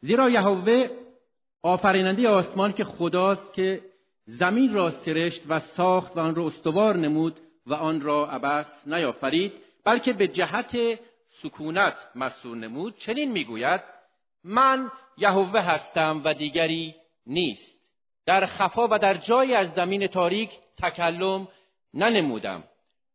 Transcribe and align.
زیرا 0.00 0.30
یهوه 0.30 0.88
آفریننده 1.62 2.28
آسمان 2.28 2.72
که 2.72 2.84
خداست 2.84 3.54
که 3.54 3.80
زمین 4.24 4.74
را 4.74 4.90
سرشت 4.90 5.42
و 5.48 5.60
ساخت 5.60 6.16
و 6.16 6.20
آن 6.20 6.34
را 6.34 6.46
استوار 6.46 6.96
نمود 6.96 7.40
و 7.66 7.74
آن 7.74 8.00
را 8.00 8.30
عبس 8.30 8.82
نیافرید 8.86 9.52
بلکه 9.84 10.12
به 10.12 10.28
جهت 10.28 10.76
سکونت 11.42 11.94
مسئول 12.14 12.58
نمود. 12.58 12.96
چنین 12.96 13.32
می‌گوید 13.32 13.80
من 14.44 14.90
یهوه 15.18 15.60
هستم 15.60 16.22
و 16.24 16.34
دیگری 16.34 16.94
نیست. 17.26 17.78
در 18.26 18.46
خفا 18.46 18.88
و 18.90 18.98
در 18.98 19.14
جایی 19.14 19.54
از 19.54 19.72
زمین 19.74 20.06
تاریک 20.06 20.50
تکلم 20.82 21.48
ننمودم 21.94 22.64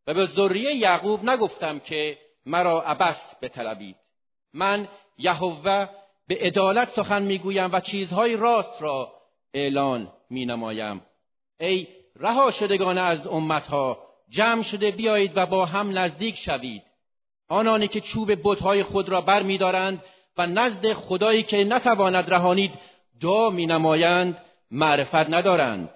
و 0.07 0.13
به 0.13 0.25
ذریه 0.25 0.75
یعقوب 0.75 1.29
نگفتم 1.29 1.79
که 1.79 2.17
مرا 2.45 2.81
عبس 2.81 3.35
بطلبید. 3.41 3.95
من 4.53 4.87
یهوه 5.17 5.87
به 6.27 6.37
عدالت 6.41 6.89
سخن 6.89 7.23
می‌گویم 7.23 7.71
و 7.73 7.79
چیزهای 7.79 8.35
راست 8.35 8.81
را 8.81 9.13
اعلان 9.53 10.11
مینمایم. 10.29 11.01
ای 11.59 11.87
رها 12.15 12.51
شدگان 12.51 12.97
از 12.97 13.27
امتها 13.27 13.97
جمع 14.29 14.63
شده 14.63 14.91
بیایید 14.91 15.31
و 15.35 15.45
با 15.45 15.65
هم 15.65 15.97
نزدیک 15.97 16.37
شوید. 16.37 16.83
آنانی 17.49 17.87
که 17.87 18.01
چوب 18.01 18.31
بتهای 18.43 18.83
خود 18.83 19.09
را 19.09 19.21
بر 19.21 19.43
میدارند 19.43 20.03
و 20.37 20.47
نزد 20.47 20.93
خدایی 20.93 21.43
که 21.43 21.57
نتواند 21.57 22.33
رهانید 22.33 22.71
دعا 23.21 23.49
مینمایند 23.49 24.37
معرفت 24.71 25.29
ندارند. 25.29 25.89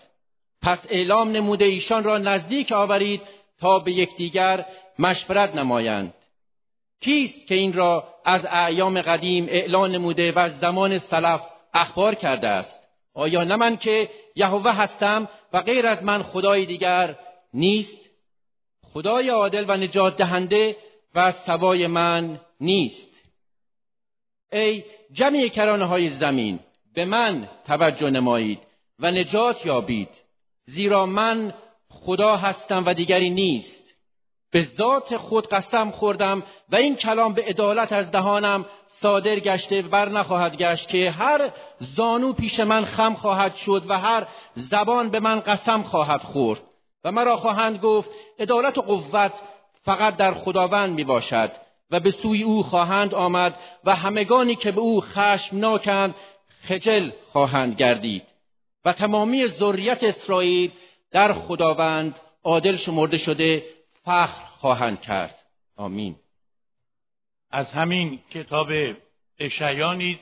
پس 0.62 0.85
اعلام 0.90 1.32
نموده 1.32 1.66
ایشان 1.66 2.04
را 2.04 2.18
نزدیک 2.18 2.71
آورید 2.71 3.21
تا 3.59 3.80
به 3.80 3.91
یکدیگر 3.91 4.66
مشورت 4.99 5.55
نمایند. 5.55 6.13
کیست 7.02 7.48
که 7.48 7.55
این 7.55 7.73
را 7.73 8.04
از 8.27 8.45
اعیام 8.49 9.02
قدیم 9.02 9.45
اعلان 9.49 9.91
نموده 9.91 10.31
و 10.31 10.40
از 10.40 10.59
زمان 10.59 10.98
سلف 10.98 11.41
اخبار 11.73 12.16
کرده 12.16 12.48
است. 12.48 12.88
آیا 13.13 13.44
نه 13.44 13.55
من 13.55 13.77
که 13.77 14.09
یهوه 14.35 14.71
هستم 14.71 15.29
و 15.54 15.62
غیر 15.62 15.88
از 15.88 16.04
من 16.04 16.24
خدای 16.24 16.66
دیگر 16.66 17.16
نیست؟ 17.54 18.10
خدای 18.93 19.29
عادل 19.29 19.66
و 19.68 19.77
نجات 19.77 20.18
دهنده 20.18 20.76
و 21.16 21.32
سوای 21.32 21.88
من 21.88 22.40
نیست. 22.62 23.32
ای 24.51 24.84
جمعی 25.12 25.49
کرانه 25.49 25.85
های 25.85 26.10
زمین 26.10 26.60
به 26.96 27.05
من 27.05 27.49
توجه 27.68 28.10
نمایید 28.10 28.60
و 28.99 29.12
نجات 29.12 29.66
یابید 29.66 30.23
زیرا 30.66 31.05
من 31.05 31.54
خدا 31.90 32.38
هستم 32.38 32.84
و 32.85 32.94
دیگری 32.94 33.29
نیست. 33.29 33.76
به 34.58 34.63
ذات 34.63 35.18
خود 35.18 35.48
قسم 35.48 35.91
خوردم 35.91 36.44
و 36.72 36.76
این 36.76 36.96
کلام 36.96 37.34
به 37.34 37.44
عدالت 37.44 37.91
از 37.91 38.12
دهانم 38.12 38.66
صادر 38.88 39.40
گشته 39.40 39.82
بر 39.82 40.10
نخواهد 40.10 40.55
گشت 40.55 40.88
که 40.88 41.12
هر 41.12 41.52
زانو 41.77 42.34
پیش 42.34 42.60
من 42.60 42.85
خم 42.85 43.13
خواهد 43.13 43.55
شد 43.55 43.84
و 43.90 44.00
هر 44.00 44.28
زبان 44.54 45.10
به 45.10 45.20
من 45.20 45.40
قسم 45.40 45.84
خواهد 45.84 46.22
خورد. 46.22 46.62
و 47.04 47.12
مرا 47.12 47.38
خواهند 47.38 47.80
گفت 47.80 48.10
عدالت 48.40 48.78
و 48.78 48.82
قوت 48.82 49.34
فقط 49.84 50.18
در 50.18 50.34
خداوند 50.34 50.94
می 50.94 51.04
باشد 51.04 51.52
و 51.91 52.00
به 52.00 52.12
سوی 52.12 52.44
او 52.44 52.63
خواهند 52.63 53.16
آمد 53.16 53.55
و 53.84 53.96
همگانی 53.96 54.55
که 54.55 54.72
به 54.72 54.82
او 54.82 55.02
خشمناکند 55.02 56.16
خجل 56.68 57.12
خواهند 57.32 57.76
گردید 57.76 58.24
و 58.85 58.94
تمامی 58.94 59.48
ذریت 59.48 60.04
اسرائیل 60.04 60.72
در 61.12 61.34
خداوند 61.34 62.20
عادل 62.44 62.76
شمرده 62.76 63.18
شده 63.18 63.63
فخر 64.08 64.47
خواهند 64.59 65.02
کرد. 65.02 65.36
آمین. 65.75 66.16
از 67.52 67.72
همین 67.72 68.19
کتاب 68.30 68.72
اشعیا 69.40 69.94
نیز 69.94 70.19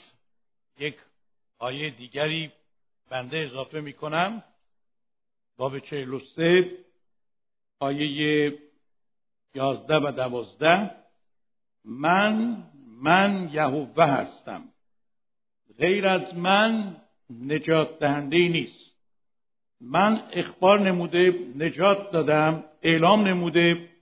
یک 0.80 0.96
آیه 1.58 1.90
دیگری 1.90 2.52
بنده 3.10 3.38
اضافه 3.38 3.82
می 3.82 3.94
کنم 3.94 4.44
باب 5.58 5.80
چهل 5.80 6.14
و 6.14 6.20
سه 6.20 6.78
آیه 7.80 8.58
یازده 9.56 9.96
و 9.96 10.12
دوازده. 10.12 10.92
من 11.86 12.64
من 12.88 13.50
یهوه 13.54 14.06
هستم. 14.06 14.64
غیر 15.80 16.08
از 16.08 16.34
من 16.34 17.02
نجات 17.30 18.00
دهنده 18.00 18.48
نیست. 18.48 18.86
من 19.82 20.30
اخبار 20.32 20.80
نموده 20.80 21.52
نجات 21.56 22.12
دادم 22.12 22.64
اعلام 22.82 23.28
نموده 23.28 23.95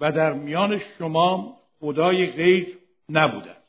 و 0.00 0.12
در 0.12 0.32
میان 0.32 0.80
شما 0.98 1.60
خدای 1.80 2.26
غیر 2.26 2.78
نبوده 3.08 3.50
است. 3.50 3.66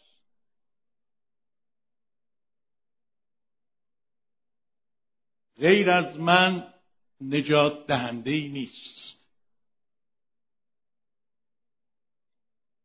غیر 5.60 5.92
از 5.92 6.18
من 6.18 6.74
نجات 7.22 7.88
دهنده 7.88 8.32
نیست. 8.32 9.28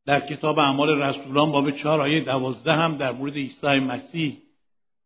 در 0.06 0.26
کتاب 0.26 0.59
اعمال 0.59 1.03
رسولان 1.03 1.53
باب 1.53 1.70
چهار 1.70 2.00
آیه 2.00 2.20
دوازده 2.20 2.72
هم 2.72 2.97
در 2.97 3.12
مورد 3.12 3.34
عیسی 3.34 3.66
مسیح 3.66 4.42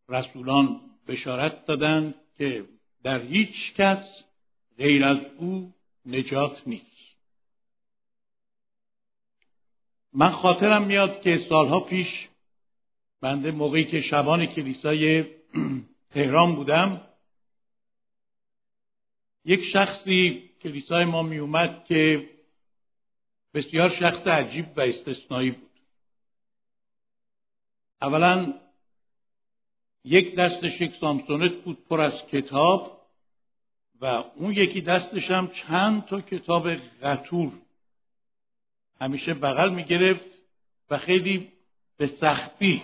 رسولان 0.08 0.80
بشارت 1.08 1.66
دادند 1.66 2.14
که 2.38 2.64
در 3.03 3.22
هیچ 3.22 3.74
کس 3.74 4.22
غیر 4.78 5.04
از 5.04 5.18
او 5.38 5.74
نجات 6.06 6.62
نیست. 6.66 6.95
من 10.19 10.31
خاطرم 10.31 10.87
میاد 10.87 11.21
که 11.21 11.47
سالها 11.49 11.81
پیش 11.81 12.28
بنده 13.21 13.50
موقعی 13.50 13.84
که 13.84 14.00
شبان 14.00 14.47
کلیسای 14.47 15.25
تهران 16.10 16.54
بودم 16.54 17.00
یک 19.44 19.65
شخصی 19.65 20.50
کلیسای 20.62 21.04
ما 21.04 21.22
می 21.22 21.38
اومد 21.38 21.84
که 21.84 22.31
بسیار 23.54 23.88
شخص 23.88 24.27
عجیب 24.27 24.66
و 24.77 24.81
استثنایی 24.81 25.50
بود. 25.50 25.71
اولا 28.03 28.54
یک 30.04 30.34
دستش 30.34 30.81
یک 30.81 30.94
سامسونت 31.00 31.53
بود 31.53 31.84
پر 31.88 32.00
از 32.00 32.27
کتاب 32.27 33.06
و 34.00 34.06
اون 34.06 34.53
یکی 34.53 34.81
دستش 34.81 35.31
هم 35.31 35.48
چند 35.48 36.04
تا 36.04 36.21
کتاب 36.21 36.69
قطور 37.03 37.53
همیشه 39.00 39.34
بغل 39.34 39.74
می‌گرفت 39.74 40.28
و 40.90 40.98
خیلی 40.98 41.52
به 41.96 42.06
سختی 42.06 42.82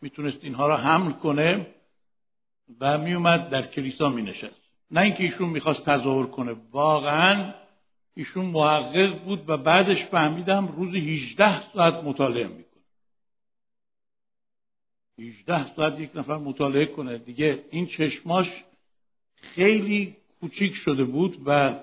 می‌تونست 0.00 0.38
اینها 0.42 0.66
را 0.66 0.76
حمل 0.76 1.12
کنه 1.12 1.66
و 2.80 2.98
میومد 2.98 3.48
در 3.48 3.66
کلیسا 3.66 4.08
مینشست. 4.08 4.60
نه 4.90 5.00
اینکه 5.00 5.24
ایشون 5.24 5.48
می‌خواست 5.48 5.84
تظاهر 5.84 6.26
کنه 6.26 6.56
واقعا 6.70 7.54
ایشون 8.14 8.44
محقق 8.44 9.24
بود 9.24 9.44
و 9.50 9.56
بعدش 9.56 10.04
فهمیدم 10.04 10.66
روزی 10.66 10.98
18 10.98 11.72
ساعت 11.72 12.04
مطالعه 12.04 12.46
می‌کنه. 12.46 12.64
18 15.18 15.74
ساعت 15.76 16.00
یک 16.00 16.10
نفر 16.14 16.36
مطالعه 16.36 16.86
کنه. 16.86 17.18
دیگه 17.18 17.64
این 17.70 17.86
چشماش 17.86 18.64
خیلی 19.34 20.16
کوچیک 20.40 20.74
شده 20.74 21.04
بود 21.04 21.42
و 21.46 21.80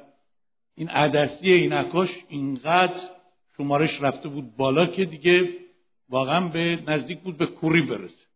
این 0.76 0.90
عدسی 0.90 1.52
اینکاش 1.52 2.10
اینقدر 2.30 3.17
شمارش 3.58 4.02
رفته 4.02 4.30
بود 4.30 4.56
بالا 4.56 4.86
که 4.86 5.06
دیگه 5.06 5.50
واقعا 6.10 6.48
به 6.48 6.84
نزدیک 6.88 7.20
بود 7.20 7.38
به 7.38 7.46
کوری 7.46 7.82
برسه. 7.82 8.28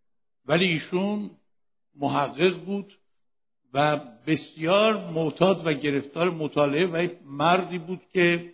ولی 0.46 0.66
ایشون 0.66 1.32
محقق 1.96 2.58
بود 2.66 2.98
و 3.74 3.98
بسیار 4.28 5.12
معتاد 5.12 5.68
و 5.68 5.74
گرفتار 5.74 6.30
مطالعه 6.30 6.86
و 6.86 7.08
مردی 7.26 7.78
بود 7.78 8.02
که 8.14 8.54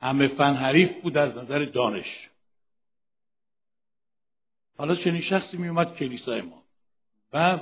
همه 0.00 0.28
فن 0.28 0.54
حریف 0.54 0.90
بود 1.02 1.18
از 1.18 1.36
نظر 1.36 1.64
دانش. 1.64 2.28
حالا 4.76 4.96
چنین 4.96 5.20
شخصی 5.20 5.56
می 5.56 5.68
اومد 5.68 5.96
کلیسای 5.96 6.40
ما. 6.40 6.62
و 7.32 7.58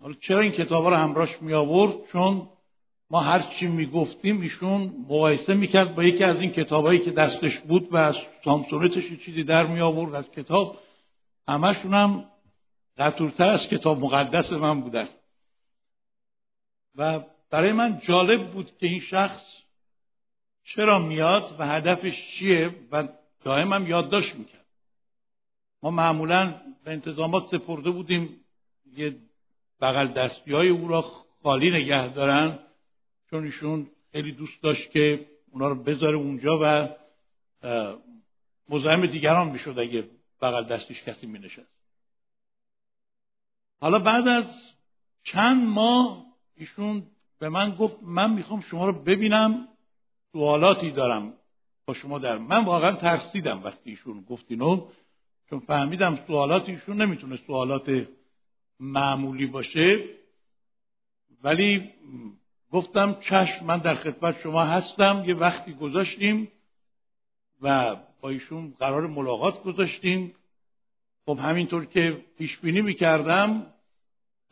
حالا 0.00 0.14
چرا 0.20 0.40
این 0.40 0.52
کتاب 0.52 0.86
رو 0.86 0.94
همراش 0.94 1.42
می 1.42 1.52
آورد 1.52 1.94
چون 2.12 2.48
ما 3.14 3.20
هر 3.20 3.40
چی 3.40 3.66
می‌گفتیم 3.66 4.40
ایشون 4.40 4.82
مقایسه 4.82 5.54
می‌کرد 5.54 5.94
با 5.94 6.04
یکی 6.04 6.24
از 6.24 6.40
این 6.40 6.50
کتابایی 6.50 6.98
که 6.98 7.10
دستش 7.10 7.58
بود 7.58 7.92
و 7.92 7.96
از 7.96 8.16
سامسونتش 8.44 9.04
چیزی 9.24 9.44
در 9.44 9.66
می 9.66 9.80
آورد 9.80 10.14
از 10.14 10.30
کتاب. 10.30 10.78
همشون 11.48 11.94
هم 11.94 12.24
قطورتر 12.98 13.48
از 13.48 13.68
کتاب 13.68 14.00
مقدس 14.00 14.52
من 14.52 14.80
بودن. 14.80 15.08
و 16.94 17.20
برای 17.50 17.72
من 17.72 18.00
جالب 18.02 18.50
بود 18.50 18.78
که 18.78 18.86
این 18.86 19.00
شخص 19.00 19.42
چرا 20.64 20.98
میاد 20.98 21.56
و 21.58 21.66
هدفش 21.66 22.26
چیه 22.30 22.74
و 22.92 23.08
دائم 23.44 23.86
یادداشت 23.86 24.34
می‌کرد. 24.34 24.66
ما 25.82 25.90
معمولا 25.90 26.60
به 26.84 26.92
انتظامات 26.92 27.46
سپرده 27.50 27.90
بودیم. 27.90 28.40
یه 28.96 29.16
بغل 29.80 30.06
دستی 30.06 30.52
های 30.52 30.68
او 30.68 30.88
را 30.88 31.04
خالی 31.42 31.70
نگه 31.70 32.08
دارن. 32.08 32.58
چون 33.34 33.44
ایشون 33.44 33.90
خیلی 34.12 34.32
دوست 34.32 34.62
داشت 34.62 34.90
که 34.90 35.26
اونا 35.50 35.68
رو 35.68 35.74
بذاره 35.74 36.16
اونجا 36.16 36.60
و 36.62 36.88
مزاحم 38.68 39.06
دیگران 39.06 39.50
می‌شد 39.50 39.78
اگه 39.78 40.08
بغل 40.42 40.64
دستیش 40.64 41.02
کسی 41.02 41.26
مینشست. 41.26 41.72
حالا 43.80 43.98
بعد 43.98 44.28
از 44.28 44.44
چند 45.22 45.66
ماه 45.66 46.26
ایشون 46.56 47.06
به 47.38 47.48
من 47.48 47.74
گفت 47.74 47.96
من 48.02 48.32
می‌خوام 48.32 48.60
شما 48.60 48.86
رو 48.86 49.02
ببینم 49.02 49.68
سوالاتی 50.32 50.90
دارم 50.90 51.32
با 51.86 51.94
شما 51.94 52.18
در 52.18 52.38
من 52.38 52.64
واقعا 52.64 52.92
ترسیدم 52.92 53.62
وقتی 53.64 53.90
ایشون 53.90 54.20
گفت 54.20 54.44
اینو 54.48 54.88
چون 55.50 55.60
فهمیدم 55.60 56.18
سوالات 56.26 56.68
ایشون 56.68 57.02
نمی‌تونه 57.02 57.38
سوالات 57.46 58.08
معمولی 58.80 59.46
باشه. 59.46 60.04
ولی 61.42 61.90
گفتم 62.74 63.16
چشم 63.20 63.64
من 63.64 63.78
در 63.78 63.94
خدمت 63.94 64.40
شما 64.40 64.64
هستم 64.64 65.24
یه 65.26 65.34
وقتی 65.34 65.72
گذاشتیم 65.72 66.52
و 67.62 67.96
با 68.20 68.28
ایشون 68.28 68.74
قرار 68.78 69.06
ملاقات 69.06 69.62
گذاشتیم. 69.62 70.34
خب 71.26 71.38
همینطور 71.42 71.84
که 71.84 72.24
پیش 72.38 72.58
بینی 72.58 72.82
می‌کردم 72.82 73.66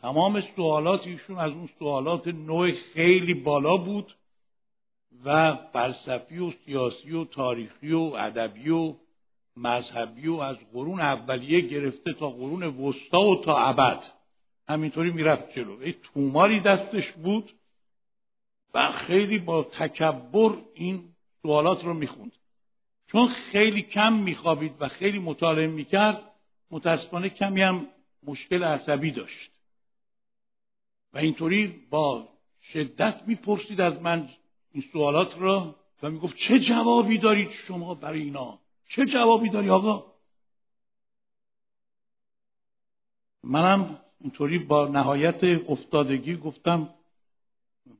تمام 0.01 0.41
سوالات 0.57 1.07
ایشون 1.07 1.39
از 1.39 1.53
اون 1.53 1.69
سوالات 1.79 2.29
نوع 2.29 2.71
خیلی 2.71 3.35
بالا 3.35 3.77
بود 3.77 4.17
و 5.25 5.55
فلسفی 5.55 6.39
و 6.39 6.51
سیاسی 6.65 7.13
و 7.13 7.25
تاریخی 7.25 7.93
و 7.93 8.01
ادبی 8.01 8.71
و 8.71 8.95
مذهبی 9.57 10.29
و 10.29 10.35
از 10.35 10.57
قرون 10.73 11.01
اولیه 11.01 11.61
گرفته 11.61 12.13
تا 12.13 12.31
قرون 12.31 12.63
وسطا 12.63 13.21
و 13.21 13.45
تا 13.45 13.59
ابد. 13.59 14.05
همینطوری 14.69 15.11
می‌رفت 15.11 15.53
جلو. 15.53 15.87
یه 15.87 15.97
توماری 16.03 16.61
دستش 16.61 17.13
بود. 17.13 17.53
و 18.75 18.93
خیلی 18.93 19.39
با 19.39 19.65
تکبر 19.65 20.57
این 20.75 21.15
سوالات 21.43 21.85
رو 21.85 21.95
می‌خوند. 21.95 22.33
چون 23.07 23.29
خیلی 23.29 23.83
کم 23.83 24.13
میخوابید 24.13 24.75
و 24.81 24.89
خیلی 24.89 25.19
مطالعه 25.19 25.67
می‌کرد 25.67 26.33
متاسفانه 26.71 27.29
کمی 27.29 27.63
هم 27.63 27.87
مشکل 28.23 28.65
عصبی 28.65 29.11
داشت. 29.11 29.51
و 31.13 31.19
اینطوری 31.19 31.67
با 31.91 32.29
شدت 32.63 33.23
می‌پرسید 33.27 33.81
از 33.81 34.01
من 34.01 34.29
این 34.73 34.85
سوالات 34.93 35.39
را 35.39 35.77
و 36.03 36.11
می‌گفت 36.11 36.37
چه 36.37 36.59
جوابی 36.59 37.19
دارید 37.19 37.51
شما 37.51 37.95
برای 37.95 38.23
اینا؟ 38.23 38.59
چه 38.89 39.05
جوابی 39.05 39.49
داری 39.49 39.71
آقا؟ 39.71 40.13
منم 43.45 44.01
اینطوری 44.21 44.59
با 44.59 44.89
نهایت 44.89 45.45
افتادگی 45.69 46.37
گفتم 46.37 46.95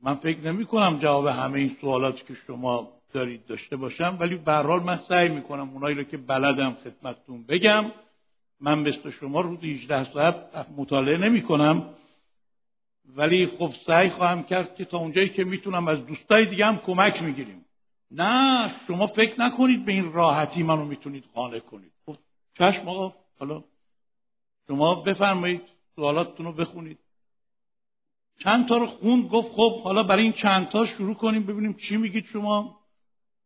من 0.01 0.15
فکر 0.15 0.39
نمی 0.39 0.65
کنم 0.65 0.99
جواب 0.99 1.27
همه 1.27 1.59
این 1.59 1.77
سوالاتی 1.81 2.23
که 2.27 2.33
شما 2.47 2.91
دارید 3.13 3.45
داشته 3.45 3.75
باشم 3.75 4.17
ولی 4.19 4.35
به 4.35 4.53
حال 4.53 4.83
من 4.83 4.99
سعی 5.09 5.29
می‌کنم 5.29 5.69
اونایی 5.69 5.95
رو 5.95 6.03
که 6.03 6.17
بلدم 6.17 6.77
خدمتتون 6.83 7.43
بگم. 7.43 7.85
من 8.59 8.79
مثل 8.79 9.09
شما 9.09 9.41
رو 9.41 9.57
18 9.57 10.13
ساعت 10.13 10.35
مطالعه 10.77 11.17
نمی 11.17 11.41
کنم 11.41 11.89
ولی 13.15 13.47
خب 13.47 13.73
سعی 13.87 14.09
خواهم 14.09 14.43
کرد 14.43 14.75
که 14.75 14.85
تا 14.85 14.97
اونجایی 14.97 15.29
که 15.29 15.43
می‌تونم 15.43 15.87
از 15.87 16.05
دوستای 16.05 16.45
دیگه 16.45 16.65
هم 16.65 16.77
کمک 16.77 17.21
می‌گیریم. 17.21 17.65
نه 18.11 18.71
شما 18.87 19.07
فکر 19.07 19.41
نکنید 19.41 19.85
به 19.85 19.91
این 19.91 20.13
راحتی 20.13 20.63
منو 20.63 20.85
می‌تونید 20.85 21.23
قانع 21.33 21.59
کنید. 21.59 21.91
خب 22.05 22.15
چشم 22.57 22.87
آقا 22.87 23.15
حالا 23.39 23.63
شما 24.67 24.95
بفرمایید 24.95 25.61
سوالاتتون 25.95 26.45
رو 26.45 26.51
بخونید. 26.53 26.99
چند 28.39 28.67
تا 28.67 28.77
رو 28.77 28.85
خوند 28.85 29.29
گفت 29.29 29.51
خب 29.51 29.81
حالا 29.81 30.03
برای 30.03 30.23
این 30.23 30.33
چند 30.33 30.69
تا 30.69 30.85
شروع 30.85 31.15
کنیم 31.15 31.43
ببینیم 31.43 31.73
چی 31.73 31.97
میگید 31.97 32.25
شما. 32.25 32.79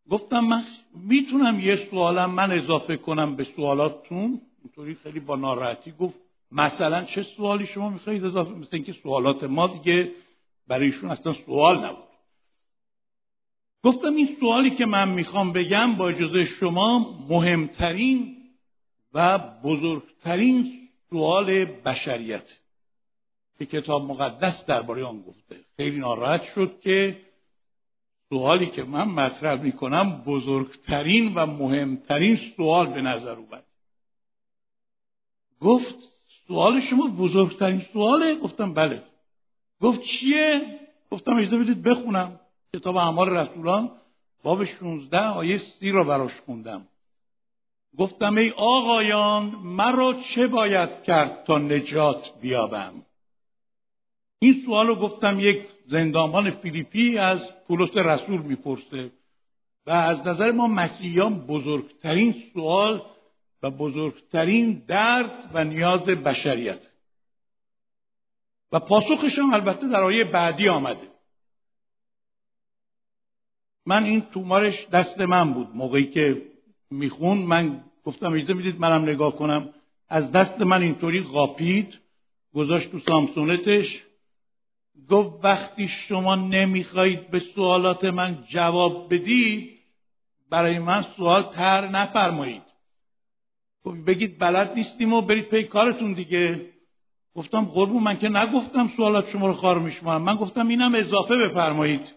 گفتم 0.09 0.39
من 0.39 0.63
می‌تونم 0.95 1.59
یه 1.59 1.75
سوالم 1.75 2.29
من 2.29 2.51
اضافه 2.51 2.97
کنم 2.97 3.35
به 3.35 3.43
سوالاتتون. 3.55 4.41
اینطوری 4.63 4.95
خیلی 4.95 5.19
با 5.19 5.35
ناراحتی 5.35 5.91
گفت 5.91 6.15
مثلا 6.51 7.03
چه 7.03 7.23
سوالی 7.23 7.65
شما 7.65 7.89
می‌خواهید 7.89 8.25
اضافه 8.25 8.51
مثل 8.51 8.69
اینکه 8.73 8.93
سوالات 8.93 9.43
ما 9.43 9.67
دیگه 9.67 10.11
برایشون 10.67 11.09
اصلا 11.09 11.33
سوال 11.33 11.85
نبود. 11.85 12.07
گفتم 13.83 14.15
این 14.15 14.37
سوالی 14.39 14.69
که 14.69 14.85
من 14.85 15.09
می‌خوام 15.09 15.51
بگم 15.51 15.95
با 15.95 16.09
اجازه 16.09 16.45
شما 16.45 17.17
مهمترین 17.29 18.37
و 19.13 19.39
بزرگترین 19.63 20.89
سوال 21.09 21.65
بشریت. 21.65 22.53
که 23.59 23.65
کتاب 23.65 24.03
مقدس 24.11 24.65
درباره 24.65 25.03
آن 25.03 25.21
گفته. 25.21 25.59
خیلی 25.77 25.99
ناراحت 25.99 26.43
شد 26.43 26.79
که 26.81 27.21
سوالی 28.29 28.65
که 28.65 28.83
من 28.83 29.07
مطرح 29.07 29.61
می‌کنم 29.61 30.23
بزرگترین 30.25 31.33
و 31.33 31.45
مهمترین 31.45 32.39
سوال 32.57 32.87
به 32.87 33.01
نظر 33.01 33.35
اومد. 33.35 33.63
گفت 35.61 35.95
سوال 36.47 36.79
شما 36.79 37.07
بزرگترین 37.07 37.85
سواله؟ 37.93 38.35
گفتم 38.35 38.73
بله. 38.73 39.03
گفت 39.81 40.01
چیه؟ 40.01 40.79
گفتم 41.11 41.37
اجازه 41.37 41.57
بدید 41.57 41.83
بخونم. 41.83 42.39
کتاب 42.75 42.95
اعمال 42.95 43.29
رسولان 43.29 43.91
باب 44.43 44.65
16 44.65 45.27
آیه 45.27 45.57
سی 45.57 45.91
را 45.91 46.03
براش 46.03 46.31
خوندم. 46.45 46.87
گفتم 47.97 48.35
ای 48.35 48.49
آقایان 48.49 49.45
مرا 49.63 50.13
چه 50.13 50.47
باید 50.47 51.03
کرد 51.03 51.43
تا 51.43 51.57
نجات 51.57 52.31
بیابم؟ 52.41 52.93
این 54.39 54.63
سوال 54.65 54.87
رو 54.87 54.95
گفتم 54.95 55.39
یک 55.39 55.61
زندانبان 55.87 56.51
فیلیپی 56.51 57.17
از 57.17 57.39
پولس 57.67 57.97
رسول 57.97 58.41
می‌پرسه 58.41 59.11
و 59.85 59.91
از 59.91 60.27
نظر 60.27 60.51
ما 60.51 60.67
مسیحیان 60.67 61.39
بزرگترین 61.39 62.43
سوال 62.53 63.01
و 63.63 63.71
بزرگترین 63.71 64.83
درد 64.87 65.51
و 65.53 65.63
نیاز 65.63 66.01
بشریت. 66.01 66.87
و 68.71 68.79
پاسخش 68.79 69.39
هم 69.39 69.53
البته 69.53 69.87
در 69.87 70.03
آیه 70.03 70.23
بعدی 70.23 70.69
آمده. 70.69 71.07
من 73.85 74.03
این 74.03 74.21
تومارش 74.21 74.87
دست 74.87 75.21
من 75.21 75.53
بود. 75.53 75.67
موقعی 75.75 76.05
که 76.05 76.41
میخون 76.91 77.37
من 77.37 77.83
گفتم 78.03 78.33
اجازه 78.33 78.53
می‌دید 78.53 78.79
منم 78.79 79.01
نگاه 79.01 79.35
کنم. 79.35 79.73
از 80.09 80.31
دست 80.31 80.61
من 80.61 80.81
اینطوری 80.81 81.21
قاپید 81.21 81.93
گذاشت 82.53 82.91
تو 82.91 82.99
سامسونتش. 82.99 84.03
گفت 85.09 85.45
وقتی 85.45 85.87
شما 85.87 86.35
نمی‌خواهید 86.35 87.31
به 87.31 87.39
سوالات 87.55 88.05
من 88.05 88.43
جواب 88.49 89.13
بدید 89.13 89.79
برای 90.49 90.79
من 90.79 91.05
سوال 91.17 91.43
تر 91.43 91.87
نفرمایید. 91.87 92.61
بگید 94.07 94.39
بلد 94.39 94.73
نیستیم 94.75 95.13
و 95.13 95.21
برید 95.21 95.49
پی 95.49 95.63
کارتون 95.63 96.13
دیگه. 96.13 96.69
گفتم 97.35 97.65
قربون 97.65 98.03
من 98.03 98.19
که 98.19 98.29
نگفتم 98.29 98.91
سوالات 98.97 99.29
شما 99.29 99.47
رو 99.47 99.53
خار 99.53 99.79
میشمارم 99.79 100.21
من 100.21 100.35
گفتم 100.35 100.67
اینم 100.67 100.95
اضافه 100.95 101.37
بفرمایید. 101.37 102.13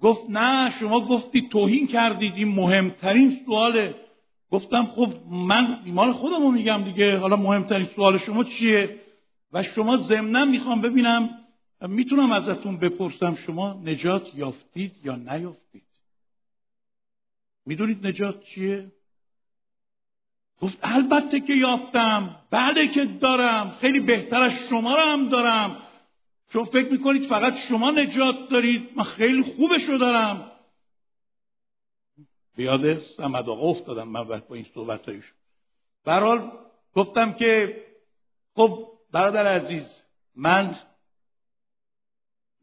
گفت 0.00 0.30
نه 0.30 0.74
شما 0.80 1.00
گفتی 1.00 1.48
توهین 1.48 1.86
کردید 1.86 2.32
این 2.36 2.48
مهمترین 2.48 3.40
سواله. 3.46 3.94
گفتم 4.50 4.86
خب 4.86 5.12
من 5.30 5.78
ایمان 5.84 6.12
خودم 6.12 6.42
رو 6.42 6.50
میگم 6.50 6.82
دیگه. 6.84 7.18
حالا 7.18 7.36
مهمترین 7.36 7.88
سوال 7.96 8.18
شما 8.18 8.44
چیه؟ 8.44 9.00
و 9.52 9.62
شما 9.62 9.96
ضمنا 9.96 10.44
می‌خوام 10.44 10.80
ببینم 10.80 11.38
می‌تونم 11.80 12.32
ازتون 12.32 12.78
بپرسم 12.78 13.34
شما 13.34 13.72
نجات 13.72 14.34
یافتید 14.34 14.92
یا 15.04 15.16
نیافتید؟ 15.16 15.86
می‌دونید 17.66 18.06
نجات 18.06 18.44
چیه؟ 18.44 18.92
گفت 20.60 20.78
البته 20.82 21.40
که 21.40 21.52
یافتم 21.54 22.36
بله 22.50 22.88
که 22.88 23.04
دارم 23.04 23.76
خیلی 23.80 24.00
بهتر 24.00 24.42
از 24.42 24.52
شما 24.52 24.94
رو 24.94 25.00
هم 25.00 25.28
دارم. 25.28 25.76
چون 26.52 26.64
فکر 26.64 26.92
می‌کنید 26.92 27.26
فقط 27.26 27.56
شما 27.56 27.90
نجات 27.90 28.48
دارید 28.48 28.90
من 28.96 29.04
خیلی 29.04 29.42
خوبشو 29.42 29.96
دارم. 29.96 30.52
بیاده 32.56 33.02
سمد 33.16 33.48
آقا 33.48 33.70
افتادم 33.70 34.08
من 34.08 34.24
با 34.24 34.54
این 34.54 34.66
صحبت 34.74 35.08
هایش 35.08 35.24
برحال 36.04 36.50
گفتم 36.94 37.32
که 37.32 37.82
خب 38.54 38.91
برادر 39.12 39.46
عزیز 39.46 40.02
من 40.34 40.76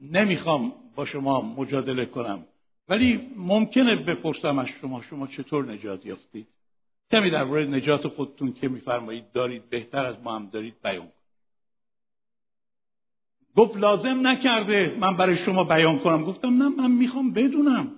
نمی‌خوام 0.01 0.73
با 0.95 1.05
شما 1.05 1.41
مجادله 1.41 2.05
کنم 2.05 2.45
ولی 2.89 3.31
ممکنه 3.35 3.95
بپرسم 3.95 4.59
از 4.59 4.67
شما 4.81 5.01
شما 5.01 5.27
چطور 5.27 5.65
نجات 5.65 6.05
یافتید؟ 6.05 6.47
کمی 7.11 7.29
در 7.29 7.43
مورد 7.43 7.69
نجات 7.69 8.07
خودتون 8.07 8.53
که 8.53 8.67
میفرمایید 8.69 9.31
دارید 9.31 9.69
بهتر 9.69 10.05
از 10.05 10.19
ما 10.23 10.35
هم 10.35 10.49
دارید 10.49 10.81
بیان 10.83 11.11
گفت 13.55 13.77
لازم 13.77 14.27
نکرده 14.27 14.97
من 14.99 15.17
برای 15.17 15.37
شما 15.37 15.63
بیان 15.63 15.99
کنم. 15.99 16.25
گفتم 16.25 16.63
نه 16.63 16.69
من 16.69 16.91
می‌خوام 16.91 17.33
بدونم. 17.33 17.91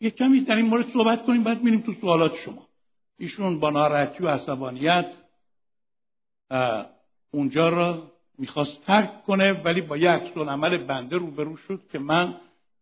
یه 0.00 0.10
کمی 0.10 0.40
در 0.40 0.56
این 0.56 0.66
مورد 0.66 0.92
صحبت 0.92 1.26
کنیم 1.26 1.44
بعد 1.44 1.62
میریم 1.62 1.80
تو 1.80 1.94
سوالات 2.00 2.36
شما. 2.36 2.68
ایشون 3.18 3.60
با 3.60 3.70
ناراحتی 3.70 4.24
و 4.24 4.28
عصبانیت 4.28 5.12
اونجا 7.30 7.68
را 7.68 8.12
می‌خواست 8.38 8.82
ترک 8.82 9.24
کنه 9.24 9.52
ولی 9.52 9.80
با 9.80 9.96
یه 9.96 10.10
عکس 10.10 10.36
عمل 10.36 10.76
بنده 10.76 11.16
روبرو 11.16 11.56
شد 11.56 11.80
که 11.92 11.98
من 11.98 12.34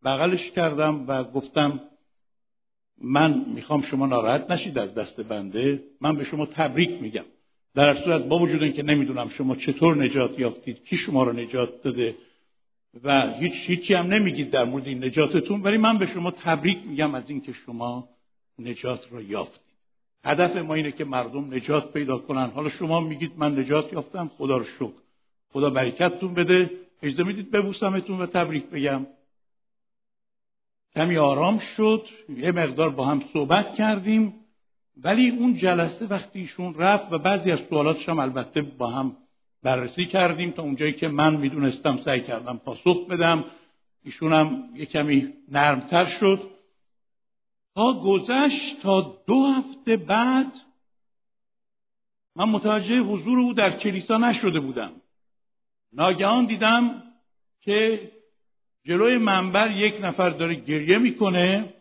بغلش 0.04 0.50
کردم 0.50 1.04
و 1.08 1.24
گفتم 1.24 1.80
من 2.98 3.44
می‌خوام 3.54 3.82
شما 3.82 4.06
ناراحت 4.06 4.50
نشید 4.50 4.78
از 4.78 4.94
دست 4.94 5.20
بنده 5.20 5.82
من 6.00 6.16
به 6.16 6.24
شما 6.24 6.46
تبریک 6.46 7.02
میگم. 7.02 7.24
در 7.74 8.04
صورت 8.04 8.22
با 8.22 8.38
وجود 8.38 8.62
اینکه 8.62 8.82
نمی‌دونم 8.82 9.28
شما 9.28 9.56
چطور 9.56 9.96
نجات 10.04 10.38
یافتید 10.38 10.84
کی 10.84 10.96
شما 10.96 11.22
رو 11.22 11.32
نجات 11.32 11.82
داده 11.82 12.16
و 13.04 13.32
هیچ 13.32 13.52
هیچی 13.56 13.94
هم 13.94 14.06
نمیگید 14.06 14.50
در 14.50 14.64
مورد 14.64 14.86
این 14.86 15.04
نجاتتون 15.04 15.62
ولی 15.62 15.78
من 15.78 15.98
به 15.98 16.06
شما 16.06 16.30
تبریک 16.30 16.86
میگم 16.86 17.14
از 17.14 17.30
اینکه 17.30 17.52
شما 17.52 18.08
نجات 18.58 19.08
رو 19.10 19.22
یافتید. 19.22 19.65
هدف 20.26 20.56
ما 20.56 20.74
اینه 20.74 20.92
که 20.92 21.04
مردم 21.04 21.54
نجات 21.54 21.92
پیدا 21.92 22.18
کنن. 22.18 22.50
حالا 22.50 22.68
شما 22.68 23.00
میگید 23.00 23.32
من 23.36 23.58
نجات 23.58 23.92
یافتم 23.92 24.30
خدا 24.38 24.56
رو 24.56 24.64
شکر. 24.64 24.92
خدا 25.52 25.70
برکتتون 25.70 26.34
بده. 26.34 26.70
اجازه 27.02 27.22
می‌دید 27.22 27.50
ببوسمتون 27.50 28.20
و 28.20 28.26
تبریک 28.26 28.66
بگم. 28.66 29.06
کمی 30.96 31.16
آرام 31.16 31.58
شد. 31.58 32.06
یه 32.36 32.52
مقدار 32.52 32.90
با 32.90 33.04
هم 33.04 33.22
صحبت 33.32 33.74
کردیم. 33.74 34.34
ولی 35.02 35.30
اون 35.30 35.56
جلسه 35.56 36.06
وقتی 36.06 36.40
ایشون 36.40 36.74
رفت 36.74 37.12
و 37.12 37.18
بعضی 37.18 37.50
از 37.50 37.58
سوالاتش 37.70 38.08
هم 38.08 38.18
البته 38.18 38.62
با 38.62 38.86
هم 38.86 39.16
بررسی 39.62 40.06
کردیم 40.06 40.50
تا 40.50 40.62
اونجایی 40.62 40.92
که 40.92 41.08
من 41.08 41.36
می‌دونستم 41.36 41.98
سعی 42.04 42.20
کردم 42.20 42.60
پاسخ 42.64 43.06
بدم. 43.10 43.44
ایشون 44.04 44.32
هم 44.32 44.62
یه 44.76 44.86
کمی 44.86 45.32
نرمتر 45.52 46.04
شد. 46.04 46.55
تا 47.76 47.92
گذشت 47.92 48.80
تا 48.82 49.22
دو 49.26 49.42
هفته 49.42 49.96
بعد 49.96 50.52
من 52.36 52.44
متوجه 52.44 53.00
حضور 53.00 53.38
او 53.38 53.52
در 53.52 53.78
کلیسا 53.78 54.18
نشده 54.18 54.60
بودم. 54.60 54.92
ناگهان 55.92 56.46
دیدم 56.46 57.02
که 57.60 58.12
جلوی 58.84 59.16
منبر 59.16 59.70
یک 59.70 59.94
نفر 60.02 60.30
داره 60.30 60.54
گریه 60.54 60.98
می‌کنه. 60.98 61.74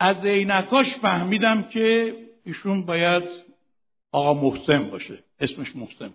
از 0.00 0.24
عینکاش 0.24 0.94
فهمیدم 0.94 1.62
که 1.62 2.16
ایشون 2.44 2.82
باید 2.82 3.24
آقا 4.12 4.34
محسن 4.34 4.90
باشه 4.90 5.24
اسمش 5.40 5.76
محسن. 5.76 6.14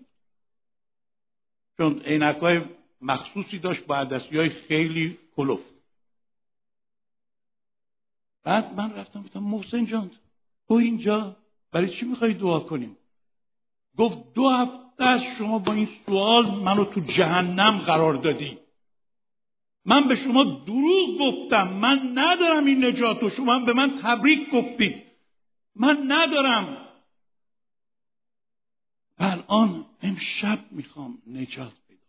چون 1.77 2.01
عینکای 2.01 2.61
مخصوصی 3.01 3.59
داشت 3.59 3.85
با 3.85 3.95
عدسی 3.97 4.37
های 4.37 4.49
خیلی 4.49 5.17
کلفت 5.35 5.70
بعد 8.43 8.73
من 8.73 8.93
رفتم 8.93 9.23
گفتم 9.23 9.39
محسن 9.39 9.85
جان 9.85 10.11
تو 10.67 10.73
اینجا 10.73 11.37
برای 11.71 11.89
چی 11.89 12.05
می‌خوای 12.05 12.33
دعا 12.33 12.59
کنیم؟ 12.59 12.97
گفت 13.97 14.33
دو 14.33 14.49
هفته 14.49 15.03
از 15.03 15.21
شما 15.21 15.59
با 15.59 15.73
این 15.73 15.89
سوال 16.05 16.59
منو 16.59 16.85
تو 16.85 16.99
جهنم 16.99 17.77
قرار 17.77 18.13
دادی. 18.13 18.57
من 19.85 20.07
به 20.07 20.15
شما 20.15 20.43
دروغ 20.43 21.19
گفتم 21.19 21.73
من 21.73 22.11
ندارم 22.15 22.65
این 22.65 22.85
نجات 22.85 23.23
و 23.23 23.29
شما 23.29 23.59
به 23.59 23.73
من 23.73 23.99
تبریک 24.03 24.49
گفتید. 24.49 25.03
من 25.75 26.05
ندارم. 26.07 26.87
الان 29.17 29.85
امشب 30.01 30.59
می‌خوام 30.71 31.21
نجات 31.27 31.73
پیدا 31.87 32.01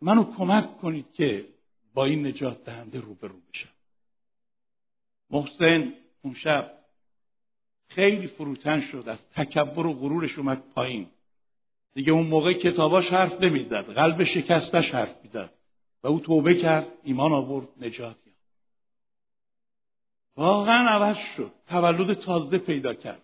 منو 0.00 0.24
کمک 0.24 0.78
کنید 0.78 1.12
که 1.12 1.48
با 1.94 2.04
این 2.04 2.26
نجات 2.26 2.64
دهنده 2.64 3.00
روبرو 3.00 3.40
بشم. 3.52 3.68
محسن 5.30 5.92
اون 6.22 6.34
شب 6.34 6.70
خیلی 7.88 8.26
فروتن 8.26 8.80
شد 8.80 9.04
از 9.06 9.18
تکبر 9.36 9.86
و 9.86 9.92
غرورش 9.92 10.38
اومد 10.38 10.62
پایین. 10.74 11.06
دیگه 11.94 12.12
اون 12.12 12.26
موقع 12.26 12.52
کتاباش 12.52 13.08
حرف 13.08 13.42
نمی‌زد 13.42 13.94
قلب 13.94 14.24
شکستش 14.24 14.90
حرف 14.90 15.14
می‌زد 15.22 15.50
و 16.04 16.08
او 16.08 16.20
توبه 16.20 16.54
کرد 16.54 16.86
ایمان 17.04 17.32
آورد 17.32 17.68
نجات 17.80 18.16
یافت. 18.26 18.40
واقعا 20.36 20.88
عوض 20.88 21.16
شد 21.36 21.52
تولد 21.66 22.14
تازه 22.14 22.58
پیدا 22.58 22.94
کرد. 22.94 23.22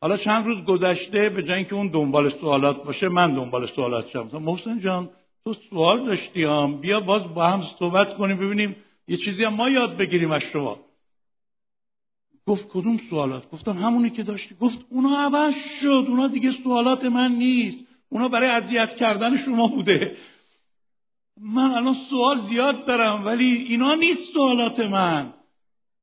حالا 0.00 0.16
چند 0.16 0.46
روز 0.46 0.64
گذشته 0.64 1.28
به 1.28 1.42
جای 1.42 1.56
اینکه 1.56 1.74
اون 1.74 1.88
دنبال 1.88 2.30
سوالات 2.30 2.84
باشه 2.84 3.08
من 3.08 3.34
دنبال 3.34 3.66
سوالات 3.66 4.08
شدم. 4.08 4.42
محسن 4.42 4.80
جان 4.80 5.10
تو 5.44 5.54
سوال 5.70 6.06
داشتی 6.06 6.46
بیا 6.80 7.00
باز 7.00 7.34
با 7.34 7.46
هم 7.46 7.62
صحبت 7.78 8.16
کنیم 8.16 8.36
ببینیم 8.36 8.76
یه 9.08 9.16
چیزی 9.16 9.44
هم 9.44 9.54
ما 9.54 9.68
یاد 9.68 9.96
بگیریم 9.96 10.30
از 10.30 10.42
شما. 10.42 10.87
گفت 12.48 12.68
کدوم 12.68 13.00
سوالات؟ 13.10 13.50
گفتم 13.50 13.72
همونی 13.72 14.10
که 14.10 14.22
داشتی. 14.22 14.54
گفت 14.60 14.78
اونا 14.90 15.16
عوض 15.16 15.54
شد. 15.54 16.04
اونا 16.08 16.28
دیگه 16.28 16.50
سوالات 16.50 17.04
من 17.04 17.32
نیست. 17.32 17.78
اونا 18.08 18.28
برای 18.28 18.50
اذیت 18.50 18.94
کردن 18.94 19.36
شما 19.36 19.66
بوده. 19.66 20.16
من 21.40 21.70
الان 21.70 21.96
سوال 22.10 22.38
زیاد 22.38 22.86
دارم 22.86 23.26
ولی 23.26 23.52
اینا 23.54 23.94
نیست 23.94 24.32
سوالات 24.34 24.80
من. 24.80 25.32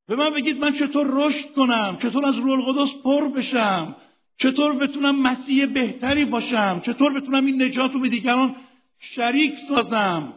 به 0.07 0.15
من 0.15 0.29
بگید 0.29 0.57
من 0.57 0.73
چطور 0.73 1.07
رشد 1.09 1.53
کنم؟ 1.55 1.97
چطور 2.01 2.25
از 2.25 2.35
روح 2.35 2.51
القدس 2.51 2.93
پر 3.03 3.27
بشم؟ 3.27 3.95
چطور 4.37 4.73
بتونم 4.73 5.21
مسیح 5.21 5.65
بهتری 5.65 6.25
باشم؟ 6.25 6.81
چطور 6.85 7.13
بتونم 7.13 7.45
این 7.45 7.61
نجات 7.61 7.93
رو 7.93 7.99
به 7.99 8.09
دیگران 8.09 8.55
شریک 8.99 9.53
سازم؟ 9.69 10.33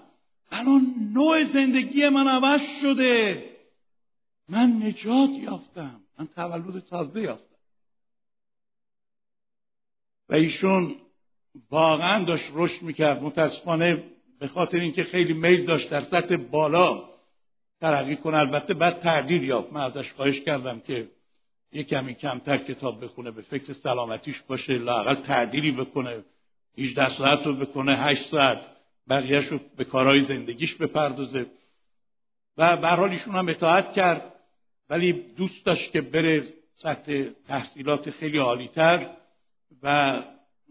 الان 0.52 0.94
نوع 1.14 1.44
زندگی 1.44 2.08
من 2.08 2.28
عوض 2.28 2.60
شده. 2.80 3.47
من 4.48 4.82
نجات 4.82 5.30
یافتم. 5.30 6.00
من 6.18 6.26
تولد 6.26 6.84
تازه 6.84 7.20
یافتم. 7.20 7.56
و 10.28 10.34
ایشون 10.34 10.96
واقعا 11.70 12.24
داشت 12.24 12.44
رشد 12.52 12.82
می‌کرد. 12.82 13.22
متاسفانه 13.22 14.04
به 14.38 14.48
خاطر 14.48 14.80
اینکه 14.80 15.04
خیلی 15.04 15.32
میل 15.32 15.64
داشت 15.64 15.90
در 15.90 16.04
سطح 16.04 16.36
بالا 16.36 17.08
ترقی 17.80 18.16
کنه. 18.16 18.36
البته 18.36 18.74
بعد 18.74 19.00
تغییر 19.00 19.42
یافت. 19.42 19.72
من 19.72 19.80
ازش 19.80 20.12
خواهش 20.12 20.40
کردم 20.40 20.80
که 20.80 21.10
یه 21.72 21.82
کمی 21.82 22.14
کمتر 22.14 22.58
کتاب 22.58 23.04
بخونه 23.04 23.30
به 23.30 23.42
فکر 23.42 23.72
سلامتیش 23.72 24.40
باشه 24.40 24.78
لاقل 24.78 25.14
تعدیلی 25.14 25.72
بکنه. 25.72 26.24
18 26.78 27.18
ساعت 27.18 27.46
رو 27.46 27.54
بکنه 27.54 27.96
8 27.96 28.30
ساعت 28.30 28.60
بقیهش 29.08 29.46
رو 29.46 29.60
به 29.76 29.84
کارهای 29.84 30.24
زندگیش 30.24 30.74
بپردازه. 30.74 31.46
و 32.56 32.76
به 32.76 33.00
ایشون 33.00 33.34
هم 33.34 33.48
اطاعت 33.48 33.92
کرد. 33.92 34.37
ولی 34.90 35.12
دوست 35.12 35.64
داشت 35.64 35.92
که 35.92 36.00
بره 36.00 36.54
سطح 36.76 37.24
تحصیلات 37.46 38.10
خیلی 38.10 38.38
عالیتر 38.38 39.10
و 39.82 40.22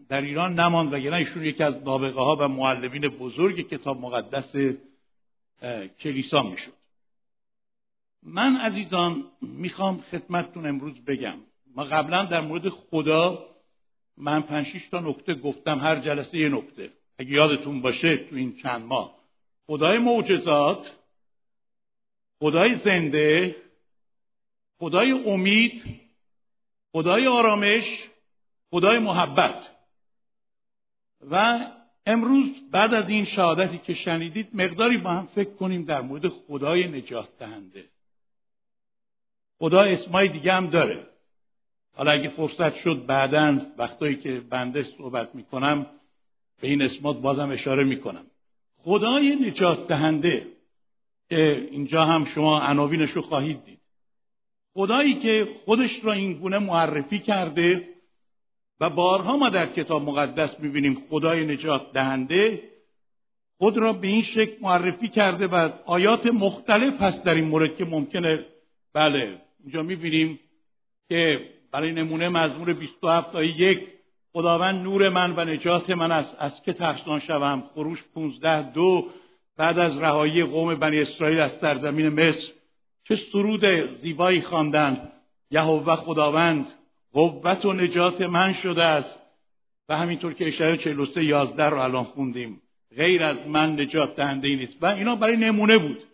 در 0.08 0.20
ایران 0.20 0.60
نماند 0.60 0.92
و 0.92 1.14
ایشون 1.14 1.44
یکی 1.44 1.62
از 1.62 1.82
نابغه 1.82 2.20
ها 2.20 2.36
و 2.40 2.48
معلمین 2.48 3.08
بزرگ 3.08 3.68
کتاب 3.68 4.00
مقدس 4.00 4.76
کلیسا 6.00 6.42
می‌شد. 6.42 6.72
من 8.22 8.56
عزیزان 8.56 9.24
می‌خوام 9.42 10.00
خدمتتون 10.00 10.66
امروز 10.66 10.94
بگم. 11.04 11.38
ما 11.74 11.84
قبلا 11.84 12.24
در 12.24 12.40
مورد 12.40 12.68
خدا 12.68 13.46
من 14.16 14.42
پنج 14.42 14.66
تا 14.90 15.00
نکته 15.00 15.34
گفتم. 15.34 15.78
هر 15.78 16.00
جلسه 16.00 16.38
یه 16.38 16.48
نکته. 16.48 16.92
اگه 17.18 17.30
یادتون 17.30 17.80
باشه 17.80 18.16
تو 18.16 18.36
این 18.36 18.56
چند 18.56 18.86
ماه. 18.86 19.18
خدای 19.66 19.98
معجزات 19.98 20.94
خدای 22.40 22.76
زنده 22.76 23.56
خدای 24.78 25.10
امید 25.10 25.82
خدای 26.92 27.26
آرامش 27.26 28.04
خدای 28.70 28.98
محبت. 28.98 29.70
و 31.30 31.66
امروز 32.06 32.46
بعد 32.70 32.94
از 32.94 33.10
این 33.10 33.24
شهادتی 33.24 33.78
که 33.78 33.94
شنیدید 33.94 34.48
مقداری 34.54 34.96
با 34.96 35.10
هم 35.10 35.26
فکر 35.26 35.50
کنیم 35.50 35.84
در 35.84 36.00
مورد 36.00 36.28
خدای 36.28 36.88
نجات 36.88 37.28
دهنده. 37.38 37.84
خدا 39.58 39.82
اسمای 39.82 40.28
دیگه 40.28 40.52
هم 40.52 40.66
داره. 40.66 41.06
حالا 41.96 42.10
اگه 42.10 42.28
فرصت 42.28 42.76
شد 42.76 43.06
بعدا 43.06 43.66
وقتایی 43.78 44.16
که 44.16 44.40
بنده 44.40 44.82
صحبت 44.82 45.34
می‌کنم 45.34 45.86
به 46.60 46.68
این 46.68 46.82
اسمات 46.82 47.20
بازم 47.20 47.50
اشاره 47.50 47.84
می‌کنم. 47.84 48.26
خدای 48.76 49.36
نجات 49.36 49.88
دهنده 49.88 50.46
که 51.28 51.68
اینجا 51.70 52.04
هم 52.04 52.24
شما 52.24 52.60
عناوینش 52.60 53.10
رو 53.10 53.22
خواهید 53.22 53.64
دید. 53.64 53.77
خدایی 54.78 55.14
که 55.14 55.48
خودش 55.64 55.90
را 56.02 56.12
این 56.12 56.32
گونه 56.32 56.58
معرفی 56.58 57.18
کرده 57.18 57.88
و 58.80 58.90
بارها 58.90 59.36
ما 59.36 59.48
در 59.48 59.66
کتاب 59.66 60.02
مقدس 60.02 60.60
می‌بینیم 60.60 61.02
خدای 61.10 61.44
نجات 61.44 61.92
دهنده 61.92 62.62
خود 63.58 63.78
را 63.78 63.92
به 63.92 64.08
این 64.08 64.22
شکل 64.22 64.56
معرفی 64.60 65.08
کرده 65.08 65.46
و 65.46 65.68
آیات 65.86 66.26
مختلف 66.26 67.02
هست 67.02 67.22
در 67.24 67.34
این 67.34 67.44
مورد 67.44 67.76
که 67.76 67.84
ممکنه 67.84 68.44
بله 68.94 69.42
اینجا 69.64 69.82
می‌بینیم 69.82 70.40
که 71.08 71.40
برای 71.72 71.92
نمونه 71.92 72.28
مزمور 72.28 72.72
27 72.72 73.32
تا 73.32 73.44
یک 73.44 73.80
خداوند 74.32 74.82
نور 74.82 75.08
من 75.08 75.36
و 75.36 75.44
نجات 75.44 75.90
من 75.90 76.12
است. 76.12 76.36
از 76.38 76.62
که 76.62 76.72
ترسان 76.72 77.20
شوم؟ 77.20 77.62
خروش 77.74 78.04
15 78.14 78.72
دو 78.72 79.08
بعد 79.56 79.78
از 79.78 79.98
رهایی 79.98 80.44
قوم 80.44 80.74
بنی 80.74 81.00
اسرائیل 81.00 81.40
از 81.40 81.52
سرزمین 81.60 82.08
مصر. 82.08 82.57
چه 83.08 83.16
سرود 83.16 83.66
زیبایی 84.00 84.40
خواندند 84.40 85.12
یهوه 85.50 85.96
خداوند 85.96 86.66
قوت 87.12 87.64
و 87.64 87.72
نجات 87.72 88.20
من 88.20 88.52
شده 88.52 88.84
است. 88.84 89.18
و 89.88 89.96
همینطور 89.96 90.34
که 90.34 90.48
اشاره 90.48 90.76
43 90.76 91.24
11 91.24 91.64
رو 91.64 91.78
الان 91.80 92.04
خوندیم. 92.04 92.62
غیر 92.96 93.24
از 93.24 93.36
من 93.46 93.80
نجات 93.80 94.16
دهنده 94.16 94.48
ای 94.48 94.56
نیست. 94.56 94.76
و 94.82 94.86
اینا 94.86 95.16
برای 95.16 95.36
نمونه 95.36 95.78
بود. 95.78 96.04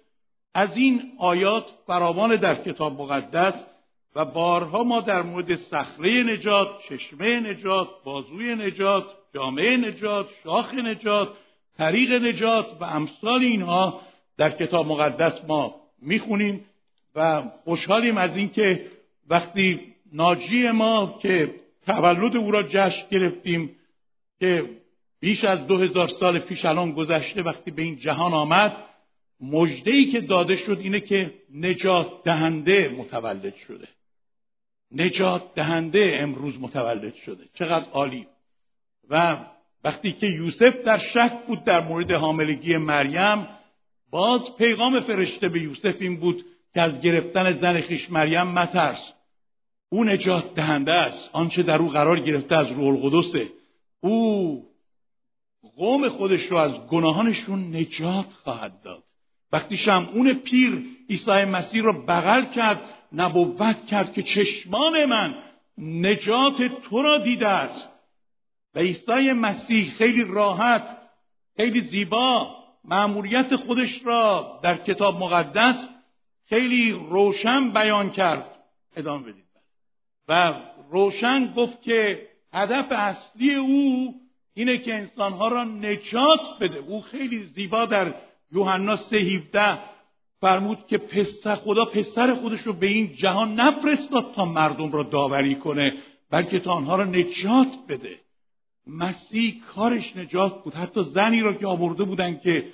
از 0.54 0.76
این 0.76 1.12
آیات 1.18 1.64
فراوان 1.86 2.36
در 2.36 2.54
کتاب 2.54 3.00
مقدس 3.00 3.54
و 4.16 4.24
بارها 4.24 4.84
ما 4.84 5.00
در 5.00 5.22
مورد 5.22 5.56
صخره 5.56 6.22
نجات 6.22 6.68
چشمه 6.88 7.40
نجات 7.40 7.88
بازوی 8.04 8.54
نجات 8.54 9.04
جامعه 9.34 9.76
نجات 9.76 10.28
شاخ 10.44 10.74
نجات 10.74 11.28
طریق 11.78 12.12
نجات 12.12 12.66
و 12.80 12.84
امثال 12.84 13.40
اینها 13.40 14.00
در 14.36 14.50
کتاب 14.50 14.86
مقدس 14.86 15.32
ما 15.48 15.74
می‌خونیم. 16.02 16.64
و 17.14 17.42
خوشحالیم 17.64 18.16
از 18.16 18.36
اینکه 18.36 18.90
وقتی 19.28 19.94
ناجی 20.12 20.70
ما 20.70 21.18
که 21.22 21.54
تولد 21.86 22.36
او 22.36 22.50
را 22.50 22.62
جشن 22.62 23.06
گرفتیم 23.10 23.76
که 24.40 24.70
بیش 25.20 25.44
از 25.44 25.66
دو 25.66 25.78
هزار 25.78 26.08
سال 26.08 26.38
پیش 26.38 26.64
الان 26.64 26.92
گذشته 26.92 27.42
وقتی 27.42 27.70
به 27.70 27.82
این 27.82 27.96
جهان 27.96 28.34
آمد 28.34 28.76
مجده 29.40 30.04
که 30.04 30.20
داده 30.20 30.56
شد 30.56 30.78
اینه 30.82 31.00
که 31.00 31.34
نجات 31.54 32.22
دهنده 32.24 32.88
متولد 32.98 33.54
شده. 33.54 33.88
نجات 34.92 35.54
دهنده 35.54 36.16
امروز 36.18 36.54
متولد 36.60 37.14
شده. 37.14 37.44
چقدر 37.54 37.90
عالی. 37.90 38.26
و 39.08 39.36
وقتی 39.84 40.12
که 40.12 40.26
یوسف 40.26 40.76
در 40.84 40.98
شک 40.98 41.32
بود 41.46 41.64
در 41.64 41.80
مورد 41.80 42.12
حاملگی 42.12 42.76
مریم 42.76 43.48
باز 44.10 44.56
پیغام 44.56 45.00
فرشته 45.00 45.48
به 45.48 45.60
یوسف 45.60 45.96
این 46.00 46.20
بود 46.20 46.44
که 46.74 46.82
از 46.82 47.00
گرفتن 47.00 47.58
زن 47.58 47.80
خیش 47.80 48.10
مریم 48.10 48.46
مترس. 48.46 49.12
او 49.88 50.04
نجات 50.04 50.54
دهنده 50.54 50.92
است. 50.92 51.28
آنچه 51.32 51.62
در 51.62 51.78
او 51.78 51.88
قرار 51.88 52.20
گرفته 52.20 52.56
از 52.56 52.66
روح 52.66 52.86
القدسه. 52.86 53.48
او 54.00 54.64
قوم 55.76 56.08
خودش 56.08 56.46
رو 56.46 56.56
از 56.56 56.72
گناهانشون 56.72 57.76
نجات 57.76 58.32
خواهد 58.32 58.82
داد. 58.82 59.04
وقتی 59.52 59.76
شمعون 59.76 60.32
پیر 60.32 60.82
عیسی 61.10 61.44
مسیح 61.44 61.82
رو 61.82 62.04
بغل 62.06 62.44
کرد 62.44 62.80
نبوت 63.12 63.86
کرد 63.86 64.12
که 64.12 64.22
چشمان 64.22 65.04
من 65.04 65.34
نجات 65.78 66.62
تو 66.62 67.02
را 67.02 67.18
دیده 67.18 67.48
است. 67.48 67.88
و 68.74 68.78
عیسی 68.78 69.32
مسیح 69.32 69.90
خیلی 69.90 70.24
راحت 70.24 70.98
خیلی 71.56 71.80
زیبا 71.80 72.56
معمولیت 72.84 73.56
خودش 73.56 74.04
را 74.04 74.60
در 74.62 74.76
کتاب 74.76 75.22
مقدس 75.22 75.88
خیلی 76.48 76.92
روشن 76.92 77.70
بیان 77.70 78.10
کرد. 78.10 78.46
ادامه 78.96 79.22
بدید 79.22 79.44
و 80.28 80.54
روشن 80.90 81.52
گفت 81.56 81.82
که 81.82 82.28
هدف 82.52 82.86
اصلی 82.90 83.54
او 83.54 84.14
اینه 84.54 84.78
که 84.78 84.94
انسانها 84.94 85.48
را 85.48 85.64
نجات 85.64 86.40
بده. 86.60 86.78
او 86.78 87.02
خیلی 87.02 87.42
زیبا 87.42 87.84
در 87.84 88.14
یوحنا 88.52 88.96
سه 88.96 89.40
فرمود 90.40 90.86
که 90.86 90.98
پسر 90.98 91.54
خدا 91.56 91.84
پسر 91.84 92.34
خودش 92.34 92.60
رو 92.60 92.72
به 92.72 92.86
این 92.86 93.14
جهان 93.14 93.54
نفرستاد 93.54 94.34
تا 94.34 94.44
مردم 94.44 94.92
را 94.92 95.02
داوری 95.02 95.54
کنه 95.54 95.92
بلکه 96.30 96.60
تا 96.60 96.72
آنها 96.72 96.96
را 96.96 97.04
نجات 97.04 97.76
بده. 97.88 98.20
مسیح 98.86 99.62
کارش 99.74 100.16
نجات 100.16 100.64
بود. 100.64 100.74
حتی 100.74 101.02
زنی 101.02 101.40
را 101.40 101.52
که 101.52 101.66
آورده 101.66 102.04
بودن 102.04 102.38
که 102.38 102.68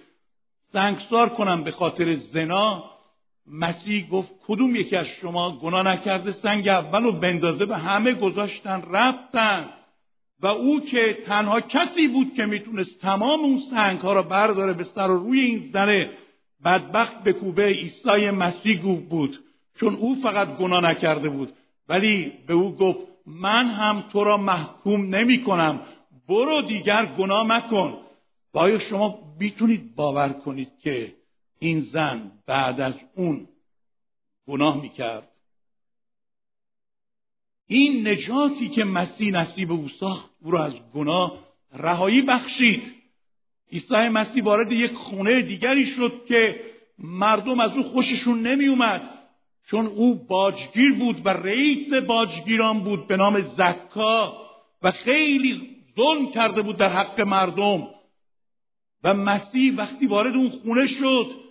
سنگسار 0.72 1.28
کنم 1.28 1.64
به 1.64 1.70
خاطر 1.70 2.12
زنا 2.12 2.89
مسیح 3.52 4.08
گفت 4.08 4.30
کدوم 4.46 4.76
یکی 4.76 4.96
از 4.96 5.06
شما 5.06 5.58
گناه 5.58 5.82
نکرده 5.82 6.32
سنگ 6.32 6.68
اول 6.68 7.02
رو 7.02 7.12
بندازه؟ 7.12 7.66
به 7.66 7.76
همه 7.76 8.14
گذاشتن 8.14 8.82
رفتن. 8.90 9.68
و 10.42 10.46
او 10.46 10.80
که 10.80 11.18
تنها 11.26 11.60
کسی 11.60 12.08
بود 12.08 12.34
که 12.34 12.46
می‌تونست 12.46 12.98
تمام 12.98 13.40
اون 13.40 13.60
سنگ 13.70 13.98
ها 13.98 14.12
را 14.12 14.22
برداره 14.22 14.72
به 14.72 14.84
سر 14.84 15.10
و 15.10 15.18
روی 15.18 15.40
این 15.40 15.70
زنه 15.72 16.10
بدبخت 16.64 17.22
به 17.22 17.32
کوبه 17.32 17.66
عیسی 17.66 18.30
مسیح 18.30 18.80
بود 19.10 19.44
چون 19.80 19.94
او 19.94 20.14
فقط 20.22 20.56
گناه 20.56 20.82
نکرده 20.90 21.28
بود. 21.28 21.52
ولی 21.88 22.32
به 22.46 22.54
او 22.54 22.76
گفت 22.76 22.98
من 23.26 23.66
هم 23.66 24.04
تو 24.12 24.24
را 24.24 24.36
محکوم 24.36 25.14
نمی 25.14 25.44
کنم 25.44 25.80
برو 26.28 26.62
دیگر 26.62 27.06
گناه 27.06 27.46
مکن. 27.46 27.98
و 28.54 28.58
آیا 28.58 28.78
شما 28.78 29.18
می‌تونید 29.40 29.94
باور 29.94 30.28
کنید 30.28 30.68
که 30.82 31.12
این 31.62 31.80
زن 31.80 32.32
بعد 32.46 32.80
از 32.80 32.94
اون 33.16 33.48
گناه 34.48 34.80
می‌کرد. 34.80 35.28
این 37.66 38.08
نجاتی 38.08 38.68
که 38.68 38.84
مسیح 38.84 39.32
نصیب 39.32 39.72
او 39.72 39.88
ساخت 39.88 40.30
او 40.40 40.50
را 40.50 40.64
از 40.64 40.74
گناه 40.94 41.38
رهایی 41.72 42.22
بخشید. 42.22 42.82
عیسی 43.72 44.08
مسیح 44.08 44.42
وارد 44.42 44.72
یک 44.72 44.92
خونه 44.92 45.42
دیگری 45.42 45.86
شد 45.86 46.24
که 46.28 46.60
مردم 46.98 47.60
از 47.60 47.72
او 47.72 47.82
خوششون 47.82 48.42
نمی 48.42 48.66
اومد 48.66 49.18
چون 49.66 49.86
او 49.86 50.14
باجگیر 50.14 50.92
بود 50.92 51.26
و 51.26 51.28
رئیس 51.28 51.94
باجگیران 51.94 52.80
بود 52.80 53.06
به 53.06 53.16
نام 53.16 53.40
زکا 53.40 54.50
و 54.82 54.90
خیلی 54.90 55.76
ظلم 55.96 56.30
کرده 56.32 56.62
بود 56.62 56.76
در 56.76 56.92
حق 56.92 57.20
مردم. 57.20 57.88
و 59.04 59.14
مسیح 59.14 59.76
وقتی 59.76 60.06
وارد 60.06 60.34
اون 60.34 60.48
خونه 60.48 60.86
شد 60.86 61.49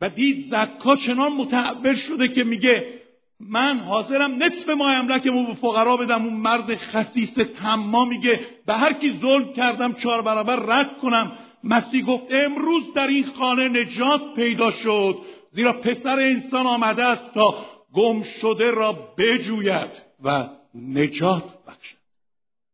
و 0.00 0.08
دید 0.10 0.46
زکا 0.46 0.96
چنان 0.96 1.32
متعبر 1.32 1.94
شده 1.94 2.28
که 2.28 2.44
میگه 2.44 2.98
من 3.40 3.78
حاضرم 3.78 4.42
نصف 4.42 4.68
ماه 4.68 4.94
املکمو 4.94 5.46
به 5.46 5.54
فقرا 5.54 5.96
بدم. 5.96 6.24
اون 6.24 6.34
مرد 6.34 6.74
خسیس 6.74 7.34
تما 7.34 8.04
میگه 8.04 8.40
به 8.66 8.74
هر 8.74 8.92
کی 8.92 9.18
ظلم 9.20 9.52
کردم 9.52 9.92
چهار 9.92 10.22
برابر 10.22 10.56
رد 10.56 10.98
کنم. 10.98 11.32
مسیح 11.64 12.04
گفت 12.04 12.24
امروز 12.30 12.82
در 12.94 13.06
این 13.06 13.24
خانه 13.24 13.68
نجات 13.68 14.34
پیدا 14.34 14.70
شد. 14.70 15.18
زیرا 15.52 15.80
پسر 15.80 16.20
انسان 16.20 16.66
آمده 16.66 17.04
است 17.04 17.34
تا 17.34 17.66
گم 17.94 18.22
شده 18.22 18.70
را 18.70 18.92
بجوید 19.18 20.02
و 20.24 20.48
نجات 20.74 21.44
بخشد. 21.66 21.96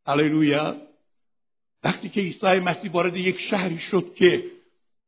هللویا. 0.06 0.76
وقتی 1.84 2.08
که 2.08 2.20
عیسی 2.20 2.46
مسیح 2.46 2.90
وارد 2.90 3.16
یک 3.16 3.40
شهری 3.40 3.78
شد 3.78 4.14
که 4.14 4.44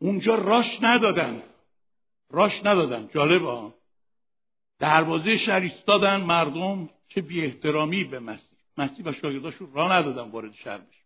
اونجا 0.00 0.34
راش 0.34 0.78
ندادن 0.82 1.42
راش 2.30 2.66
ندادن. 2.66 3.08
جالب 3.14 3.42
ها. 3.42 3.74
دروازه 4.78 5.36
شهر 5.36 5.60
ایستادن 5.60 6.20
مردم 6.20 6.88
که 7.08 7.22
بی 7.22 7.44
احترامی 7.44 8.04
به 8.04 8.18
مسیح. 8.20 8.58
مسیح 8.78 9.04
و 9.04 9.12
شاگرداش 9.12 9.54
رو 9.54 9.74
راه 9.74 9.92
ندادن 9.92 10.30
وارد 10.30 10.54
شهر 10.54 10.78
بشه 10.78 10.96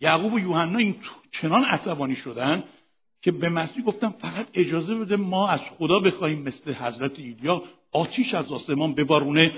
یعقوب 0.00 0.32
و 0.32 0.38
یوحنا 0.38 0.78
این 0.78 0.96
چنان 1.32 1.64
عصبانی 1.64 2.16
شدن 2.16 2.64
که 3.22 3.32
به 3.32 3.48
مسیح 3.48 3.84
گفتن 3.84 4.08
فقط 4.08 4.48
اجازه 4.54 4.94
بده 4.94 5.16
ما 5.16 5.48
از 5.48 5.60
خدا 5.60 5.98
بخوایم 5.98 6.42
مثل 6.42 6.72
حضرت 6.72 7.18
ایلیا 7.18 7.62
آتیش 7.92 8.34
از 8.34 8.52
آسمان 8.52 8.94
ببارونه 8.94 9.52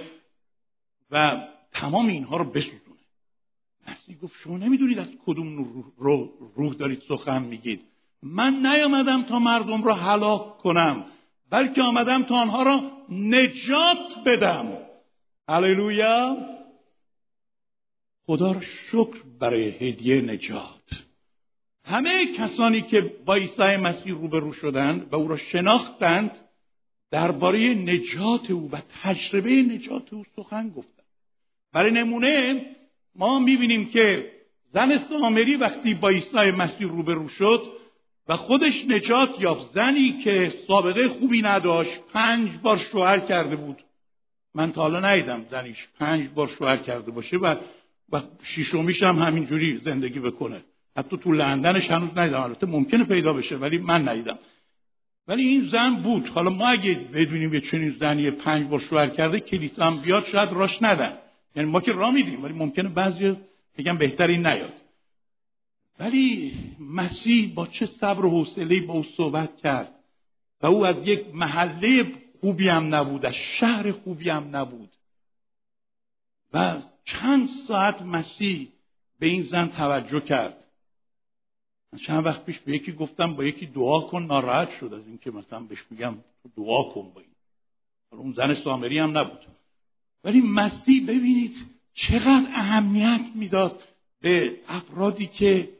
و 1.10 1.46
تمام 1.72 2.06
اینها 2.06 2.36
رو 2.36 2.44
بسوزونه. 2.44 2.98
مسیح 3.88 4.18
گفت 4.18 4.34
شما 4.38 4.58
نمی‌دونید 4.58 4.98
از 4.98 5.08
کدوم 5.26 5.82
روح, 5.96 6.28
روح 6.56 6.74
دارید 6.74 7.02
سخن 7.08 7.42
میگید. 7.42 7.84
من 8.22 8.66
نیامدم 8.66 9.22
تا 9.22 9.38
مردم 9.38 9.82
را 9.82 9.94
هلاک 9.94 10.58
کنم 10.58 11.04
بلکه 11.50 11.82
آمدم 11.82 12.22
تا 12.22 12.34
آنها 12.34 12.62
را 12.62 12.90
نجات 13.08 14.14
بدم 14.26 14.78
هللویا! 15.48 16.36
خدا 18.26 18.52
را 18.52 18.60
شکر 18.60 19.22
برای 19.40 19.68
هدیه 19.68 20.20
نجات. 20.20 21.04
همه 21.84 22.26
کسانی 22.26 22.82
که 22.82 23.00
با 23.00 23.34
عیسی 23.34 23.76
مسیح 23.76 24.12
روبرو 24.12 24.52
شدند 24.52 25.12
و 25.12 25.16
او 25.16 25.28
را 25.28 25.36
شناختند 25.36 26.30
درباره 27.10 27.74
نجات 27.74 28.50
او 28.50 28.70
و 28.70 28.80
تجربه 29.02 29.50
نجات 29.50 30.12
او 30.12 30.24
سخن 30.36 30.68
گفتند. 30.68 31.06
برای 31.72 31.92
نمونه 31.92 32.66
ما 33.14 33.38
می‌بینیم 33.38 33.90
که 33.90 34.32
زن 34.70 34.98
سامری 34.98 35.56
وقتی 35.56 35.94
با 35.94 36.08
عیسی 36.08 36.50
مسیح 36.50 36.88
روبرو 36.88 37.28
شد 37.28 37.77
و 38.28 38.36
خودش 38.36 38.84
نجات 38.88 39.40
یافت. 39.40 39.74
زنی 39.74 40.20
که 40.24 40.54
سابقه 40.66 41.08
خوبی 41.08 41.42
نداشت 41.42 42.00
پنج 42.12 42.48
بار 42.62 42.76
شوهر 42.76 43.18
کرده 43.18 43.56
بود. 43.56 43.84
من 44.54 44.72
تا 44.72 44.82
حالا 44.82 45.00
ندیدم 45.00 45.46
زنیش 45.50 45.88
پنج 45.98 46.28
بار 46.34 46.46
شوهر 46.48 46.76
کرده 46.76 47.10
باشه 47.10 47.36
و 47.36 47.56
و 48.12 48.20
شیشمیش 48.42 49.02
هم 49.02 49.18
همینجوری 49.18 49.80
زندگی 49.84 50.20
بکنه. 50.20 50.64
حتی 50.96 51.16
تو 51.16 51.32
لندنش 51.32 51.90
هنوز 51.90 52.10
ندیدم. 52.16 52.40
البته 52.40 52.66
ممکنه 52.66 53.04
پیدا 53.04 53.32
بشه 53.32 53.56
ولی 53.56 53.78
من 53.78 54.08
ندیدم. 54.08 54.38
ولی 55.28 55.48
این 55.48 55.68
زن 55.68 55.94
بود. 55.94 56.28
حالا 56.28 56.50
ما 56.50 56.68
اگه 56.68 56.94
بدونیم 56.94 57.54
یه 57.54 57.60
چنین 57.60 57.96
زنی 58.00 58.30
پنج 58.30 58.68
بار 58.68 58.80
شوهر 58.80 59.08
کرده 59.08 59.40
کلیسا 59.40 59.84
هم 59.84 60.00
بیاد 60.00 60.24
شاید 60.24 60.52
راش 60.52 60.82
ندن 60.82 61.12
یعنی 61.56 61.70
ما 61.70 61.80
که 61.80 61.92
را 61.92 62.10
میدیم 62.10 62.44
ولی 62.44 62.52
ممکنه 62.52 62.88
بعضی 62.88 63.36
بگم 63.78 63.98
بهتری 63.98 64.36
نیاد. 64.36 64.72
ولی 65.98 66.54
مسیح 66.80 67.54
با 67.54 67.66
چه 67.66 67.86
صبر 67.86 68.24
و 68.24 68.30
حوصله 68.30 68.80
با 68.80 68.94
او 68.94 69.04
صحبت 69.16 69.56
کرد 69.56 69.94
و 70.62 70.66
او 70.66 70.86
از 70.86 71.08
یک 71.08 71.34
محله 71.34 72.04
خوبی 72.40 72.68
هم 72.68 72.94
نبود 72.94 73.26
از 73.26 73.34
شهر 73.34 73.92
خوبی 73.92 74.30
هم 74.30 74.56
نبود. 74.56 74.90
و 76.52 76.82
چند 77.04 77.46
ساعت 77.46 78.02
مسیح 78.02 78.68
به 79.18 79.26
این 79.26 79.42
زن 79.42 79.68
توجه 79.68 80.20
کرد. 80.20 80.64
چند 82.06 82.26
وقت 82.26 82.44
پیش 82.44 82.58
به 82.58 82.72
یکی 82.72 82.92
گفتم 82.92 83.34
با 83.34 83.44
یکی 83.44 83.66
دعا 83.66 84.00
کن 84.00 84.22
ناراحت 84.22 84.70
شد 84.80 84.94
از 84.94 85.06
اینکه 85.06 85.30
مثلا 85.30 85.60
بهش 85.60 85.84
میگم 85.90 86.14
دعا 86.56 86.82
کن 86.82 87.10
با 87.14 87.20
این. 87.20 87.30
اون 88.10 88.32
زن 88.32 88.54
سامری 88.54 88.98
هم 88.98 89.18
نبود. 89.18 89.46
ولی 90.24 90.40
مسیح 90.40 91.02
ببینید 91.02 91.66
چقدر 91.94 92.48
اهمیت 92.54 93.20
می‌داد 93.34 93.82
به 94.20 94.60
افرادی 94.68 95.26
که 95.26 95.77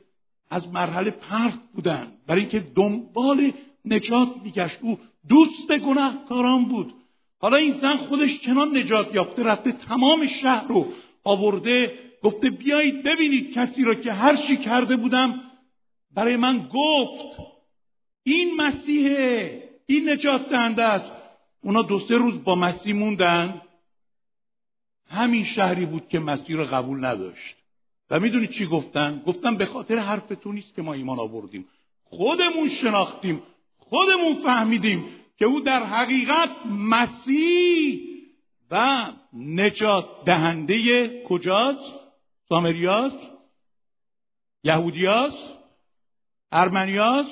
از 0.51 0.69
مرحله 0.69 1.11
پرت 1.11 1.59
بودن. 1.75 2.13
برای 2.27 2.41
اینکه 2.41 2.61
دنبال 2.61 3.53
نجات 3.85 4.29
میگشت. 4.45 4.79
او 4.83 4.99
دوست 5.29 5.79
گناهکاران 5.79 6.65
بود. 6.65 6.95
حالا 7.41 7.57
این 7.57 7.77
زن 7.77 7.97
خودش 7.97 8.41
چنان 8.41 8.77
نجات 8.77 9.15
یافته 9.15 9.43
رفته 9.43 9.73
تمام 9.73 10.27
شهر 10.27 10.69
رو 10.69 10.87
آورده. 11.25 11.99
گفته 12.23 12.51
بیایید 12.51 13.03
ببینید 13.03 13.53
کسی 13.53 13.85
را 13.85 13.95
که 13.95 14.13
هر 14.13 14.37
چی 14.37 14.57
کرده 14.57 14.97
بودم 14.97 15.41
برای 16.15 16.37
من 16.37 16.69
گفت. 16.73 17.39
این 18.23 18.57
مسیحه 18.57 19.63
این 19.87 20.11
نجات 20.11 20.49
دهنده 20.49 20.83
است. 20.83 21.11
اونا 21.63 21.83
دو 21.83 21.99
سه 21.99 22.17
روز 22.17 22.45
با 22.45 22.55
مسیح 22.55 22.95
موندن. 22.95 23.63
همین 25.11 25.45
شهری 25.45 25.87
بود 25.87 26.09
که 26.09 26.19
مسیح 26.19 26.57
را 26.57 26.65
قبول 26.65 27.05
نداشت. 27.05 27.58
و 28.11 28.21
می‌دونید 28.21 28.51
چی 28.51 28.67
گفتن؟ 28.67 29.23
گفتن 29.27 29.57
به 29.57 29.67
خاطر 29.67 29.99
حرفتون 29.99 30.55
نیست 30.55 30.75
که 30.75 30.83
ما 30.83 30.93
ایمان 30.93 31.19
آوردیم. 31.19 31.69
خودمون 32.05 32.69
شناختیم 32.69 33.43
خودمون 33.79 34.43
فهمیدیم 34.43 35.05
که 35.37 35.45
او 35.45 35.61
در 35.61 35.85
حقیقت 35.85 36.51
مسیح 36.67 38.01
و 38.71 39.07
نجات 39.33 40.07
دهنده 40.25 41.09
کجاست؟ 41.25 41.95
سامریاس 42.49 43.13
یهودیاس 44.65 45.35
ارمنیاس 46.53 47.27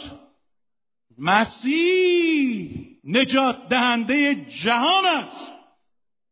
مسیح 1.19 2.71
نجات 3.05 3.69
دهنده 3.69 4.35
جهان 4.35 5.07
است. 5.07 5.51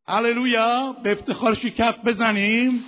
هللویا 0.09 0.93
به 1.03 1.13
افتخارش 1.13 1.65
کف 1.65 1.99
بزنیم. 1.99 2.85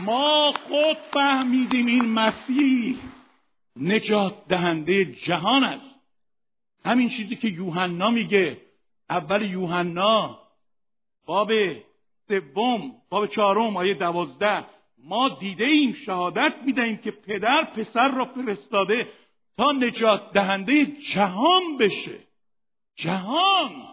ما 0.00 0.52
خود 0.52 0.96
فهمیدیم 1.12 1.86
این 1.86 2.04
مسیح 2.04 2.98
نجات 3.76 4.48
دهنده 4.48 5.04
جهان 5.04 5.64
است. 5.64 5.94
همین 6.84 7.08
چیزی 7.08 7.36
که 7.36 7.48
یوحنا 7.48 8.10
میگه. 8.10 8.60
اول 9.10 9.42
یوحنا 9.42 10.38
باب 11.26 11.52
سوم 12.28 12.92
باب 13.10 13.26
چهارم 13.26 13.76
آیه 13.76 13.94
دوازده. 13.94 14.64
ما 14.98 15.28
دیده 15.28 15.64
ایم 15.64 15.92
شهادت 15.92 16.54
می‌دهیم 16.64 16.96
که 16.96 17.10
پدر 17.10 17.64
پسر 17.64 18.08
را 18.08 18.24
فرستاده 18.24 19.08
تا 19.56 19.72
نجات 19.72 20.32
دهنده 20.32 20.86
جهان 20.86 21.76
بشه. 21.78 22.18
جهان. 22.96 23.88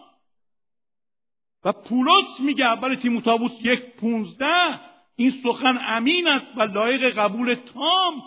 و 1.64 1.72
پولس 1.72 2.40
میگه 2.40 2.64
اول 2.64 2.94
تیموتائوس 2.94 3.52
یک 3.62 3.94
پونزده 3.96 4.93
این 5.16 5.34
سخن 5.44 5.78
امین 5.86 6.28
است 6.28 6.46
و 6.56 6.62
لایق 6.62 7.18
قبول 7.18 7.54
تام 7.54 8.22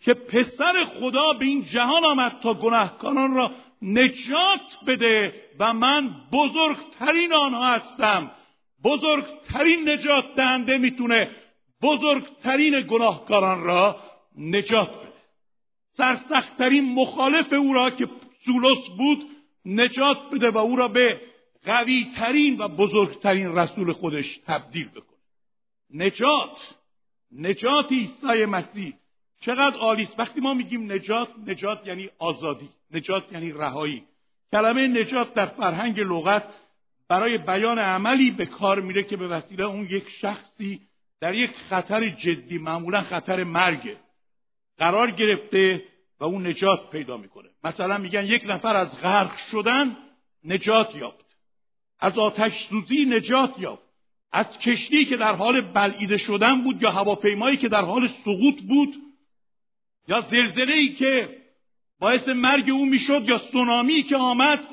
که 0.00 0.14
پسر 0.14 0.84
خدا 0.84 1.32
به 1.32 1.44
این 1.44 1.62
جهان 1.62 2.04
آمد 2.04 2.40
تا 2.42 2.54
گناهکاران 2.54 3.34
را 3.34 3.50
نجات 3.82 4.76
بده 4.86 5.34
و 5.58 5.72
من 5.72 6.14
بزرگترین 6.32 7.32
آنها 7.32 7.64
هستم. 7.64 8.30
بزرگترین 8.84 9.88
نجات 9.88 10.34
دهنده 10.34 10.78
می‌تونه 10.78 11.30
بزرگترین 11.82 12.80
گناهکاران 12.80 13.64
را 13.64 14.00
نجات 14.38 14.90
بده. 14.90 15.12
سرسختترین 15.96 16.94
مخالف 16.94 17.52
او 17.52 17.74
را 17.74 17.90
که 17.90 18.08
سولوس 18.44 18.88
بود 18.98 19.26
نجات 19.66 20.18
بده 20.32 20.50
و 20.50 20.58
او 20.58 20.76
را 20.76 20.88
به 20.88 21.20
قویترین 21.64 22.58
و 22.58 22.68
بزرگترین 22.68 23.58
رسول 23.58 23.92
خودش 23.92 24.40
تبدیل 24.46 24.88
بکنه 24.88 25.15
نجات. 25.90 26.74
نجات 27.32 27.92
عیسی 27.92 28.44
مسیح. 28.44 28.94
چقدر 29.40 29.76
عالی 29.76 30.02
است. 30.02 30.18
وقتی 30.18 30.40
ما 30.40 30.54
میگیم 30.54 30.92
نجات 30.92 31.28
نجات 31.46 31.86
یعنی 31.86 32.10
آزادی. 32.18 32.68
نجات 32.90 33.32
یعنی 33.32 33.52
رهایی. 33.52 34.04
کلمه 34.52 34.86
نجات 34.86 35.34
در 35.34 35.46
فرهنگ 35.46 36.00
لغت 36.00 36.44
برای 37.08 37.38
بیان 37.38 37.78
عملی 37.78 38.30
به 38.30 38.46
کار 38.46 38.80
میره 38.80 39.02
که 39.02 39.16
به 39.16 39.28
وسیله 39.28 39.64
اون 39.64 39.84
یک 39.90 40.08
شخصی 40.08 40.80
در 41.20 41.34
یک 41.34 41.50
خطر 41.70 42.08
جدی 42.08 42.58
معمولا 42.58 43.02
خطر 43.02 43.44
مرگ 43.44 43.96
قرار 44.78 45.10
گرفته 45.10 45.84
و 46.20 46.24
اون 46.24 46.46
نجات 46.46 46.90
پیدا 46.90 47.16
می‌کنه. 47.16 47.48
مثلا 47.64 47.98
میگن 47.98 48.24
یک 48.24 48.42
نفر 48.46 48.76
از 48.76 49.00
غرق 49.00 49.36
شدن 49.36 49.96
نجات 50.44 50.94
یافت. 50.94 51.36
از 51.98 52.18
آتش 52.18 52.68
سوزی 52.68 53.04
نجات 53.04 53.54
یافت. 53.58 53.85
از 54.32 54.46
کشتی 54.58 55.04
که 55.04 55.16
در 55.16 55.34
حال 55.34 55.60
بلعیده 55.60 56.16
شدن 56.16 56.62
بود 56.64 56.82
یا 56.82 56.90
هواپیمایی 56.90 57.56
که 57.56 57.68
در 57.68 57.84
حال 57.84 58.08
سقوط 58.24 58.62
بود 58.62 58.94
یا 60.08 60.20
زلزله 60.30 60.74
ای 60.74 60.94
که 60.94 61.42
باعث 61.98 62.28
مرگ 62.28 62.70
او 62.70 62.86
می‌شد 62.86 63.28
یا 63.28 63.38
سونامی 63.38 64.02
که 64.02 64.16
آمد 64.16 64.68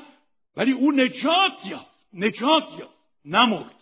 ولی 0.56 0.72
او 0.72 0.92
نجات 0.92 1.66
یافت 1.66 1.86
نجات 2.12 2.64
یافت 2.78 2.94
نمرد. 3.24 3.74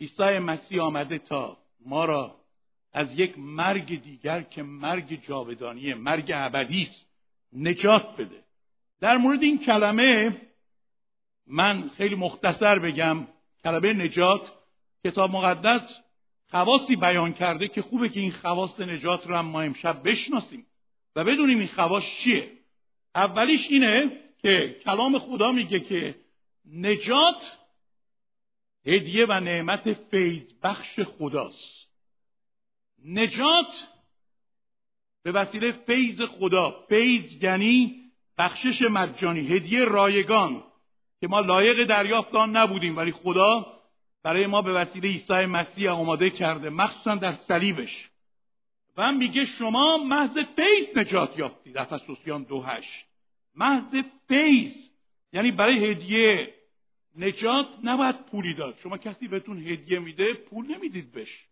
عیسی 0.00 0.38
مسیح 0.38 0.82
آمده 0.82 1.18
تا 1.18 1.58
ما 1.86 2.04
را 2.04 2.40
از 2.92 3.18
یک 3.18 3.38
مرگ 3.38 4.02
دیگر 4.02 4.42
که 4.42 4.62
مرگ 4.62 5.24
جاودانیه 5.26 5.94
مرگ 5.94 6.32
ابدی 6.34 6.82
است 6.82 7.06
نجات 7.52 8.16
بده. 8.16 8.44
در 9.00 9.16
مورد 9.16 9.42
این 9.42 9.58
کلمه 9.58 10.40
من 11.46 11.88
خیلی 11.88 12.14
مختصر 12.14 12.78
بگم 12.78 13.26
کلمه 13.64 13.92
نجات 13.92 14.52
کتاب 15.04 15.30
مقدس 15.30 15.82
خواصی 16.50 16.96
بیان 16.96 17.32
کرده 17.32 17.68
که 17.68 17.82
خوبه 17.82 18.08
که 18.08 18.20
این 18.20 18.32
خواص 18.32 18.80
نجات 18.80 19.26
رو 19.26 19.36
هم 19.36 19.46
ما 19.46 19.60
امشب 19.60 20.08
بشناسیم. 20.08 20.66
و 21.16 21.24
بدونیم 21.24 21.58
این 21.58 21.68
خواص 21.68 22.04
چیه. 22.04 22.52
اولیش 23.14 23.66
اینه 23.70 24.20
که 24.42 24.80
کلام 24.84 25.18
خدا 25.18 25.52
میگه 25.52 25.80
که 25.80 26.14
نجات 26.72 27.58
هدیه 28.86 29.26
و 29.28 29.40
نعمت 29.40 29.92
فیض 29.92 30.42
بخش 30.62 31.00
خداست. 31.00 31.88
نجات 33.04 33.88
به 35.22 35.32
وسیله 35.32 35.72
فیض 35.72 36.20
خدا 36.20 36.86
فیض 36.88 37.44
یعنی 37.44 38.02
بخشش 38.38 38.82
مجانی 38.82 39.40
هدیه 39.40 39.84
رایگان. 39.84 40.64
که 41.22 41.28
ما 41.28 41.40
لایق 41.40 41.84
دریافت 41.84 42.34
آن 42.34 42.56
نبودیم 42.56 42.96
ولی 42.96 43.12
خدا 43.12 43.80
برای 44.22 44.46
ما 44.46 44.62
به 44.62 44.72
وسیله 44.72 45.08
عیسی 45.08 45.46
مسیح 45.46 45.90
آماده 45.90 46.30
کرده 46.30 46.70
مخصوصا 46.70 47.14
در 47.14 47.32
صلیبش. 47.32 48.08
و 48.96 49.12
میگه 49.12 49.46
شما 49.46 49.98
محض 49.98 50.38
فیض 50.38 50.96
نجات 50.96 51.38
یافتید. 51.38 51.78
افسوسیان 51.78 52.42
دو 52.42 52.62
هشت. 52.62 53.04
محض 53.54 54.02
فیض. 54.28 54.72
یعنی 55.32 55.50
برای 55.50 55.90
هدیه 55.90 56.54
نجات 57.16 57.68
نباید 57.84 58.26
پولی 58.26 58.54
داد. 58.54 58.78
شما 58.82 58.98
کسی 58.98 59.28
بهتون 59.28 59.58
هدیه 59.66 59.98
میده 59.98 60.34
پول 60.34 60.66
نمی‌دید 60.66 61.12
بش 61.12 61.46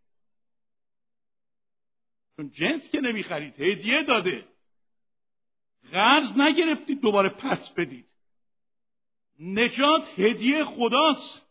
چون 2.37 2.51
جنس 2.51 2.91
که 2.91 3.01
نمی‌خرید 3.01 3.61
هدیه 3.61 4.03
داده. 4.03 4.45
قرض 5.93 6.31
نگرفتید 6.37 7.01
دوباره 7.01 7.29
پس 7.29 7.71
بدید. 7.71 8.10
نجات 9.41 10.03
هدیه 10.19 10.65
خداست. 10.65 11.43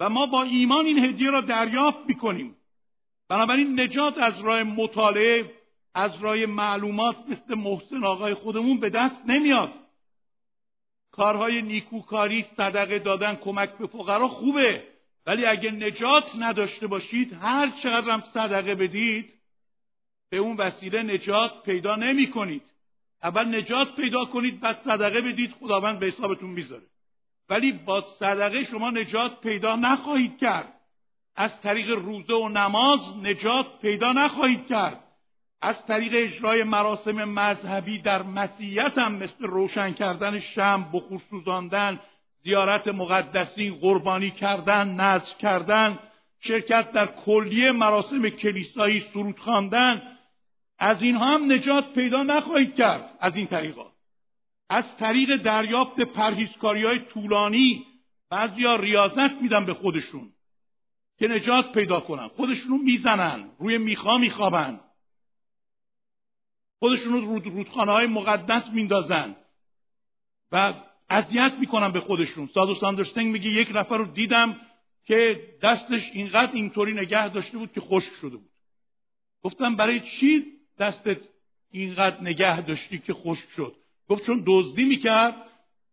و 0.00 0.08
ما 0.08 0.26
با 0.26 0.42
ایمان 0.42 0.86
این 0.86 1.04
هدیه 1.04 1.30
را 1.30 1.40
دریافت 1.40 1.98
می‌کنیم. 2.06 2.56
بنابراین 3.28 3.80
نجات 3.80 4.18
از 4.18 4.40
راه 4.40 4.62
مطالعه 4.62 5.52
از 5.94 6.22
راه 6.22 6.46
معلومات 6.46 7.16
مثل 7.28 7.54
محسن 7.54 8.04
آقای 8.04 8.34
خودمون 8.34 8.80
به 8.80 8.90
دست 8.90 9.22
نمیاد. 9.26 9.72
کارهای 11.10 11.62
نیکوکاری 11.62 12.46
صدقه 12.56 12.98
دادن 12.98 13.34
کمک 13.34 13.78
به 13.78 13.86
فقرا 13.86 14.28
خوبه. 14.28 14.94
ولی 15.26 15.46
اگه 15.46 15.70
نجات 15.70 16.32
نداشته 16.38 16.86
باشید 16.86 17.32
هر 17.32 17.70
چقدر 17.70 18.10
هم 18.10 18.22
صدقه 18.34 18.74
بدید 18.74 19.34
به 20.30 20.36
اون 20.36 20.56
وسیله 20.56 21.02
نجات 21.02 21.62
پیدا 21.62 21.96
نمی 21.96 22.30
کنید 22.30 22.73
اول 23.24 23.56
نجات 23.58 23.96
پیدا 23.96 24.24
کنید 24.24 24.60
بعد 24.60 24.82
صدقه 24.84 25.20
بدید 25.20 25.54
خداوند 25.60 25.98
به 25.98 26.06
حسابتون 26.06 26.50
می‌ذاره. 26.50 26.86
ولی 27.48 27.72
با 27.72 28.00
صدقه 28.00 28.64
شما 28.64 28.90
نجات 28.90 29.40
پیدا 29.40 29.76
نخواهید 29.76 30.38
کرد. 30.38 30.80
از 31.36 31.60
طریق 31.60 31.90
روزه 31.90 32.34
و 32.34 32.48
نماز 32.48 33.00
نجات 33.22 33.66
پیدا 33.80 34.12
نخواهید 34.12 34.66
کرد. 34.66 35.00
از 35.62 35.86
طریق 35.86 36.12
اجرای 36.16 36.64
مراسم 36.64 37.24
مذهبی 37.24 37.98
در 37.98 38.22
مسیحیت 38.22 38.98
هم 38.98 39.14
مثل 39.14 39.46
روشن 39.46 39.92
کردن 39.92 40.38
شم 40.38 40.90
بخور 40.92 41.20
سوزاندن 41.30 42.00
زیارت 42.44 42.88
مقدسین 42.88 43.74
قربانی 43.74 44.30
کردن 44.30 44.88
نذر 44.88 45.34
کردن 45.38 45.98
شرکت 46.40 46.92
در 46.92 47.06
کلیه 47.06 47.72
مراسم 47.72 48.28
کلیسایی 48.28 49.04
سرود 49.12 49.38
خواندن 49.38 50.13
از 50.78 51.02
اینها 51.02 51.26
هم 51.26 51.52
نجات 51.52 51.92
پیدا 51.92 52.22
نخواهید 52.22 52.74
کرد 52.74 53.16
از 53.20 53.36
این 53.36 53.46
طریقا. 53.46 53.92
از 54.68 54.96
طریق 54.96 55.36
دریافت 55.36 56.00
پرهیزکاری 56.00 56.84
های 56.84 56.98
طولانی 56.98 57.86
بعضیا 58.30 58.76
ریاضت 58.76 59.32
میدن 59.42 59.64
به 59.64 59.74
خودشون 59.74 60.32
که 61.18 61.28
نجات 61.28 61.72
پیدا 61.72 62.00
کنن. 62.00 62.28
خودشونو 62.28 62.76
می‌زنن 62.76 63.50
روی 63.58 63.78
میخا 63.78 64.18
میخوابن. 64.18 64.80
خودشون 66.78 67.12
رو 67.12 67.38
رودخانه 67.38 67.92
های 67.92 68.06
مقدس 68.06 68.70
میندازن. 68.70 69.36
و 70.52 70.74
اذیت 71.08 71.52
می‌کنن 71.60 71.92
به 71.92 72.00
خودشون. 72.00 72.48
سادو 72.54 72.74
ساندرستنگ 72.74 73.26
میگه 73.26 73.50
یک 73.50 73.70
نفر 73.74 73.96
رو 73.96 74.04
دیدم 74.04 74.60
که 75.04 75.48
دستش 75.62 76.10
اینقدر 76.12 76.52
اینطوری 76.52 76.92
نگه 76.92 77.28
داشته 77.28 77.58
بود 77.58 77.72
که 77.72 77.80
خشک 77.80 78.12
شده 78.12 78.36
بود. 78.36 78.50
گفتم 79.42 79.76
برای 79.76 80.00
چی 80.00 80.53
دستت 80.78 81.18
اینقدر 81.70 82.20
نگه 82.20 82.60
داشتی 82.60 82.98
که 82.98 83.14
خشک 83.14 83.50
شد. 83.50 83.76
گفت 84.08 84.26
چون 84.26 84.42
دزدی 84.46 84.84
می‌کرد 84.84 85.36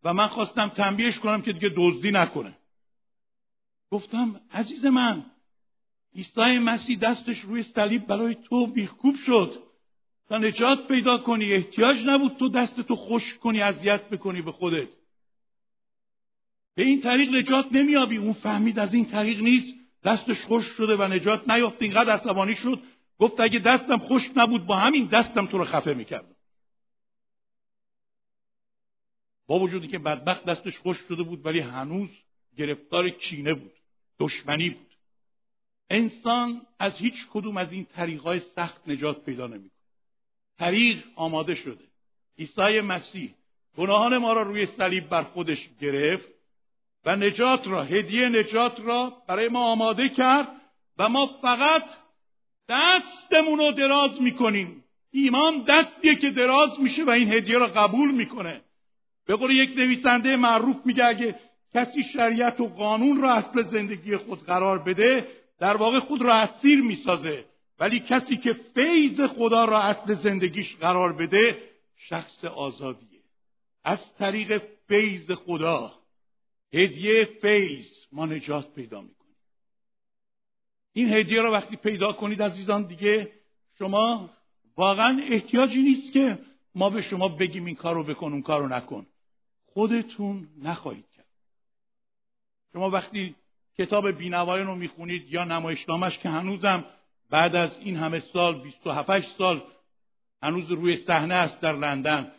و 0.03 0.13
من 0.13 0.27
خواستم 0.27 0.67
تنبیهش 0.67 1.19
کنم 1.19 1.41
که 1.41 1.53
دیگه 1.53 1.73
دزدی 1.77 2.11
نکنه. 2.11 2.57
گفتم 3.91 4.41
عزیز 4.51 4.85
من 4.85 5.25
عیسی 6.15 6.59
مسیح 6.59 6.97
دستش 6.97 7.39
روی 7.39 7.63
صلیب 7.63 8.07
برای 8.07 8.35
تو 8.35 8.67
بیخکوب 8.67 9.15
شد. 9.25 9.63
تا 10.27 10.37
نجات 10.37 10.87
پیدا 10.87 11.17
کنی 11.17 11.53
احتیاج 11.53 11.97
نبود 12.05 12.37
تو 12.37 12.49
دست 12.49 12.81
تو 12.81 12.95
خشک 12.95 13.39
کنی 13.39 13.61
اذیت 13.61 14.09
بکنی 14.09 14.41
به 14.41 14.51
خودت. 14.51 14.87
به 16.75 16.83
این 16.83 17.01
طریق 17.01 17.29
نجات 17.29 17.67
نمیابی 17.71 18.17
اون 18.17 18.33
فهمید 18.33 18.79
از 18.79 18.93
این 18.93 19.05
طریق 19.05 19.41
نیست 19.41 19.75
دستش 20.03 20.41
خوش 20.45 20.65
شده 20.65 20.95
و 20.95 21.07
نجات 21.07 21.49
نیافت. 21.49 21.81
اینقدر 21.81 22.13
عصبانی 22.13 22.55
شد. 22.55 22.83
گفت 23.21 23.39
اگه 23.39 23.59
دستم 23.59 23.97
خوش 23.97 24.31
نبود 24.35 24.65
با 24.65 24.75
همین 24.75 25.05
دستم 25.05 25.45
تو 25.45 25.57
رو 25.57 25.65
خفه 25.65 25.93
می‌کردم. 25.93 26.35
با 29.47 29.59
وجودی 29.59 29.87
که 29.87 29.99
بدبخت 29.99 30.45
دستش 30.45 30.77
خوش 30.77 30.97
شده 30.97 31.23
بود 31.23 31.45
ولی 31.45 31.59
هنوز 31.59 32.09
گرفتار 32.57 33.09
کینه 33.09 33.53
بود 33.53 33.73
دشمنی 34.19 34.69
بود. 34.69 34.95
انسان 35.89 36.61
از 36.79 36.97
هیچ 36.97 37.27
کدوم 37.33 37.57
از 37.57 37.73
این 37.73 37.85
طریقهای 37.85 38.39
سخت 38.39 38.89
نجات 38.89 39.25
پیدا 39.25 39.47
نمی‌کنه. 39.47 39.81
طریق 40.57 41.03
آماده 41.15 41.55
شده. 41.55 41.85
عیسی 42.39 42.79
مسیح 42.79 43.35
گناهان 43.77 44.17
ما 44.17 44.33
را 44.33 44.41
روی 44.41 44.65
صلیب 44.65 45.09
بر 45.09 45.23
خودش 45.23 45.69
گرفت 45.79 46.27
و 47.05 47.15
نجات 47.15 47.67
را 47.67 47.83
هدیه 47.83 48.29
نجات 48.29 48.79
را 48.79 49.23
برای 49.27 49.47
ما 49.47 49.71
آماده 49.71 50.09
کرد 50.09 50.47
و 50.97 51.09
ما 51.09 51.27
فقط 51.41 51.83
دستمون 52.69 53.59
رو 53.59 53.71
دراز 53.71 54.21
می‌کنیم. 54.21 54.83
ایمان 55.11 55.63
دستیه 55.63 56.15
که 56.15 56.29
دراز 56.29 56.79
میشه 56.79 57.03
و 57.03 57.09
این 57.09 57.33
هدیه 57.33 57.57
را 57.57 57.67
قبول 57.67 58.11
می‌کنه. 58.11 58.61
به 59.25 59.35
قول 59.35 59.51
یک 59.51 59.77
نویسنده 59.77 60.35
معروف 60.35 60.75
میگه 60.85 61.05
اگه 61.05 61.39
کسی 61.73 62.03
شریعت 62.13 62.59
و 62.59 62.67
قانون 62.67 63.21
را 63.21 63.33
اصل 63.33 63.69
زندگی 63.69 64.17
خود 64.17 64.43
قرار 64.43 64.79
بده 64.79 65.27
در 65.59 65.77
واقع 65.77 65.99
خود 65.99 66.21
را 66.21 66.35
اسیر 66.35 66.81
می‌سازه. 66.81 67.45
ولی 67.79 67.99
کسی 67.99 68.37
که 68.37 68.53
فیض 68.75 69.21
خدا 69.21 69.65
را 69.65 69.79
اصل 69.79 70.13
زندگیش 70.13 70.75
قرار 70.75 71.13
بده 71.13 71.57
شخص 71.97 72.45
آزادیه. 72.45 73.21
از 73.83 74.15
طریق 74.15 74.61
فیض 74.87 75.31
خدا 75.31 75.93
هدیه 76.73 77.29
فیض 77.41 77.87
ما 78.11 78.25
نجات 78.25 78.73
پیدا 78.73 79.01
می‌کنیم 79.01 79.20
این 80.93 81.13
هدیه 81.13 81.41
را 81.41 81.51
وقتی 81.51 81.75
پیدا 81.75 82.13
کنید 82.13 82.41
عزیزان 82.41 82.87
دیگه 82.87 83.31
شما 83.79 84.29
واقعا 84.77 85.21
احتیاجی 85.29 85.81
نیست 85.81 86.13
که 86.13 86.39
ما 86.75 86.89
به 86.89 87.01
شما 87.01 87.27
بگیم 87.27 87.65
این 87.65 87.75
کار 87.75 87.95
رو 87.95 88.03
بکن 88.03 88.31
اون 88.31 88.41
کار 88.41 88.61
رو 88.61 88.67
نکن. 88.67 89.07
خودتون 89.65 90.47
نخواهید 90.61 91.05
کرد. 91.15 91.25
شما 92.73 92.89
وقتی 92.89 93.35
کتاب 93.77 94.11
بینوایان 94.11 94.67
رو 94.67 94.75
می‌خونید 94.75 95.33
یا 95.33 95.43
نمایشنامش 95.43 96.17
که 96.17 96.29
هنوزم 96.29 96.85
بعد 97.29 97.55
از 97.55 97.77
این 97.79 97.97
همه 97.97 98.19
سال 98.19 98.61
27 98.61 99.37
سال 99.37 99.63
هنوز 100.43 100.71
روی 100.71 100.97
صحنه 100.97 101.33
است 101.33 101.59
در 101.59 101.73
لندن 101.73 102.31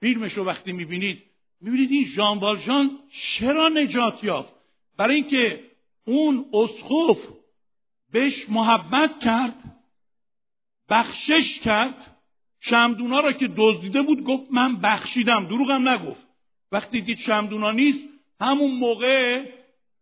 فیلمش 0.00 0.32
رو 0.32 0.44
وقتی 0.44 0.72
می‌بینید 0.72 1.22
می‌بینید 1.60 1.90
این 1.90 2.04
ژان 2.04 2.38
والژان 2.38 2.98
چرا 3.10 3.68
نجات 3.68 4.24
یافت؟ 4.24 4.52
برای 4.96 5.14
اینکه 5.14 5.70
اون 6.06 6.46
اسخوف 6.52 7.18
بهش 8.14 8.48
محبت 8.48 9.20
کرد 9.20 9.80
بخشش 10.88 11.60
کرد. 11.60 12.16
شمدونا 12.60 13.20
را 13.20 13.32
که 13.32 13.48
دزدیده 13.56 14.02
بود 14.02 14.24
گفت 14.24 14.52
من 14.52 14.76
بخشیدم 14.76 15.46
دروغم 15.46 15.88
نگفت. 15.88 16.26
وقتی 16.72 17.00
دید 17.00 17.18
شمدونا 17.18 17.70
نیست 17.70 17.98
همون 18.40 18.74
موقع 18.74 19.44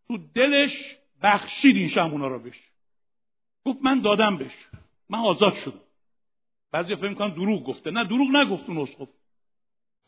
تو 0.09 0.18
دلش 0.35 0.96
بخشید 1.22 1.77
این 1.77 1.88
شمدونا 1.88 2.29
را 2.29 2.38
بهش. 2.38 2.61
گفت 3.64 3.79
من 3.83 4.01
دادم 4.01 4.37
بهش. 4.37 4.68
من 5.09 5.18
آزاد 5.18 5.55
شدم. 5.55 5.81
بعضی 6.72 6.96
فکر 6.96 7.09
می‌کنن 7.09 7.35
دروغ 7.35 7.64
گفته. 7.64 7.90
نه 7.90 8.05
دروغ 8.05 8.29
نگفت 8.37 8.68
اون 8.68 8.79
اسقف. 8.79 9.09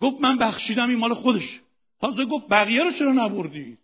گفت 0.01 0.21
من 0.21 0.39
بخشیدم 0.39 0.89
این 0.89 0.99
مال 0.99 1.15
خودش. 1.15 1.61
تازه 2.01 2.25
گفت 2.25 2.49
بقیه 2.49 2.83
رو 2.83 2.93
چرا 2.93 3.13
نبردی؟ 3.13 3.79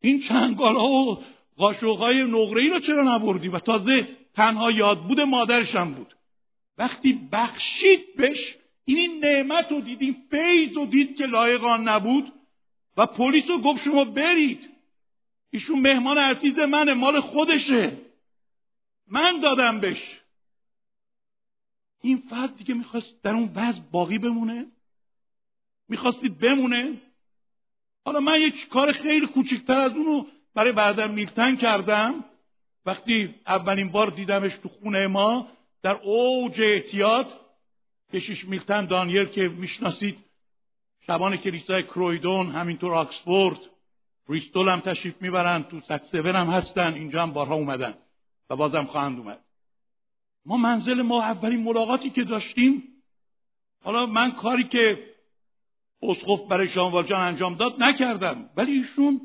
این 0.00 0.20
چنگال 0.20 0.76
ها 0.76 0.82
و 0.82 1.22
قاشق 1.56 1.96
های 1.96 2.24
نقره 2.24 2.62
ای 2.62 2.68
رو 2.68 2.80
چرا 2.80 3.14
نبردی؟ 3.14 3.48
و 3.48 3.58
تازه 3.58 4.08
تنها 4.34 4.70
یاد 4.70 5.02
بود 5.02 5.20
مادرشم 5.20 5.94
بود. 5.94 6.16
وقتی 6.78 7.28
بخشید 7.32 8.16
بش 8.16 8.56
این, 8.84 8.98
این 8.98 9.24
نعمت 9.24 9.72
رو 9.72 9.80
دید 9.80 10.02
این 10.02 10.16
فیض 10.30 10.76
رو 10.76 10.86
دید 10.86 11.16
که 11.16 11.26
لایقان 11.26 11.88
نبود 11.88 12.32
و 12.96 13.06
پلیس 13.06 13.44
رو 13.48 13.60
گفت 13.60 13.82
شما 13.82 14.04
برید. 14.04 14.70
ایشون 15.50 15.80
مهمان 15.80 16.18
عزیز 16.18 16.58
منه 16.58 16.94
مال 16.94 17.20
خودشه. 17.20 17.98
من 19.06 19.40
دادم 19.40 19.80
بش 19.80 20.20
این 22.02 22.16
فرد 22.30 22.56
دیگه 22.56 22.74
می‌خواست 22.74 23.22
در 23.22 23.32
اون 23.32 23.52
وضع 23.54 23.80
باقی 23.90 24.18
بمونه؟ 24.18 24.66
می‌خواستید 25.88 26.38
بمونه؟ 26.38 27.00
حالا 28.04 28.20
من 28.20 28.40
یک 28.40 28.68
کار 28.68 28.92
خیلی 28.92 29.26
کوچکتر 29.26 29.78
از 29.78 29.92
اونو 29.92 30.24
برای 30.56 30.72
بعدم 30.72 31.10
میلتن 31.10 31.56
کردم. 31.56 32.24
وقتی 32.86 33.34
اولین 33.46 33.90
بار 33.90 34.10
دیدمش 34.10 34.52
تو 34.62 34.68
خونه 34.68 35.06
ما 35.06 35.48
در 35.82 35.96
اوج 36.02 36.60
اعتیاد 36.60 37.40
کشیش 38.12 38.44
میلتن 38.44 38.86
دانیل 38.86 39.24
که 39.24 39.48
می‌شناسید 39.48 40.24
شبان 41.06 41.36
کلیسای 41.36 41.82
کرویدون 41.82 42.50
همینطور 42.50 42.94
آکسفورد 42.94 43.58
بریستول 44.28 44.68
هم 44.68 44.80
تشریف 44.80 45.14
می‌برن 45.22 45.62
تو 45.62 45.80
سک 45.80 46.14
هم 46.14 46.46
هستن 46.46 46.94
اینجا 46.94 47.22
هم 47.22 47.32
بارها 47.32 47.54
اومدن 47.54 47.94
و 48.50 48.56
بازم 48.56 48.84
خواهند 48.84 49.18
اومد. 49.18 49.40
ما 50.46 50.56
منزل 50.56 51.02
ما 51.02 51.22
اولین 51.22 51.62
ملاقاتی 51.62 52.10
که 52.10 52.24
داشتیم 52.24 52.82
حالا 53.84 54.06
من 54.06 54.30
کاری 54.30 54.64
که 54.64 55.14
اسقف 56.02 56.40
برای 56.48 56.68
شانوال 56.68 57.06
جان 57.06 57.20
انجام 57.20 57.54
داد 57.54 57.82
نکردم 57.82 58.50
ولی 58.56 58.72
ایشون 58.72 59.20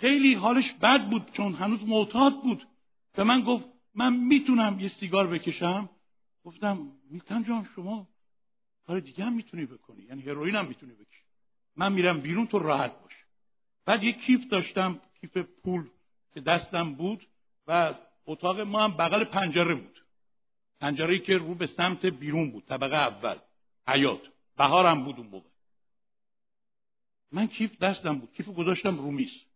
خیلی 0.00 0.34
حالش 0.34 0.72
بد 0.72 1.10
بود 1.10 1.30
چون 1.32 1.54
هنوز 1.54 1.88
معتاد 1.88 2.42
بود. 2.42 2.68
به 3.12 3.24
من 3.24 3.40
گفت 3.40 3.64
من 3.94 4.16
می‌تونم 4.16 4.80
یه 4.80 4.88
سیگار 4.88 5.26
بکشم؟ 5.26 5.90
گفتم 6.44 6.92
میتن 7.10 7.44
جان 7.44 7.68
شما 7.74 8.08
کار 8.86 9.00
دیگه 9.00 9.24
هم 9.24 9.32
می‌تونی 9.32 9.66
بکنی. 9.66 10.02
یعنی 10.02 10.22
هروئین 10.22 10.54
هم 10.54 10.66
می‌تونی 10.66 10.92
بکشی. 10.92 11.22
من 11.76 11.92
میرم 11.92 12.20
بیرون 12.20 12.46
تو 12.46 12.58
راحت 12.58 13.02
باش. 13.02 13.12
بعد 13.84 14.04
یه 14.04 14.12
کیف 14.12 14.48
داشتم 14.48 15.00
کیف 15.20 15.36
پول 15.36 15.88
که 16.34 16.40
دستم 16.40 16.94
بود 16.94 17.26
و 17.66 17.94
اتاق 18.26 18.60
ما 18.60 18.82
هم 18.84 18.92
بغل 18.92 19.24
پنجره 19.24 19.74
بود. 19.74 20.04
پنجره 20.80 21.18
که 21.18 21.34
رو 21.34 21.54
به 21.54 21.66
سمت 21.66 22.06
بیرون 22.06 22.50
بود 22.50 22.64
طبقه 22.64 22.96
اول. 22.96 23.36
حیات 23.88 24.20
بهارم 24.56 25.04
بود 25.04 25.16
اون 25.18 25.26
موقع. 25.26 25.48
من 27.32 27.46
کیف 27.46 27.78
دستم 27.78 28.18
بود. 28.18 28.32
کیف 28.32 28.48
گذاشتم 28.48 28.98
رو 28.98 29.10
میز. 29.10 29.47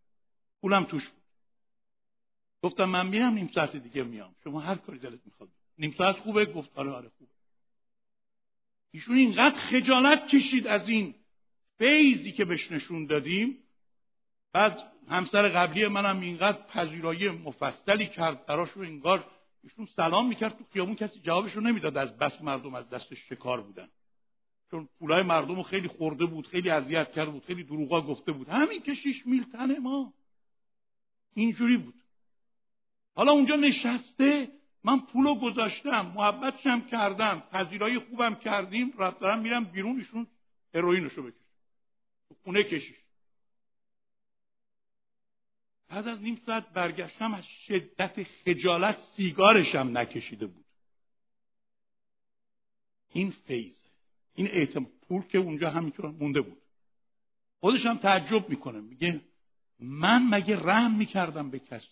پولم 0.63 0.85
توش 0.85 1.09
بود. 1.09 1.23
گفتم 2.63 2.85
من 2.85 3.07
میرم 3.07 3.35
نیم 3.35 3.51
ساعت 3.55 3.77
دیگه 3.77 4.03
میام. 4.03 4.35
شما 4.45 4.61
هر 4.61 4.75
کاری 4.75 4.99
دلت 4.99 5.21
می‌خواد 5.25 5.49
نیم 5.79 5.95
ساعت 5.99 6.17
خوبه؟ 6.17 6.47
گفت 6.47 6.71
آره 6.75 6.91
آره 6.91 7.09
خوبه. 7.19 7.31
ایشون 8.91 9.17
اینقدر 9.17 9.59
خجالت 9.59 10.29
کشید 10.29 10.67
از 10.67 10.89
این 10.89 11.15
فیضی 11.79 12.33
که 12.33 12.45
بهش 12.45 12.73
نشون 12.73 13.07
دادیم. 13.07 13.59
بعد 14.53 14.93
همسر 15.09 15.49
قبلی 15.49 15.89
منم 15.89 16.21
اینقدر 16.21 16.63
پذیرایی 16.63 17.29
مفصلی 17.31 18.07
کرد 18.07 18.47
براش 18.47 18.71
رو 18.71 18.83
انگار 18.83 19.31
ایشون 19.63 19.87
سلام 19.97 20.29
می‌کرد 20.29 20.59
تو 20.59 20.65
خیابون. 20.73 20.95
کسی 20.95 21.21
جوابش 21.21 21.53
رو 21.53 21.61
نمی‌داد 21.61 21.97
از 21.97 22.19
بس 22.19 22.43
مردم 22.43 22.75
از 22.75 22.89
دستش 22.89 23.19
شکار 23.29 23.61
بودن. 23.61 23.89
چون 24.71 24.89
پولای 24.99 25.23
مردم 25.23 25.57
رو 25.57 25.63
خیلی 25.63 25.89
خورده 25.89 26.27
بود 26.27 26.47
خیلی 26.47 26.71
اذیت 26.71 27.13
کرده 27.13 27.31
بود 27.31 27.45
خیلی 27.45 27.65
دروغا 27.65 28.01
گفته 28.01 28.33
بود. 28.33 28.49
همین 28.49 28.83
که 28.83 28.95
شیش 28.95 29.27
میل 29.27 29.45
تن 29.45 29.79
ما. 29.79 30.15
اینجوری 31.35 31.77
بود. 31.77 31.95
حالا 33.15 33.33
اونجا 33.33 33.57
نشسته 33.57 34.49
من 34.85 35.01
پولو 35.01 35.35
گذاشتم 35.35 36.13
محبتشم 36.15 36.81
کردم 36.81 37.43
پذیرایی 37.53 37.99
خوبم 37.99 38.35
کردیم 38.35 38.93
رفت 38.99 39.19
دارم 39.19 39.39
میرم 39.39 39.65
بیرون 39.65 39.99
ایشون 39.99 40.27
هروئینشو 40.75 41.23
بکش 41.23 41.35
تو 42.29 42.35
خونه 42.45 42.63
کشیش. 42.63 42.97
بعد 45.89 46.09
از 46.09 46.23
نیم 46.23 46.41
ساعت 46.47 46.69
برگشتم 46.69 47.35
از 47.35 47.45
شدت 47.45 48.23
خجالت 48.23 49.01
سیگارشم 49.01 49.99
نکشیده 49.99 50.47
بود. 50.47 50.65
این 53.13 53.31
فیضه 53.31 53.91
این 54.35 54.47
اعتماد 54.47 54.93
پول 55.09 55.23
که 55.23 55.39
اونجا 55.39 55.71
همینطور 55.71 56.11
مونده 56.11 56.41
بود. 56.41 56.63
خودش 57.61 57.87
هم 57.87 57.99
تعجب 57.99 58.49
می‌کنه 58.49 58.81
میگه 58.81 59.21
من 59.81 60.29
مگه 60.29 60.57
رحم 60.57 60.97
می‌کردم 60.97 61.51
به 61.51 61.59
کسی؟ 61.59 61.89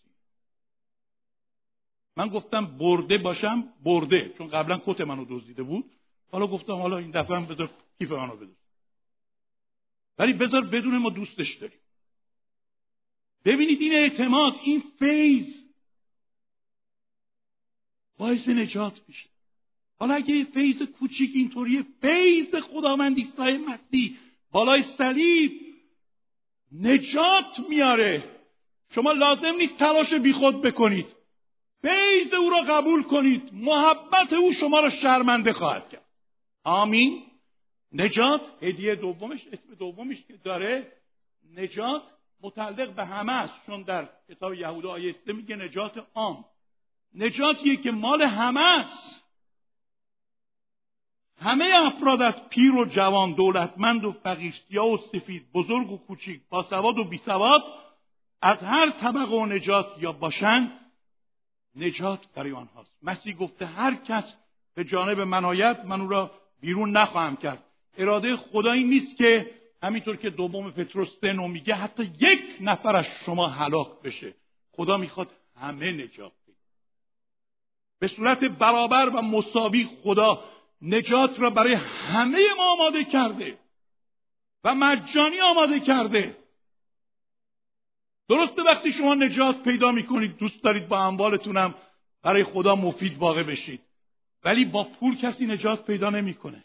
من 2.17 2.29
گفتم 2.29 2.67
برده 2.67 3.19
باشم 3.19 3.69
برده. 3.85 4.35
چون 4.39 4.49
قبلا 4.49 4.81
کت 4.87 5.01
منو 5.01 5.25
دزدیده 5.25 5.63
بود. 5.63 5.91
حالا 6.33 6.47
گفتم 6.47 6.73
حالا 6.73 6.99
این 6.99 7.11
دفعه 7.11 7.37
هم 7.37 7.47
بذار 7.47 7.71
کیف 7.99 8.13
منو 8.13 8.37
بدون 8.37 8.57
ولی 10.19 10.33
بذار 10.33 10.65
بدون 10.65 10.97
ما 10.97 11.11
دوستش 11.11 11.55
داریم. 11.55 11.79
ببینید 13.45 13.81
این 13.81 13.93
اعتماد 13.93 14.55
این 14.63 14.83
فیض 14.99 15.57
باعث 18.17 18.49
نجات 18.49 19.01
میشه. 19.09 19.29
حالا 19.99 20.15
اگه 20.15 20.35
یه 20.35 20.45
فیض 20.45 20.83
کوچیک 20.83 21.31
اینطوری 21.35 21.87
فیض 22.01 22.55
خداوند 22.55 23.17
عیسی 23.19 23.59
مسیح 23.59 24.17
بالای 24.51 24.83
صلیب 24.83 25.70
نجات 26.73 27.61
میاره. 27.69 28.25
شما 28.91 29.13
لازم 29.13 29.55
نیست 29.59 29.77
تلاش 29.77 30.15
بیخود 30.15 30.63
بکنید. 30.63 31.07
فیض 31.83 32.35
او 32.35 32.51
را 32.51 32.61
قبول 32.61 33.03
کنید. 33.03 33.51
محبت 33.53 34.33
او 34.33 34.53
شما 34.53 34.81
را 34.81 34.91
شرمنده 34.91 35.53
خواهد 35.53 35.89
کرد. 35.89 36.05
آمین. 36.65 37.23
نجات 37.93 38.41
هدیه 38.63 38.95
دومش 38.95 39.47
اسم 39.53 39.75
دومش 39.75 40.17
که 40.29 40.37
داره. 40.45 40.93
نجات 41.57 42.03
متعلق 42.43 42.95
به 42.95 43.05
همه 43.05 43.33
است. 43.33 43.55
چون 43.67 43.83
در 43.83 44.09
کتاب 44.29 44.55
یهودا 44.55 44.91
آیه 44.91 45.15
میگه 45.27 45.57
نجات 45.57 46.07
عام. 46.15 46.45
نجاتیه 47.15 47.77
که 47.77 47.91
مال 47.91 48.23
همه 48.23 48.61
است. 48.61 49.20
همه 51.41 51.67
افراد 51.81 52.23
از 52.23 52.35
پیر 52.51 52.75
و 52.75 52.85
جوان 52.85 53.33
دولتمند 53.33 54.05
و 54.05 54.13
فقیر 54.13 54.55
و 54.79 54.99
سفید 55.13 55.53
بزرگ 55.53 55.91
و 55.91 55.97
کوچیک 55.97 56.41
با 56.51 56.63
سواد 56.63 56.99
و 56.99 57.05
بی 57.05 57.19
سواد 57.25 57.63
از 58.43 58.59
هر 58.59 58.91
طبق 58.91 59.33
و 59.33 59.47
نجات 59.47 59.87
یا 59.99 60.13
باشند 60.13 60.81
نجات 61.77 62.21
برای 62.35 62.53
آنهاست. 62.53 62.91
مسیح 63.03 63.37
گفته 63.37 63.67
هر 63.67 63.95
کس 63.95 64.35
به 64.75 64.85
جانب 64.85 65.21
من 65.21 65.45
آید 65.45 65.85
من 65.85 66.01
او 66.01 66.09
را 66.09 66.31
بیرون 66.61 66.91
نخواهم 66.91 67.37
کرد. 67.37 67.65
اراده 67.99 68.37
خدایی 68.37 68.85
نیست 68.85 69.17
که 69.17 69.51
همینطور 69.83 70.17
که 70.17 70.31
دوم 70.31 70.71
پتروس 70.71 71.09
سه 71.21 71.33
میگه 71.33 71.75
حتی 71.75 72.03
یک 72.03 72.43
نفر 72.61 72.97
از 72.97 73.07
شما 73.07 73.49
هلاک 73.49 74.03
بشه. 74.05 74.35
خدا 74.73 74.97
می‌خواد 74.97 75.29
همه 75.57 75.93
نجات 75.93 76.33
بده. 76.47 76.57
به 77.99 78.09
صورت 78.09 78.45
برابر 78.45 79.09
و 79.09 79.23
مساوی 79.23 79.89
خدا 80.03 80.45
نجات 80.83 81.41
را 81.41 81.51
برای 81.51 81.75
همه 81.75 82.39
ما 82.57 82.73
آماده 82.73 83.05
کرده 83.05 83.59
و 84.65 84.75
مجانی 84.75 85.41
آماده 85.41 85.81
کرده. 85.81 86.37
درسته 88.29 88.63
وقتی 88.63 88.93
شما 88.93 89.15
نجات 89.15 89.63
پیدا 89.63 89.93
می‌کنید 89.93 90.37
دوست 90.37 90.63
دارید 90.63 90.89
با 90.89 91.05
اموالتونم 91.05 91.75
برای 92.23 92.45
خدا 92.45 92.75
مفید 92.75 93.19
واقع 93.19 93.43
بشید. 93.43 93.81
ولی 94.45 94.65
با 94.65 94.85
پول 94.85 95.17
کسی 95.17 95.47
نجات 95.47 95.87
پیدا 95.87 96.11
نمی‌کنه. 96.11 96.65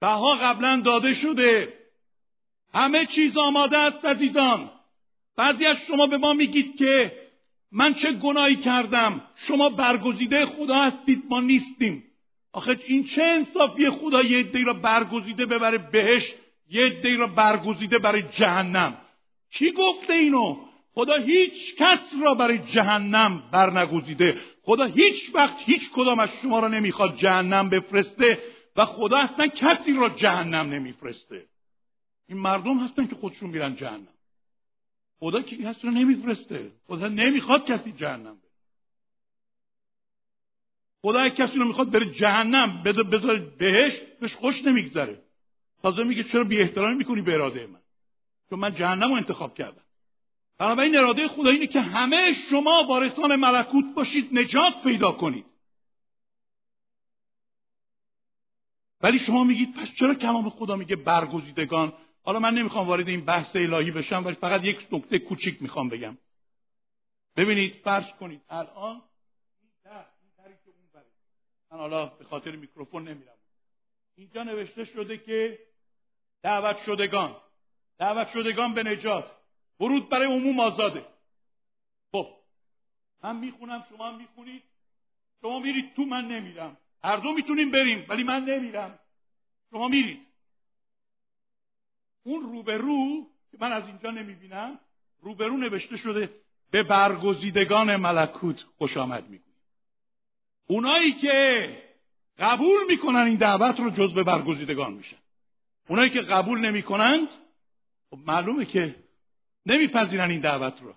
بها 0.00 0.34
قبلا 0.34 0.82
داده 0.84 1.14
شده. 1.14 1.80
همه 2.74 3.06
چیز 3.06 3.38
آماده 3.38 3.78
است 3.78 4.04
عزیزان. 4.04 4.70
بعضی 5.36 5.66
از 5.66 5.76
شما 5.76 6.06
به 6.06 6.16
ما 6.16 6.32
میگید 6.32 6.76
که 6.76 7.12
من 7.72 7.94
چه 7.94 8.12
گناهی 8.12 8.56
کردم. 8.56 9.26
شما 9.36 9.68
برگزیده 9.68 10.46
خدا 10.46 10.74
هستید 10.74 11.24
ما 11.28 11.40
نیستیم. 11.40 12.13
آخه 12.54 12.78
این 12.86 13.04
چه 13.04 13.22
انصافی 13.22 13.90
خدا 13.90 14.22
یه 14.22 14.38
عده 14.38 14.64
را 14.64 14.72
برگزیده 14.72 15.46
ببره 15.46 15.78
بهش 15.78 16.34
یه 16.70 16.86
عده 16.86 17.16
را 17.16 17.26
برگزیده 17.26 17.98
برای 17.98 18.22
جهنم. 18.22 18.96
کی 19.50 19.72
گفته 19.72 20.12
اینو؟ 20.12 20.56
خدا 20.94 21.14
هیچ 21.14 21.76
کس 21.76 22.14
را 22.22 22.34
برای 22.34 22.58
جهنم 22.58 23.42
برنگزیده. 23.52 24.40
خدا 24.62 24.84
هیچ 24.84 25.30
وقت 25.34 25.56
هیچ 25.58 25.90
کدام 25.90 26.18
از 26.18 26.28
شما 26.42 26.58
را 26.58 26.68
نمی‌خواد 26.68 27.16
جهنم 27.16 27.68
بفرسته 27.68 28.38
و 28.76 28.84
خدا 28.84 29.16
اصلا 29.18 29.46
کسی 29.46 29.92
را 29.92 30.08
جهنم 30.08 30.70
نمیفرسته. 30.70 31.46
این 32.28 32.38
مردم 32.38 32.78
هستن 32.78 33.06
که 33.06 33.14
خودشون 33.14 33.50
میرن 33.50 33.76
جهنم. 33.76 34.08
خدا 35.18 35.42
که 35.42 35.56
کسی 35.56 35.80
رو 35.82 35.90
نمیفرسته. 35.90 36.72
خدا 36.86 37.08
نمی‌خواد 37.08 37.66
کسی 37.66 37.92
جهنم 37.92 38.36
خدا 41.04 41.28
کسی 41.28 41.58
رو 41.58 41.64
می‌خواد 41.64 41.90
بره 41.90 42.10
جهنم 42.10 42.82
بذاره 42.82 43.38
بهش 43.38 44.00
بهش 44.20 44.34
خوش 44.34 44.64
نمیگذره. 44.64 45.22
تازه 45.82 46.04
میگه 46.04 46.24
چرا 46.24 46.44
بی 46.44 46.60
احترامی 46.60 46.94
می‌کنی 46.94 47.22
به 47.22 47.34
اراده 47.34 47.66
من؟ 47.66 47.80
چون 48.50 48.58
من 48.58 48.74
جهنم 48.74 49.08
رو 49.08 49.14
انتخاب 49.14 49.54
کردم. 49.54 49.82
بنابراین 50.58 50.96
اراده 50.96 51.28
خدا 51.28 51.50
اینه 51.50 51.66
که 51.66 51.80
همه 51.80 52.32
شما 52.50 52.86
وارثان 52.88 53.36
ملکوت 53.36 53.84
باشید 53.94 54.38
نجات 54.38 54.82
پیدا 54.84 55.12
کنید. 55.12 55.44
ولی 59.00 59.18
شما 59.18 59.44
میگید 59.44 59.74
پس 59.74 59.88
چرا 59.98 60.14
کلام 60.14 60.50
خدا 60.50 60.76
میگه 60.76 60.96
برگزیدگان؟ 60.96 61.92
حالا 62.22 62.38
من 62.38 62.54
نمی‌خوام 62.54 62.88
وارد 62.88 63.08
این 63.08 63.24
بحث 63.24 63.56
الهی 63.56 63.90
بشم 63.90 64.22
ولی 64.24 64.34
فقط 64.34 64.64
یک 64.64 64.86
نکته 64.92 65.18
کوچیک 65.18 65.62
می‌خوام 65.62 65.88
بگم. 65.88 66.18
ببینید 67.36 67.74
فرض 67.74 68.06
کنید 68.20 68.42
الان 68.48 69.02
من 71.74 71.80
حالا 71.80 72.06
به 72.06 72.24
خاطر 72.24 72.56
میکروفون 72.56 73.08
نمیرم. 73.08 73.34
اینجا 74.16 74.42
نوشته 74.42 74.84
شده 74.84 75.18
که 75.18 75.58
دعوت 76.42 76.78
شدگان. 76.78 77.36
دعوت 77.98 78.28
شدگان 78.28 78.74
به 78.74 78.82
نجات. 78.82 79.32
ورود 79.80 80.08
برای 80.08 80.26
عموم 80.26 80.60
آزاده. 80.60 81.06
خب. 82.12 82.26
من 83.22 83.36
می‌خونم 83.36 83.86
شما 83.90 84.08
هم 84.08 84.18
می‌خونید. 84.18 84.62
شما 85.40 85.58
میرید 85.58 85.94
تو 85.94 86.02
من 86.02 86.24
نمیرم. 86.28 86.76
هر 87.04 87.16
دو 87.16 87.32
می‌تونیم 87.32 87.70
بریم 87.70 88.06
ولی 88.08 88.24
من 88.24 88.44
نمیرم. 88.44 88.98
شما 89.70 89.88
میرید. 89.88 90.26
اون 92.22 92.42
روبرو 92.42 93.26
که 93.50 93.56
من 93.60 93.72
از 93.72 93.86
اینجا 93.86 94.10
نمی‌بینم 94.10 94.80
روبرو 95.20 95.56
نوشته 95.56 95.96
شده 95.96 96.40
به 96.70 96.82
برگزیدگان 96.82 97.96
ملکوت 97.96 98.64
خوش 98.78 98.96
آمد 98.96 99.28
می‌گوید. 99.28 99.53
اونایی 100.66 101.12
که 101.12 101.68
قبول 102.38 102.86
می‌کنن 102.88 103.16
این 103.26 103.36
دعوت 103.36 103.80
رو 103.80 103.90
جزو 103.90 104.24
برگزیدگان 104.24 104.92
میشن. 104.92 105.16
اونایی 105.88 106.10
که 106.10 106.20
قبول 106.20 106.58
نمی‌کنند 106.58 107.28
خب 108.10 108.18
معلومه 108.26 108.64
که 108.64 108.94
نمیپذیرن 109.66 110.30
این 110.30 110.40
دعوت 110.40 110.82
رو. 110.82 110.94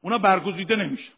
اونا 0.00 0.18
برگزیده 0.18 0.76
نمیشن. 0.76 1.12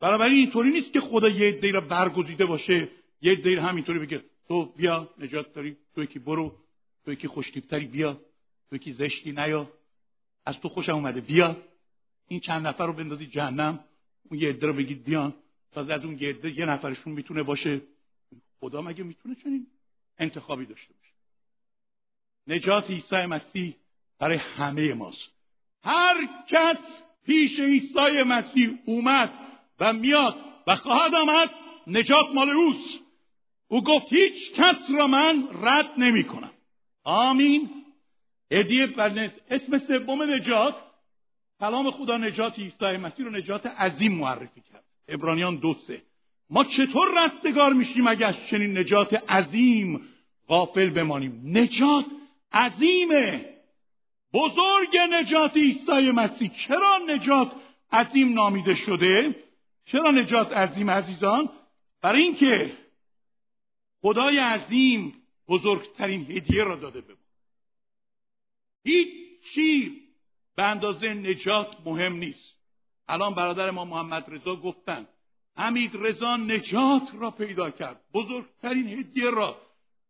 بنابراین 0.00 0.38
اینطوری 0.38 0.70
نیست 0.70 0.92
که 0.92 1.00
خدا 1.00 1.28
یه 1.28 1.72
را 1.72 1.80
برگزیده 1.80 2.46
باشه 2.46 2.88
یه 3.22 3.32
عده 3.32 3.60
همینطوری 3.60 3.98
بگه 3.98 4.24
تو 4.48 4.64
بیا 4.64 5.10
نجات 5.18 5.54
داری 5.54 5.76
تو 5.94 6.02
یکی 6.02 6.18
برو 6.18 6.58
تو 7.04 7.12
یکی 7.12 7.28
خوشتیبتری 7.28 7.86
بیا 7.86 8.20
تو 8.70 8.76
یکی 8.76 8.92
زشتی 8.92 9.32
نیا 9.32 9.70
از 10.46 10.60
تو 10.60 10.68
خوشم 10.68 10.94
اومده 10.94 11.20
بیا. 11.20 11.56
این 12.28 12.40
چند 12.40 12.66
نفر 12.66 12.86
رو 12.86 12.92
بندازی 12.92 13.26
جهنم 13.26 13.84
اون 14.30 14.40
یه 14.40 14.48
عده 14.48 14.66
رو 14.66 14.72
بگید 14.72 15.04
بیان 15.04 15.34
تازه 15.72 15.94
از 15.94 16.04
اون 16.04 16.14
عده 16.14 16.58
یه 16.58 16.64
نفرشون 16.64 17.12
می‌تونه 17.12 17.42
باشه. 17.42 17.80
خدا 18.60 18.82
مگه 18.82 19.04
می‌تونه 19.04 19.34
چنین 19.34 19.66
انتخابی 20.18 20.66
داشته 20.66 20.94
باشه؟ 20.94 21.12
نجات 22.46 22.90
عیسی 22.90 23.26
مسیح 23.26 23.76
برای 24.18 24.36
همه 24.36 24.94
ماست. 24.94 25.30
هر 25.84 26.28
کس 26.48 27.02
پیش 27.26 27.60
عیسی 27.60 28.22
مسیح 28.22 28.78
اومد 28.86 29.32
و 29.80 29.92
میاد 29.92 30.36
و 30.66 30.76
خواهد 30.76 31.14
آمد 31.14 31.50
نجات 31.86 32.26
مال 32.34 32.50
اوست. 32.50 32.98
او 33.68 33.82
گفت 33.82 34.12
هیچ 34.12 34.52
کس 34.52 34.90
را 34.90 35.06
من 35.06 35.48
رد 35.52 35.90
نمی 35.98 36.24
کنم. 36.24 36.52
آمین. 37.04 37.84
هدیه 38.52 38.86
بر 38.86 39.30
اسم 39.50 39.78
سوم 39.78 40.22
نجات 40.22 40.82
کلام 41.60 41.90
خدا 41.90 42.16
نجات 42.16 42.58
عیسی 42.58 42.96
مسیح 42.96 43.24
رو 43.26 43.30
نجات 43.30 43.66
عظیم 43.66 44.12
معرفی 44.12 44.60
کرد. 44.60 44.84
ابرانیان 45.08 45.56
دو 45.56 45.74
سه. 45.86 46.02
ما 46.50 46.64
چطور 46.64 47.08
رستگار 47.24 47.72
میشیم 47.72 48.06
اگر 48.06 48.32
چنین 48.32 48.78
نجات 48.78 49.30
عظیم 49.30 50.08
غافل 50.48 50.90
بمانیم؟ 50.90 51.42
نجات 51.44 52.06
عظیمه. 52.52 53.52
بزرگ 54.32 54.98
نجات 55.12 55.56
عیسی 55.56 56.10
مسیح. 56.10 56.50
چرا 56.50 56.98
نجات 57.08 57.52
عظیم 57.92 58.32
نامیده 58.32 58.74
شده؟ 58.74 59.36
چرا 59.84 60.10
نجات 60.10 60.52
عظیم 60.52 60.90
عزیزان؟ 60.90 61.50
برای 62.02 62.22
اینکه 62.22 62.76
خدای 64.02 64.38
عظیم 64.38 65.14
بزرگترین 65.48 66.30
هدیه 66.30 66.64
را 66.64 66.76
داده 66.76 67.00
به 67.00 67.12
ما 67.12 67.20
هیچ 68.84 69.08
چی 69.54 70.00
به 70.56 70.62
اندازه 70.62 71.08
نجات 71.08 71.76
مهم 71.84 72.12
نیست. 72.12 72.52
الان 73.08 73.34
برادر 73.34 73.70
ما 73.70 73.84
محمد 73.84 74.24
رضا 74.28 74.56
گفتن 74.56 75.06
حمید 75.56 75.90
رضا 75.94 76.36
نجات 76.36 77.10
را 77.14 77.30
پیدا 77.30 77.70
کرد 77.70 78.00
بزرگترین 78.14 78.88
هدیه 78.88 79.30
را. 79.30 79.56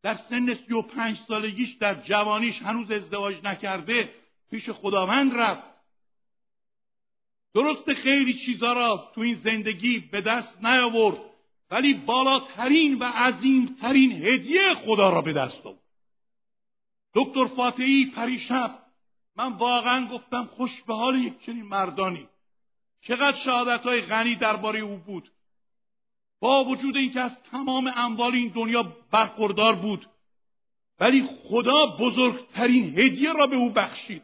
در 0.03 0.14
سن 0.14 0.55
سی 0.55 0.74
و 0.74 0.82
پنج 0.82 1.18
سالگیش 1.18 1.74
در 1.74 1.95
جوانیش 1.95 2.62
هنوز 2.62 2.90
ازدواج 2.90 3.36
نکرده 3.45 4.14
پیش 4.51 4.70
خداوند 4.70 5.34
رفت. 5.34 5.72
درست 7.55 7.93
خیلی 7.93 8.34
چیزا 8.34 8.72
را 8.72 9.11
تو 9.14 9.20
این 9.20 9.34
زندگی 9.34 9.99
به 9.99 10.20
دست 10.20 10.64
نیاورد 10.64 11.18
ولی 11.70 11.95
بالاترین 11.95 12.99
و 12.99 13.05
عظیمترین 13.05 14.12
هدیه 14.12 14.74
خدا 14.74 15.11
را 15.11 15.22
به 15.22 15.32
دست 15.32 15.66
آورد. 15.66 15.82
دکتر 17.14 17.47
فاتحی 17.47 18.07
پریشب 18.07 18.78
من 19.36 19.53
واقعا 19.53 20.07
گفتم 20.07 20.45
خوش 20.45 20.82
به 20.82 20.95
حال 20.95 21.18
یک 21.18 21.40
چنین 21.40 21.62
مردانی. 21.62 22.28
چقدر 23.03 23.36
شهادت 23.36 23.82
های 23.82 24.00
غنی 24.00 24.36
درباره 24.36 24.80
او 24.80 24.96
بود. 24.96 25.32
با 26.40 26.64
وجود 26.64 26.96
اینکه 26.96 27.20
از 27.20 27.42
تمام 27.42 27.92
اموال 27.96 28.34
این 28.34 28.48
دنیا 28.48 28.96
برخوردار 29.11 29.76
بود 29.76 30.07
ولی 31.00 31.22
خدا 31.22 31.86
بزرگترین 31.86 32.98
هدیه 32.98 33.32
را 33.32 33.46
به 33.46 33.57
او 33.57 33.70
بخشید. 33.70 34.22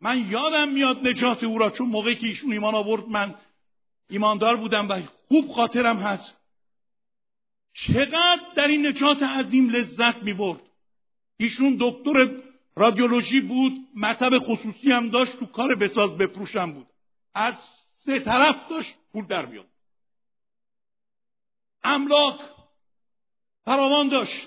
من 0.00 0.30
یادم 0.30 0.68
میاد 0.68 1.08
نجات 1.08 1.44
او 1.44 1.58
را 1.58 1.70
چون 1.70 1.88
موقعی 1.88 2.14
که 2.14 2.26
ایشون 2.26 2.52
ایمان 2.52 2.74
آورد 2.74 3.08
من 3.08 3.34
ایماندار 4.10 4.56
بودم 4.56 4.88
و 4.88 5.02
خوب 5.28 5.48
خاطرم 5.52 5.96
هست. 5.96 6.36
چقدر 7.72 8.40
در 8.56 8.68
این 8.68 8.86
نجات 8.86 9.22
عظیم 9.22 9.70
لذت 9.70 10.22
می 10.22 10.32
برد 10.32 10.60
ایشون 11.36 11.76
دکتر 11.80 12.42
رادیولوژی 12.76 13.40
بود 13.40 13.72
مطب 13.96 14.38
خصوصی 14.38 14.92
هم 14.92 15.08
داشت 15.08 15.38
تو 15.38 15.46
کار 15.46 15.74
بساز 15.74 16.10
بفروشم 16.10 16.72
بود. 16.72 16.86
از 17.38 17.54
سه 17.94 18.18
طرف 18.18 18.68
داشت 18.70 18.94
پول 19.12 19.26
در 19.26 19.46
میاد 19.46 19.66
املاک 21.84 22.40
فراوان 23.64 24.08
داشت. 24.08 24.46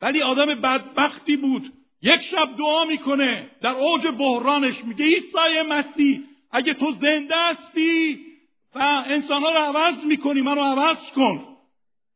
ولی 0.00 0.22
آدم 0.22 0.46
بدبختی 0.46 1.36
بود. 1.36 1.72
یک 2.02 2.20
شب 2.20 2.56
دعا 2.58 2.84
می‌کنه. 2.84 3.50
در 3.60 3.74
اوج 3.74 4.06
بحرانش 4.06 4.84
میگه 4.84 5.04
عیسی 5.04 5.62
مسیح 5.68 6.20
اگه 6.50 6.74
تو 6.74 6.92
زنده 6.92 7.34
هستی 7.36 8.26
و 8.74 9.04
انسانها 9.06 9.50
رو 9.50 9.58
عوض 9.58 10.04
می‌کنی 10.04 10.40
منو 10.40 10.60
عوض 10.60 11.10
کن. 11.16 11.56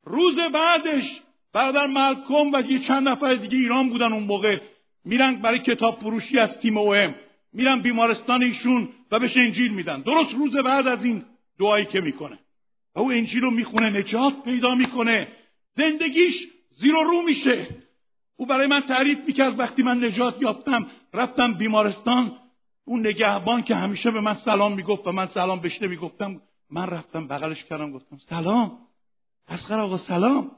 روز 0.05 0.41
بعدش 0.41 1.21
برادر 1.53 1.87
ملکم 1.87 2.53
و 2.53 2.63
یه 2.71 2.79
چند 2.79 3.09
نفر 3.09 3.35
دیگه 3.35 3.59
ایران 3.59 3.89
بودن 3.91 4.13
اون 4.13 4.23
موقع. 4.23 4.61
میرن 5.05 5.35
برای 5.35 5.59
کتاب 5.59 6.01
فروشی 6.01 6.39
از 6.39 6.59
تیم 6.59 6.79
اوهم 6.79 7.15
میرن 7.57 7.83
بیمارستان 7.83 8.43
ایشون 8.43 8.89
و 9.11 9.19
بهش 9.19 9.37
انجیل 9.37 9.73
میدن. 9.73 10.01
درست 10.01 10.35
روز 10.35 10.57
بعد 10.57 10.87
از 10.87 11.05
این 11.05 11.25
دعایی 11.59 11.85
که 11.85 12.01
می‌کنه. 12.01 12.39
و 12.95 13.01
او 13.01 13.13
انجیل 13.13 13.43
رو 13.43 13.51
می‌خونه 13.51 13.91
نجات 13.91 14.43
پیدا 14.45 14.75
می‌کنه. 14.75 15.29
زندگیش 15.73 16.47
زیر 16.79 16.97
و 16.97 17.03
رو 17.03 17.23
میشه. 17.23 17.69
او 18.37 18.47
برای 18.47 18.67
من 18.67 18.81
تعریف 18.81 19.19
می‌کرد 19.27 19.59
وقتی 19.59 19.83
من 19.83 20.05
نجات 20.05 20.43
یافتم 20.43 20.87
رفتم 21.15 21.55
بیمارستان 21.55 22.39
اون 22.85 23.07
نگهبان 23.07 23.63
که 23.63 23.75
همیشه 23.75 24.11
به 24.11 24.21
من 24.21 24.35
سلام 24.35 24.73
می‌گفت 24.73 25.07
و 25.07 25.13
من 25.13 25.27
سلام 25.27 25.61
بهش 25.61 25.83
نمی‌گفتم 25.83 26.43
من 26.71 26.87
رفتم 26.87 27.29
بغلش 27.29 27.65
کردم 27.65 27.93
گفتم 27.93 28.19
سلام. 28.19 28.79
اسقر 29.49 29.81
آقا 29.81 29.97
سلام. 29.97 30.51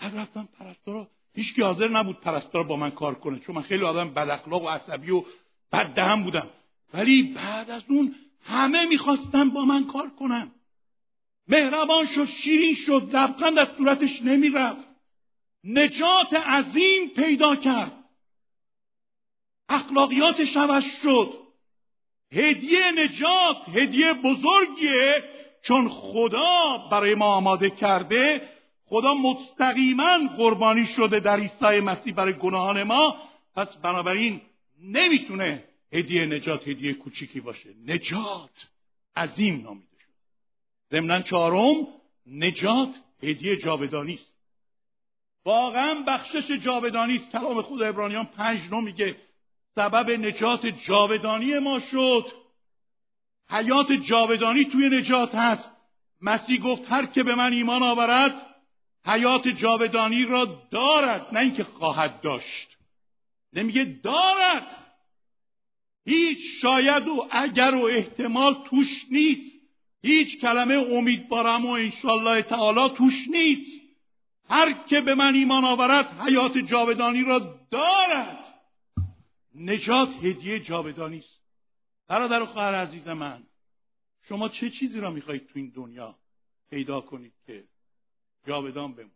بعد 0.00 0.16
رفتم 0.16 0.48
پرستارا. 0.58 1.08
هیچ 1.34 1.60
حاضر 1.60 1.88
نبود 1.88 2.20
پرستار 2.20 2.64
با 2.64 2.76
من 2.76 2.90
کار 2.90 3.14
کنه 3.14 3.38
چون 3.38 3.56
من 3.56 3.62
خیلی 3.62 3.84
آدم 3.84 4.08
بد 4.10 4.42
و 4.52 4.68
عصبی 4.68 5.10
و 5.10 5.22
بد 5.74 6.22
بودم. 6.22 6.48
ولی 6.94 7.22
بعد 7.22 7.70
از 7.70 7.82
اون 7.88 8.14
همه 8.44 8.86
می‌خواستن 8.86 9.50
با 9.50 9.64
من 9.64 9.86
کار 9.86 10.10
کنن. 10.10 10.50
مهربان 11.48 12.06
شد 12.06 12.26
شیرین 12.26 12.74
شد 12.74 13.10
لبخند 13.12 13.58
از 13.58 13.68
صورتش 13.78 14.22
نمی‌رفت. 14.22 14.88
نجات 15.64 16.34
عظیم 16.34 17.08
پیدا 17.08 17.56
کرد. 17.56 17.92
اخلاقیاتش 19.68 20.56
عوض 20.56 20.84
شد. 21.02 21.38
هدیه 22.32 22.92
نجات 22.92 23.56
هدیه 23.74 24.12
بزرگیه. 24.12 25.24
چون 25.62 25.88
خدا 25.88 26.78
برای 26.90 27.14
ما 27.14 27.26
آماده 27.26 27.70
کرده 27.70 28.48
خدا 28.86 29.14
مستقیما 29.14 30.18
قربانی 30.36 30.86
شده 30.86 31.20
در 31.20 31.40
عیسی 31.40 31.80
مسیح 31.80 32.14
برای 32.14 32.32
گناهان 32.32 32.82
ما. 32.82 33.16
پس 33.56 33.76
بنابراین 33.76 34.40
نمی‌تونه 34.84 35.64
هدیه 35.92 36.26
نجات 36.26 36.68
هدیه 36.68 36.92
کوچیکی 36.92 37.40
باشه. 37.40 37.74
نجات 37.86 38.68
عظیم 39.16 39.62
نامیده 39.62 39.96
شد 39.98 40.14
ضمنا 40.92 41.20
چهارم 41.20 41.86
نجات 42.26 42.94
هدیه 43.22 43.56
جاودانی 43.56 44.14
است. 44.14 44.34
واقعا 45.44 45.94
بخشش 46.06 46.50
جاودانی 46.50 47.16
است. 47.16 47.32
کلام 47.32 47.62
خدا 47.62 47.86
ابرانیان 47.86 48.24
پنج 48.24 48.60
نو 48.70 48.80
میگه 48.80 49.16
سبب 49.74 50.10
نجات 50.10 50.66
جاودانی 50.66 51.58
ما 51.58 51.80
شد. 51.80 52.32
حیات 53.50 53.92
جاودانی 53.92 54.64
توی 54.64 54.88
نجات 54.88 55.34
هست. 55.34 55.70
مسیح 56.20 56.60
گفت 56.60 56.92
هر 56.92 57.06
که 57.06 57.22
به 57.22 57.34
من 57.34 57.52
ایمان 57.52 57.82
آورد 57.82 58.46
حیات 59.06 59.48
جاودانی 59.48 60.24
را 60.24 60.44
دارد 60.70 61.26
نه 61.32 61.40
اینکه 61.40 61.64
خواهد 61.64 62.20
داشت. 62.20 62.73
نمیگه 63.54 63.84
دارد. 63.84 64.84
هیچ 66.04 66.38
شاید 66.60 67.08
و 67.08 67.28
اگر 67.30 67.74
و 67.74 67.84
احتمال 67.84 68.64
توش 68.70 69.06
نیست. 69.10 69.54
هیچ 70.02 70.40
کلمه 70.40 70.74
امیدوارم 70.74 71.66
و 71.66 71.70
انشالله 71.70 72.42
تعالی 72.42 72.94
توش 72.96 73.28
نیست. 73.28 73.80
هر 74.48 74.72
که 74.72 75.00
به 75.00 75.14
من 75.14 75.34
ایمان 75.34 75.64
آورد 75.64 76.20
حیات 76.20 76.58
جاودانی 76.58 77.22
را 77.22 77.38
دارد. 77.70 78.54
نجات 79.54 80.08
هدیه 80.24 80.60
جاودانی 80.60 81.18
است. 81.18 81.40
برادر 82.08 82.42
و 82.42 82.46
خواهر 82.46 82.74
عزیز 82.74 83.08
من 83.08 83.42
شما 84.22 84.48
چه 84.48 84.70
چیزی 84.70 85.00
را 85.00 85.10
می‌خواهید 85.10 85.46
تو 85.46 85.52
این 85.58 85.72
دنیا 85.76 86.18
پیدا 86.70 87.00
کنید 87.00 87.32
که 87.46 87.64
جاودان 88.46 88.94
بمون 88.94 89.13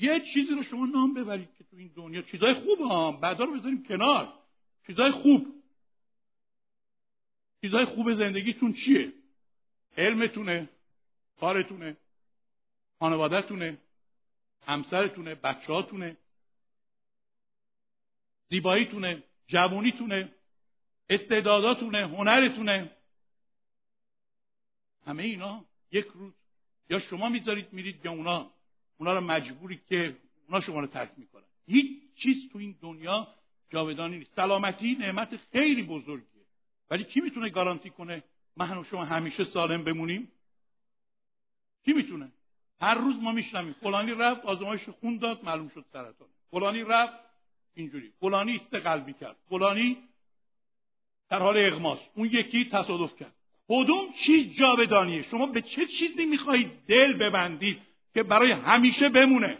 یه 0.00 0.20
چیزی 0.20 0.54
رو 0.54 0.62
شما 0.62 0.86
نام 0.86 1.14
ببرید 1.14 1.48
که 1.58 1.64
تو 1.64 1.76
این 1.76 1.92
دنیا 1.96 2.22
چیزای 2.22 2.54
خوب 2.54 2.80
هم 2.80 3.20
بعدا 3.20 3.44
رو 3.44 3.58
بذاریم 3.58 3.82
کنار. 3.82 4.32
چیزای 4.86 5.10
خوب. 5.10 5.62
چیزای 7.60 7.84
خوب 7.84 8.14
زندگیتون 8.14 8.72
چیه؟ 8.72 9.12
علمتونه 9.96 10.68
کارتونه 11.40 11.96
خانوادهتونه 12.98 13.78
همسرتونه 14.66 15.34
بچهاتونه 15.34 16.16
زیباییتونه 18.48 19.22
جوونیتونه 19.46 20.32
استعداداتونه 21.10 21.98
هنرتونه. 21.98 22.96
همه 25.06 25.22
اینا 25.22 25.64
یک 25.92 26.06
روز 26.06 26.32
یا 26.90 26.98
شما 26.98 27.28
می‌ذارید 27.28 27.72
میرید 27.72 28.04
یا 28.04 28.12
اونا. 28.12 28.50
اونا 29.00 29.14
رو 29.14 29.20
مجبوری 29.20 29.80
که 29.88 30.16
اونا 30.46 30.60
شما 30.60 30.80
رو 30.80 30.86
ترک 30.86 31.10
می‌کنن. 31.16 31.44
هیچ 31.66 31.86
چیز 32.16 32.48
تو 32.52 32.58
این 32.58 32.76
دنیا 32.82 33.28
جاودانی 33.70 34.18
نیست. 34.18 34.30
سلامتی 34.36 34.96
نعمت 35.00 35.36
خیلی 35.52 35.82
بزرگیه. 35.82 36.46
ولی 36.90 37.04
کی 37.04 37.20
می‌تونه 37.20 37.48
گارانتی 37.50 37.90
کنه 37.90 38.24
من 38.56 38.78
و 38.78 38.84
شما 38.84 39.04
همیشه 39.04 39.44
سالم 39.44 39.84
بمونیم؟ 39.84 40.32
کی 41.84 41.92
می‌تونه؟ 41.92 42.32
هر 42.80 42.94
روز 42.94 43.16
ما 43.22 43.32
میشنویم. 43.32 43.72
فلانی 43.72 44.12
رفت 44.12 44.44
آزمایش 44.44 44.88
خون 44.88 45.18
داد 45.18 45.44
معلوم 45.44 45.68
شد 45.68 45.84
سرطان 45.92 46.28
فلانی 46.50 46.82
رفت 46.82 47.16
اینجوری. 47.74 48.12
فلانی 48.20 48.56
است 48.56 48.74
قلبی 48.74 49.12
کرد. 49.12 49.36
فلانی 49.48 49.98
در 51.28 51.38
حال 51.38 51.58
اغماس. 51.58 51.98
اون 52.14 52.26
یکی 52.26 52.64
تصادف 52.64 53.16
کرد. 53.16 53.34
کدوم 53.68 54.12
چیز 54.12 54.54
جاودانیه؟ 54.54 55.22
شما 55.22 55.46
به 55.46 55.62
چه 55.62 55.86
چیزی 55.86 56.26
می‌خواهید 56.26 56.86
دل 56.86 57.12
ببندید؟ 57.12 57.89
که 58.14 58.22
برای 58.22 58.52
همیشه 58.52 59.08
بمونه. 59.08 59.58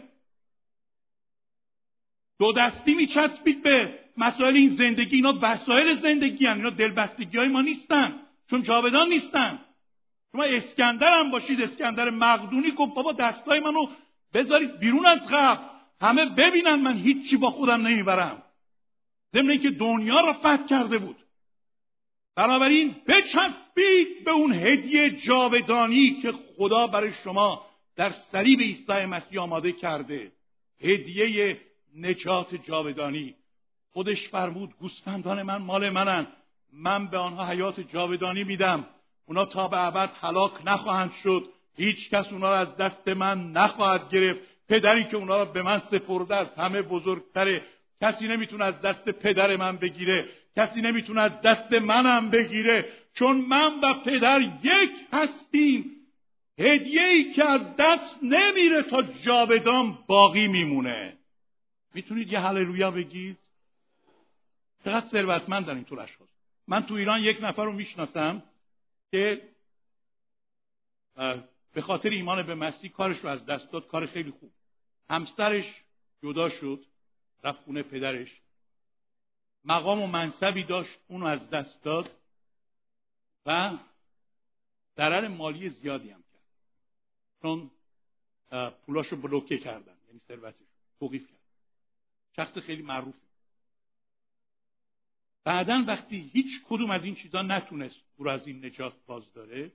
دو 2.39 2.53
دستی 2.53 2.93
میچسبید 2.93 3.63
به 3.63 3.99
مسائل 4.17 4.55
این 4.55 4.75
زندگی. 4.75 5.15
اینا 5.15 5.39
وسایل 5.41 5.95
زندگی 5.95 6.45
هم. 6.45 6.57
اینا 6.57 6.69
دلبستگی 6.69 7.37
های 7.37 7.47
ما 7.47 7.61
نیستن. 7.61 8.19
چون 8.49 8.63
جاودان 8.63 9.09
نیستن. 9.09 9.59
شما 10.31 10.43
اسکندر 10.43 11.19
هم 11.19 11.31
باشید. 11.31 11.61
اسکندر 11.61 12.09
مقدونی 12.09 12.71
گفت 12.71 12.93
بابا 12.93 13.11
دستای 13.11 13.59
منو 13.59 13.87
بذارید 14.33 14.79
بیرون 14.79 15.05
از 15.05 15.19
قبل 15.29 15.63
همه 16.01 16.25
ببینن 16.25 16.75
من 16.75 16.97
هیچی 16.97 17.37
با 17.37 17.49
خودم 17.49 17.87
نمی‌برم. 17.87 18.43
ضمن 19.35 19.49
اینکه 19.49 19.69
دنیا 19.69 20.19
را 20.19 20.33
فتح 20.33 20.65
کرده 20.65 20.97
بود. 20.97 21.15
بنابراین 22.35 22.95
بچسبید 23.07 24.23
به 24.25 24.31
اون 24.31 24.53
هدیه 24.53 25.09
جاودانی 25.09 26.21
که 26.21 26.33
خدا 26.57 26.87
برای 26.87 27.13
شما 27.13 27.65
در 28.01 28.11
صلیب 28.11 28.59
عیسی 28.59 29.05
مسیح 29.05 29.41
آماده 29.41 29.71
کرده. 29.71 30.31
هدیه 30.81 31.57
نجات 31.95 32.55
جاودانی. 32.55 33.35
خودش 33.93 34.29
فرمود 34.29 34.73
گوسفندان 34.79 35.43
من 35.43 35.57
مال 35.57 35.89
منن. 35.89 36.27
من 36.73 37.07
به 37.07 37.17
آنها 37.17 37.45
حیات 37.45 37.79
جاودانی 37.79 38.43
میدم. 38.43 38.87
اونا 39.25 39.45
تا 39.45 39.67
به 39.67 39.85
ابد 39.85 40.09
هلاک 40.21 40.51
نخواهند 40.65 41.11
شد. 41.23 41.49
هیچ 41.75 42.09
کس 42.09 42.25
اونا 42.31 42.49
را 42.49 42.57
از 42.57 42.75
دست 42.75 43.07
من 43.07 43.51
نخواهد 43.51 44.09
گرفت. 44.09 44.39
پدری 44.69 45.03
که 45.03 45.17
اونا 45.17 45.37
را 45.37 45.45
به 45.45 45.61
من 45.61 45.81
سپرده 45.91 46.35
از 46.35 46.47
همه 46.57 46.81
بزرگتره. 46.81 47.61
کسی 48.01 48.27
نمی‌تونه 48.27 48.63
از 48.63 48.81
دست 48.81 49.09
پدر 49.09 49.55
من 49.55 49.77
بگیره. 49.77 50.25
کسی 50.57 50.81
نمی‌تونه 50.81 51.21
از 51.21 51.41
دست 51.41 51.73
منم 51.73 52.29
بگیره. 52.29 52.89
چون 53.13 53.37
من 53.37 53.79
و 53.83 53.93
پدر 53.93 54.41
یک 54.63 54.91
هستیم. 55.13 56.00
هدیه 56.61 57.03
ای 57.03 57.33
که 57.33 57.45
از 57.45 57.75
دست 57.75 58.15
نمیره 58.23 58.81
تا 58.81 59.01
جاودان 59.01 60.03
باقی 60.07 60.47
میمونه. 60.47 61.17
می‌تونید 61.93 62.31
یه 62.31 62.39
هللویا 62.39 62.91
بگید؟ 62.91 63.37
چقدر 64.85 65.07
ثروتمند 65.07 65.65
در 65.65 65.81
طور 65.81 65.99
اشخاص. 65.99 66.27
من 66.67 66.83
تو 66.85 66.93
ایران 66.93 67.21
یک 67.21 67.37
نفر 67.41 67.65
رو 67.65 67.71
می‌شناسم 67.71 68.43
که 69.11 69.41
به 71.73 71.81
خاطر 71.81 72.09
ایمان 72.09 72.43
به 72.43 72.55
مسیح 72.55 72.91
کارش 72.91 73.17
رو 73.17 73.29
از 73.29 73.45
دست 73.45 73.71
داد 73.71 73.87
کار 73.87 74.05
خیلی 74.05 74.31
خوب. 74.31 74.51
همسرش 75.09 75.65
جدا 76.23 76.49
شد 76.49 76.85
رفت 77.43 77.63
خونه 77.63 77.83
پدرش. 77.83 78.41
مقام 79.65 80.01
و 80.01 80.07
منصبی 80.07 80.63
داشت 80.63 80.99
اونو 81.07 81.25
از 81.25 81.49
دست 81.49 81.83
داد 81.83 82.11
و 83.45 83.77
ضرر 84.97 85.27
مالی 85.27 85.69
زیادی 85.69 86.09
هم 86.09 86.23
چون 87.41 87.71
پولاشو 88.85 89.15
بلوکه 89.15 89.57
کردن 89.57 89.97
یعنی 90.07 90.21
ثروتش 90.27 90.67
توقیف 90.99 91.27
کرد 91.27 91.39
شخص 92.35 92.57
خیلی 92.57 92.81
معروفی 92.81 93.19
بعدا 95.43 95.83
وقتی 95.87 96.31
هیچ 96.33 96.63
کدوم 96.69 96.91
از 96.91 97.03
این 97.03 97.15
چیزا 97.15 97.41
نتونست 97.41 97.95
او 98.17 98.29
از 98.29 98.47
این 98.47 98.65
نجات 98.65 98.93
باز 99.05 99.33
داره 99.33 99.71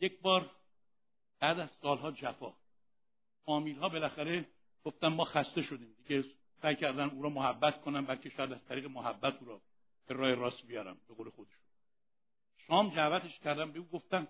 یک 0.00 0.20
بار 0.20 0.50
بعد 1.40 1.58
از 1.58 1.70
سالها 1.82 2.10
جفا. 2.10 2.54
فامیل 3.44 3.78
ها 3.78 3.88
بالاخره 3.88 4.48
گفتن 4.84 5.08
ما 5.08 5.24
خسته 5.24 5.62
شدیم. 5.62 5.94
دیگه 5.94 6.24
سعی 6.62 6.76
کردن 6.76 7.10
او 7.10 7.22
را 7.22 7.28
محبت 7.28 7.80
کنن 7.80 8.04
بلکه 8.04 8.30
شاید 8.30 8.52
از 8.52 8.64
طریق 8.64 8.86
محبت 8.86 9.36
او 9.40 9.46
را 9.46 9.60
به 10.06 10.14
راه 10.14 10.34
راست 10.34 10.66
بیارم 10.66 10.96
به 11.08 11.14
قول 11.14 11.30
خودشون. 11.30 11.60
شام 12.66 12.90
جعوتش 12.94 13.38
کردم 13.38 13.72
به 13.72 13.78
او 13.78 13.88
گفتن 13.88 14.28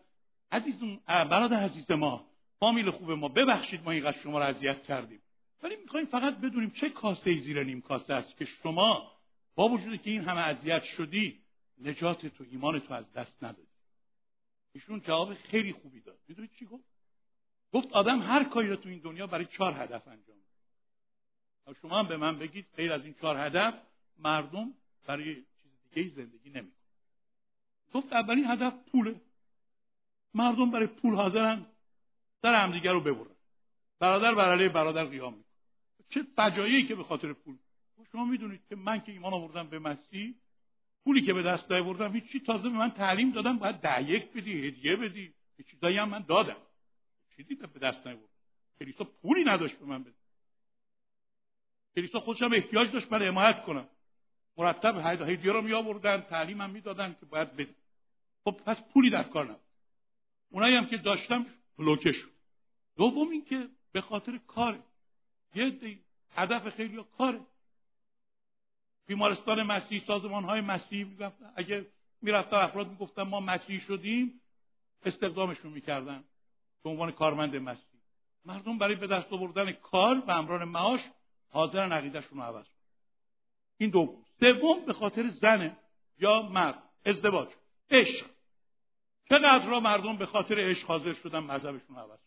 عزیز 0.53 0.83
برادر 1.07 1.57
عزیز 1.57 1.91
ما 1.91 2.31
فامیل 2.61 2.91
خوب 2.91 3.11
ما 3.11 3.29
ببخشید 3.29 3.85
ما 3.85 3.91
اینقدر 3.91 4.19
شما 4.19 4.39
را 4.39 4.45
اذیت 4.45 4.83
کردیم. 4.83 5.23
ولی 5.63 5.77
می‌خوایم 5.77 6.07
فقط 6.07 6.37
بدونیم 6.37 6.71
چه 6.71 6.89
کاسه 6.89 7.31
ای 7.31 7.41
زیر 7.41 7.65
نیم 7.65 7.81
کاسه 7.81 8.15
است 8.15 8.37
که 8.37 8.45
شما 8.45 9.13
با 9.55 9.69
وجودی 9.69 9.99
که 9.99 10.11
این 10.11 10.21
همه 10.25 10.41
اذیت 10.41 10.83
شدی 10.83 11.45
نجات 11.79 12.27
تو 12.27 12.45
ایمان 12.51 12.79
تو 12.79 12.95
از 12.95 13.13
دست 13.13 13.45
ندادی. 13.45 13.69
ایشون 14.73 15.01
جواب 15.01 15.35
خیلی 15.35 15.73
خوبی 15.73 16.01
داد. 16.01 16.19
می‌دونید 16.29 16.51
چی 16.59 16.65
گفت؟ 16.65 16.85
گفت 17.73 17.93
آدم 17.93 18.23
هر 18.23 18.45
کاری 18.45 18.69
رو 18.69 18.77
تو 18.77 18.89
این 18.89 18.99
دنیا 18.99 19.27
برای 19.27 19.47
چهار 19.47 19.73
هدف 19.73 20.09
انجام 20.09 20.37
میده. 20.37 21.81
شما 21.81 21.99
هم 21.99 22.09
به 22.09 22.17
من 22.17 22.39
بگید 22.39 22.67
غیر 22.77 22.93
از 22.93 23.05
این 23.05 23.15
چهار 23.15 23.37
هدف 23.37 23.75
مردم 24.19 24.75
برای 25.07 25.35
چیز 25.35 25.73
دیگه 25.95 26.09
زندگی 26.09 26.51
نمی‌کنه 26.51 26.85
گفت 27.95 28.13
اولین 28.13 28.45
هدف 28.45 28.75
پوله. 28.93 29.21
مردم 30.35 30.71
برای 30.71 30.87
پول 30.87 31.15
حاضرن 31.15 31.67
در 32.43 32.63
همدیگه 32.63 32.93
رو 32.93 33.01
ببرن. 33.01 33.37
برادر 33.99 34.35
بر 34.35 34.69
برادر 34.69 35.05
قیام 35.05 35.35
می‌کنه. 35.35 35.55
چه 36.09 36.27
فجایعی 36.37 36.87
که 36.87 36.95
به 36.95 37.05
خاطر 37.05 37.33
پول. 37.33 37.57
شما 38.13 38.25
می‌دونید 38.25 38.67
که 38.69 38.77
من 38.77 39.01
که 39.01 39.13
ایمان 39.13 39.33
آوردم 39.33 39.69
به 39.69 39.79
مسیح 39.79 40.35
پولی 41.05 41.23
که 41.23 41.33
به 41.33 41.43
دست 41.43 41.73
آوردم 41.73 42.13
هیچی 42.13 42.41
تازه 42.41 42.63
به 42.63 42.77
من 42.77 42.91
تعلیم 42.91 43.31
دادم 43.31 43.59
باید 43.59 43.77
ده 43.77 44.11
یک 44.11 44.33
بدی 44.33 44.67
هدیه 44.67 44.97
بدی. 44.97 45.35
یه 45.59 45.65
چیزایی 45.71 45.99
هم 45.99 46.09
من 46.09 46.25
دادم. 46.29 46.57
چیزی 47.37 47.55
به 47.55 47.79
دست 47.79 48.07
نیاوردم 48.07 48.29
کلیسا 48.79 49.05
پولی 49.05 49.45
نداشت 49.45 49.75
به 49.75 49.87
من 49.87 50.03
بده. 50.03 50.15
کلیسا 51.97 52.21
خودش 52.21 52.43
هم 52.43 52.53
احتیاج 52.53 52.93
داشت 52.93 53.13
من 53.13 53.23
حمایت 53.23 53.65
کنم. 53.65 53.89
مرتب 54.57 55.21
هدیه 55.29 55.53
رو 55.53 55.63
می 55.63 55.73
آوردن 55.73 56.21
تعلیم 56.21 56.61
هم 56.61 56.71
می‌دادن 56.71 57.17
که 57.21 57.27
باید 57.27 57.57
بده. 57.57 57.75
خب 58.45 58.61
پس 58.67 58.77
پولی 58.83 59.11
در 59.11 59.23
کار 59.23 59.45
نبود. 59.45 59.64
اونایی 60.51 60.75
هم 60.75 60.87
که 60.87 60.97
داشتم 60.97 61.47
بلوکه 61.79 62.13
شد. 62.13 62.31
دوم 62.97 63.31
این 63.31 63.45
که 63.45 63.69
به 63.93 64.01
خاطر 64.01 64.39
کاره. 64.39 64.83
یه 65.55 65.99
هدف 66.31 66.69
خیلی 66.69 67.05
کاره. 67.19 67.41
بیمارستان 69.07 69.63
مسیحی 69.63 70.05
سازمان 70.07 70.45
های 70.45 70.61
مسیحی 70.61 71.05
می‌گفتن 71.05 71.53
اگه 71.57 71.87
می‌رفتن 72.23 72.57
افراد 72.57 72.89
می‌گفتن 72.89 73.23
ما 73.23 73.41
مسیحی 73.41 73.81
شدیم 73.81 74.41
استخدامشون 75.05 75.73
می‌کردن 75.73 76.25
به 76.83 76.91
عنوان 76.91 77.11
کارمند 77.11 77.57
مسیحی. 77.57 77.99
مردم 78.45 78.79
برای 78.79 78.95
به 78.95 79.07
دست 79.07 79.33
آوردن 79.33 79.73
کار 79.73 80.19
و 80.27 80.31
امران 80.31 80.65
معاش 80.65 81.01
حاضرن 81.49 81.93
عقیدهشون 81.93 82.39
رو 82.39 82.45
عوض 82.45 82.67
این 83.79 83.91
دوم. 83.91 84.25
سوم 84.41 84.85
به 84.87 84.93
خاطر 84.93 85.31
زنه 85.31 85.77
یا 86.19 86.43
مرد. 86.43 86.83
ازدواج. 87.05 87.49
عشق. 87.91 88.27
چقدر 89.29 89.67
را 89.67 89.81
مردم 89.81 90.17
به 90.17 90.27
خاطر 90.27 90.55
عشق 90.59 90.87
حاضر 90.87 91.13
شدن 91.13 91.39
مذهبشون 91.39 91.97
عوض 91.97 92.19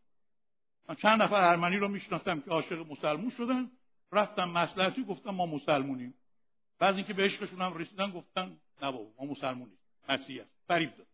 من 0.89 0.95
چند 0.95 1.21
نفر 1.21 1.41
ارمنی 1.41 1.77
رو 1.77 1.87
می‌شناسم 1.87 2.41
که 2.41 2.51
عاشق 2.51 2.91
مسلمون 2.91 3.29
شدن. 3.29 3.71
رفتم 4.11 4.49
مسلحتی 4.49 5.03
گفتم 5.03 5.29
ما 5.29 5.45
مسلمونیم. 5.45 6.13
بعض 6.79 6.95
اینکه 6.95 7.13
به 7.13 7.23
عشقشون 7.23 7.61
هم 7.61 7.73
رسیدن 7.73 8.11
گفتن 8.11 8.57
نه 8.81 8.91
بابا 8.91 9.11
ما 9.19 9.31
مسلمون 9.31 9.69
نیست 9.69 10.09
مسیحی 10.09 10.39
است. 10.39 10.51
فریب 10.67 10.95
داد. 10.95 11.07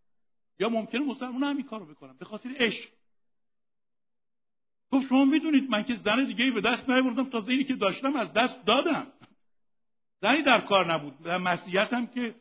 یا 0.60 0.70
ممکنه 0.70 1.02
مسلمان 1.02 1.44
هم 1.44 1.58
این 1.58 1.66
کارو 1.66 1.86
بکنم 1.86 2.18
به 2.18 2.26
خاطر 2.26 2.50
عشق. 2.58 2.90
گفت 4.92 5.08
شما 5.08 5.26
می‌دونید 5.26 5.70
من 5.70 5.84
که 5.84 5.96
زن 5.96 6.26
دیگه 6.26 6.52
به 6.52 6.62
دست 6.62 6.90
نیاوردم 6.90 7.30
تا 7.30 7.46
اینی 7.48 7.64
که 7.64 7.76
داشتم 7.76 8.16
از 8.16 8.34
دست 8.34 8.66
دادم. 8.66 9.08
زنی 10.22 10.42
در 10.42 10.62
کار 10.62 10.94
نبود. 10.94 11.24
در 11.24 11.38
مسیحیت 11.38 11.94
هم 11.94 12.08
که 12.08 12.36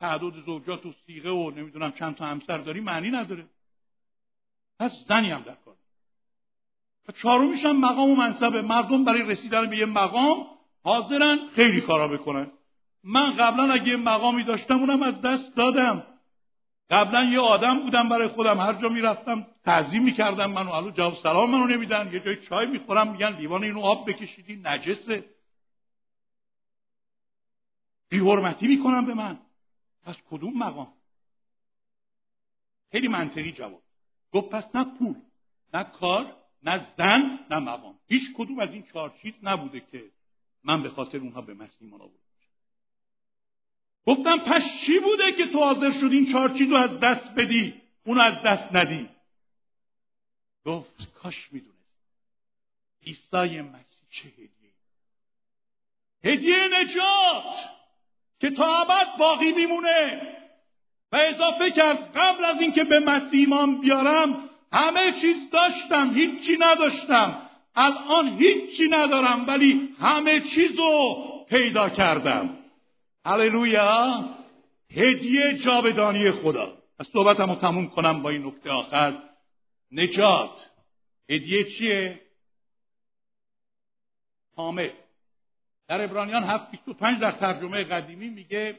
تعداد 0.00 0.44
زوجات 0.46 0.86
و 0.86 0.94
سیغه 1.06 1.30
و 1.30 1.50
نمی‌دونم 1.50 1.92
چند 1.92 2.16
تا 2.16 2.24
همسر 2.24 2.58
داری 2.58 2.80
معنی 2.80 3.10
نداره. 3.10 3.46
پس 4.78 4.92
زنی 5.08 5.30
هم 5.30 5.40
در 5.40 5.54
کار 5.54 7.42
و 7.42 7.54
هم 7.54 7.80
مقام 7.80 8.10
و 8.10 8.16
منصب 8.16 8.56
مردم 8.56 9.04
برای 9.04 9.22
رسیدن 9.22 9.70
به 9.70 9.78
یه 9.78 9.86
مقام 9.86 10.46
حاضرن 10.84 11.38
خیلی 11.54 11.80
کارا 11.80 12.08
بکنن. 12.08 12.50
من 13.04 13.36
قبلا 13.36 13.72
اگه 13.72 13.96
مقامی 13.96 14.42
داشتم 14.44 14.78
اونم 14.78 15.02
از 15.02 15.20
دست 15.20 15.56
دادم. 15.56 16.06
قبلا 16.90 17.24
یه 17.24 17.40
آدم 17.40 17.80
بودم 17.80 18.08
برای 18.08 18.28
خودم. 18.28 18.58
هر 18.60 18.72
جا 18.72 18.88
می‌رفتم 18.88 19.46
تعظیم 19.64 20.02
می‌کردم 20.02 20.52
منو. 20.52 20.72
الو 20.72 20.90
جواب 20.90 21.14
سلام 21.22 21.50
منو 21.50 21.66
نمیدن. 21.66 22.10
یه 22.12 22.20
جای 22.20 22.46
چای 22.46 22.66
می‌خورم 22.66 23.12
میگن 23.12 23.36
لیوان 23.36 23.64
اینو 23.64 23.80
آب 23.80 24.10
بکشیدی 24.10 24.60
نجسه. 24.64 25.24
بی 28.08 28.18
حرمتی 28.18 28.66
می‌کنم 28.68 29.06
به 29.06 29.14
من. 29.14 29.38
پس 30.02 30.16
کدوم 30.30 30.58
مقام؟ 30.58 30.92
خیلی 32.92 33.08
منطقی 33.08 33.52
جواب. 33.52 33.82
گفت 34.32 34.48
پس 34.48 34.76
نه 34.76 34.84
پول 34.98 35.14
نه 35.74 35.84
کار 35.84 36.36
نه 36.62 36.86
زن 36.96 37.46
نه 37.50 37.58
مقام. 37.58 37.98
هیچ 38.06 38.22
کدوم 38.36 38.58
از 38.58 38.70
این 38.70 38.82
چهار 38.82 39.18
چیز 39.22 39.34
نبوده 39.42 39.80
که 39.80 40.10
من 40.64 40.82
به 40.82 40.90
خاطر 40.90 41.18
اونها 41.18 41.40
به 41.42 41.54
مسیح 41.54 41.94
آوردم 41.94 42.18
گفتم 44.06 44.38
پس 44.38 44.62
چی 44.86 44.98
بوده 44.98 45.32
که 45.32 45.46
تو 45.46 45.58
حاضر 45.58 45.90
شد 45.90 46.12
این 46.12 46.32
چهار 46.32 46.58
چیز 46.58 46.68
رو 46.68 46.76
از 46.76 47.00
دست 47.00 47.30
بدی؟ 47.34 47.82
اونو 48.04 48.20
از 48.20 48.42
دست 48.42 48.76
ندی. 48.76 49.08
گفت 50.64 51.12
کاش 51.14 51.52
می‌دونست. 51.52 51.78
عیسی 53.06 53.60
مسیح 53.60 54.08
چه 54.10 54.28
هدیه 54.28 54.72
هدیه 56.24 56.68
نجات! 56.82 57.77
که 58.40 58.50
تا 58.50 58.80
ابد 58.80 59.18
باقی 59.18 59.52
میمونه. 59.52 60.22
و 61.12 61.16
اضافه 61.16 61.70
کرد 61.70 62.12
قبل 62.16 62.44
از 62.44 62.60
اینکه 62.60 62.84
به 62.84 62.98
مسیح 62.98 63.40
ایمان 63.40 63.80
بیارم 63.80 64.50
همه 64.72 65.12
چیز 65.20 65.36
داشتم 65.50 66.14
هیچی 66.14 66.56
نداشتم. 66.60 67.42
الان 67.74 68.28
هیچی 68.38 68.88
ندارم 68.88 69.44
ولی 69.46 69.94
همه 70.00 70.40
چیز 70.40 70.78
رو 70.78 71.24
پیدا 71.48 71.88
کردم. 71.88 72.58
هللویا! 73.24 74.28
هدیه 74.90 75.54
جاودانی 75.54 76.30
خدا. 76.30 76.78
از 76.98 77.06
صحبتم 77.12 77.50
رو 77.50 77.56
تموم 77.56 77.88
کنم 77.88 78.22
با 78.22 78.30
این 78.30 78.46
نکته 78.46 78.70
آخر. 78.70 79.22
نجات. 79.92 80.70
هدیه 81.30 81.64
چیه؟ 81.64 82.20
کامل 84.56 84.90
در 85.88 86.04
ابرانیان 86.04 86.44
725 86.44 87.20
در 87.20 87.32
ترجمه 87.32 87.84
قدیمی 87.84 88.28
میگه 88.28 88.78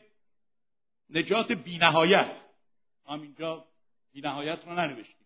نجات 1.09 1.51
بینهایت. 1.51 2.31
اینجا 3.09 3.65
بینهایت 4.13 4.59
رو 4.65 4.73
ننوشتیم. 4.73 5.25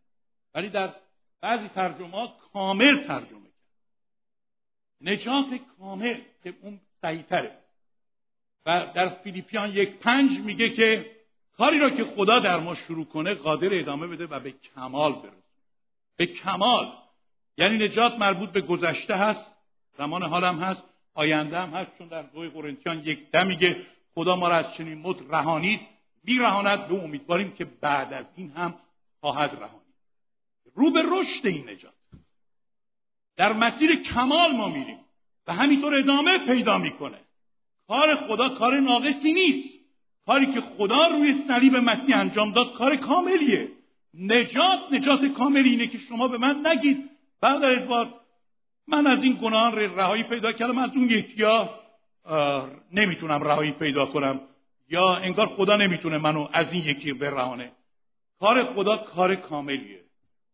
ولی 0.53 0.69
در 0.69 0.95
بعضی 1.41 1.67
ترجمه 1.67 2.29
کامل 2.53 3.07
ترجمه 3.07 3.49
کرد. 3.49 3.53
نجات 5.01 5.45
کامل 5.79 6.21
که 6.43 6.53
اون 6.61 6.81
سعیتره 7.01 7.57
و 8.65 8.91
در 8.95 9.09
فیلیپیان 9.09 9.69
یک 9.69 9.89
پنج 9.89 10.39
میگه 10.39 10.69
که 10.69 11.15
کاری 11.57 11.79
را 11.79 11.89
که 11.89 12.03
خدا 12.03 12.39
در 12.39 12.59
ما 12.59 12.75
شروع 12.75 13.05
کنه 13.05 13.33
قادر 13.33 13.69
ادامه 13.71 14.07
بده 14.07 14.27
و 14.27 14.39
به 14.39 14.51
کمال 14.51 15.13
برسه. 15.13 15.43
به 16.15 16.25
کمال. 16.25 16.93
یعنی 17.57 17.77
نجات 17.77 18.19
مربوط 18.19 18.49
به 18.49 18.61
گذشته 18.61 19.15
هست. 19.15 19.51
زمان 19.97 20.23
حالم 20.23 20.59
هست. 20.59 20.92
آینده 21.13 21.59
هم 21.59 21.69
هست 21.69 21.91
چون 21.97 22.07
در 22.07 22.21
دوی 22.21 22.49
قرنتیان 22.49 22.99
یک 22.99 23.31
ده 23.31 23.43
میگه 23.43 23.85
خدا 24.15 24.35
ما 24.35 24.47
را 24.47 24.55
از 24.55 24.65
چنین 24.77 24.97
مد 24.97 25.15
رهانید 25.29 25.79
میرهاند 26.23 26.87
به 26.87 27.03
امیدواریم 27.03 27.51
که 27.51 27.65
بعد 27.65 28.13
از 28.13 28.25
این 28.35 28.51
هم 28.51 28.75
خواهد 29.19 29.51
رهانید. 29.61 29.93
رو 30.75 30.91
به 30.91 31.03
رشد 31.05 31.47
این 31.47 31.69
نجات. 31.69 31.93
در 33.37 33.53
مسیر 33.53 33.95
کمال 33.95 34.51
ما 34.51 34.69
میریم 34.69 34.99
و 35.47 35.53
همینطور 35.53 35.95
ادامه 35.95 36.37
پیدا 36.37 36.77
می‌کنه. 36.77 37.19
کار 37.87 38.15
خدا 38.15 38.49
کار 38.49 38.79
ناقصی 38.79 39.33
نیست. 39.33 39.79
کاری 40.25 40.53
که 40.53 40.61
خدا 40.61 41.07
روی 41.07 41.43
صلیب 41.47 41.75
مسیح 41.75 42.17
انجام 42.17 42.51
داد 42.51 42.73
کار 42.73 42.95
کاملیه. 42.95 43.71
نجات 44.13 44.79
نجات 44.91 45.25
کاملی 45.25 45.69
اینه 45.69 45.87
که 45.87 45.97
شما 45.97 46.27
به 46.27 46.37
من 46.37 46.67
نگید. 46.67 47.09
برادر 47.41 47.71
ادوارد 47.71 48.13
من 48.87 49.07
از 49.07 49.19
این 49.19 49.39
گناهان 49.41 49.75
رهایی 49.75 50.23
پیدا 50.23 50.51
کردم 50.51 50.77
از 50.77 50.89
اون 50.95 51.03
یکی 51.03 51.43
ها 51.43 51.79
نمی‌تونم 52.91 53.43
رهایی 53.43 53.71
پیدا 53.71 54.05
کنم. 54.05 54.41
یا 54.89 55.15
انگار 55.15 55.47
خدا 55.47 55.75
نمی‌تونه 55.75 56.17
منو 56.17 56.47
از 56.53 56.73
این 56.73 56.83
یکی 56.83 57.13
برهانه. 57.13 57.71
کار 58.39 58.73
خدا 58.73 58.97
کار 58.97 59.35
کاملیه. 59.35 60.03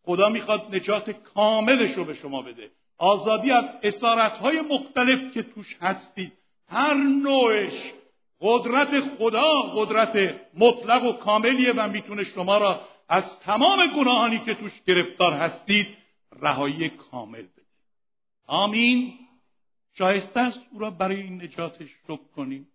خدا 0.04 0.30
می‌خواد 0.30 0.76
نجات 0.76 1.10
کاملش 1.10 1.92
رو 1.92 2.06
به 2.06 2.14
شما 2.14 2.42
بده. 2.42 2.72
آزادی 2.98 3.52
از 3.52 3.66
اسارت 3.84 4.32
های 4.32 4.62
مختلف 4.62 5.34
که 5.34 5.44
توش 5.44 5.78
هستید. 5.82 6.34
هر 6.68 6.94
نوعش 6.94 7.94
قدرت 8.42 9.00
خدا 9.18 9.62
قدرت 9.76 10.36
مطلق 10.58 11.04
و 11.04 11.12
کاملیه 11.12 11.74
و 11.74 11.88
می‌تونه 11.90 12.24
شما 12.24 12.58
را 12.58 12.82
از 13.10 13.40
تمام 13.40 13.88
گناهانی 13.98 14.40
که 14.40 14.54
توش 14.54 14.72
گرفتار 14.88 15.34
هستید 15.34 15.88
رهایی 16.42 16.90
کامل 16.90 17.42
بده. 17.42 17.59
آمین. 18.50 19.14
شایسته 19.94 20.40
است 20.40 20.60
او 20.72 20.80
را 20.80 20.90
برای 20.90 21.30
نجاتش 21.30 21.90
شکر 22.04 22.28
کنیم. 22.36 22.68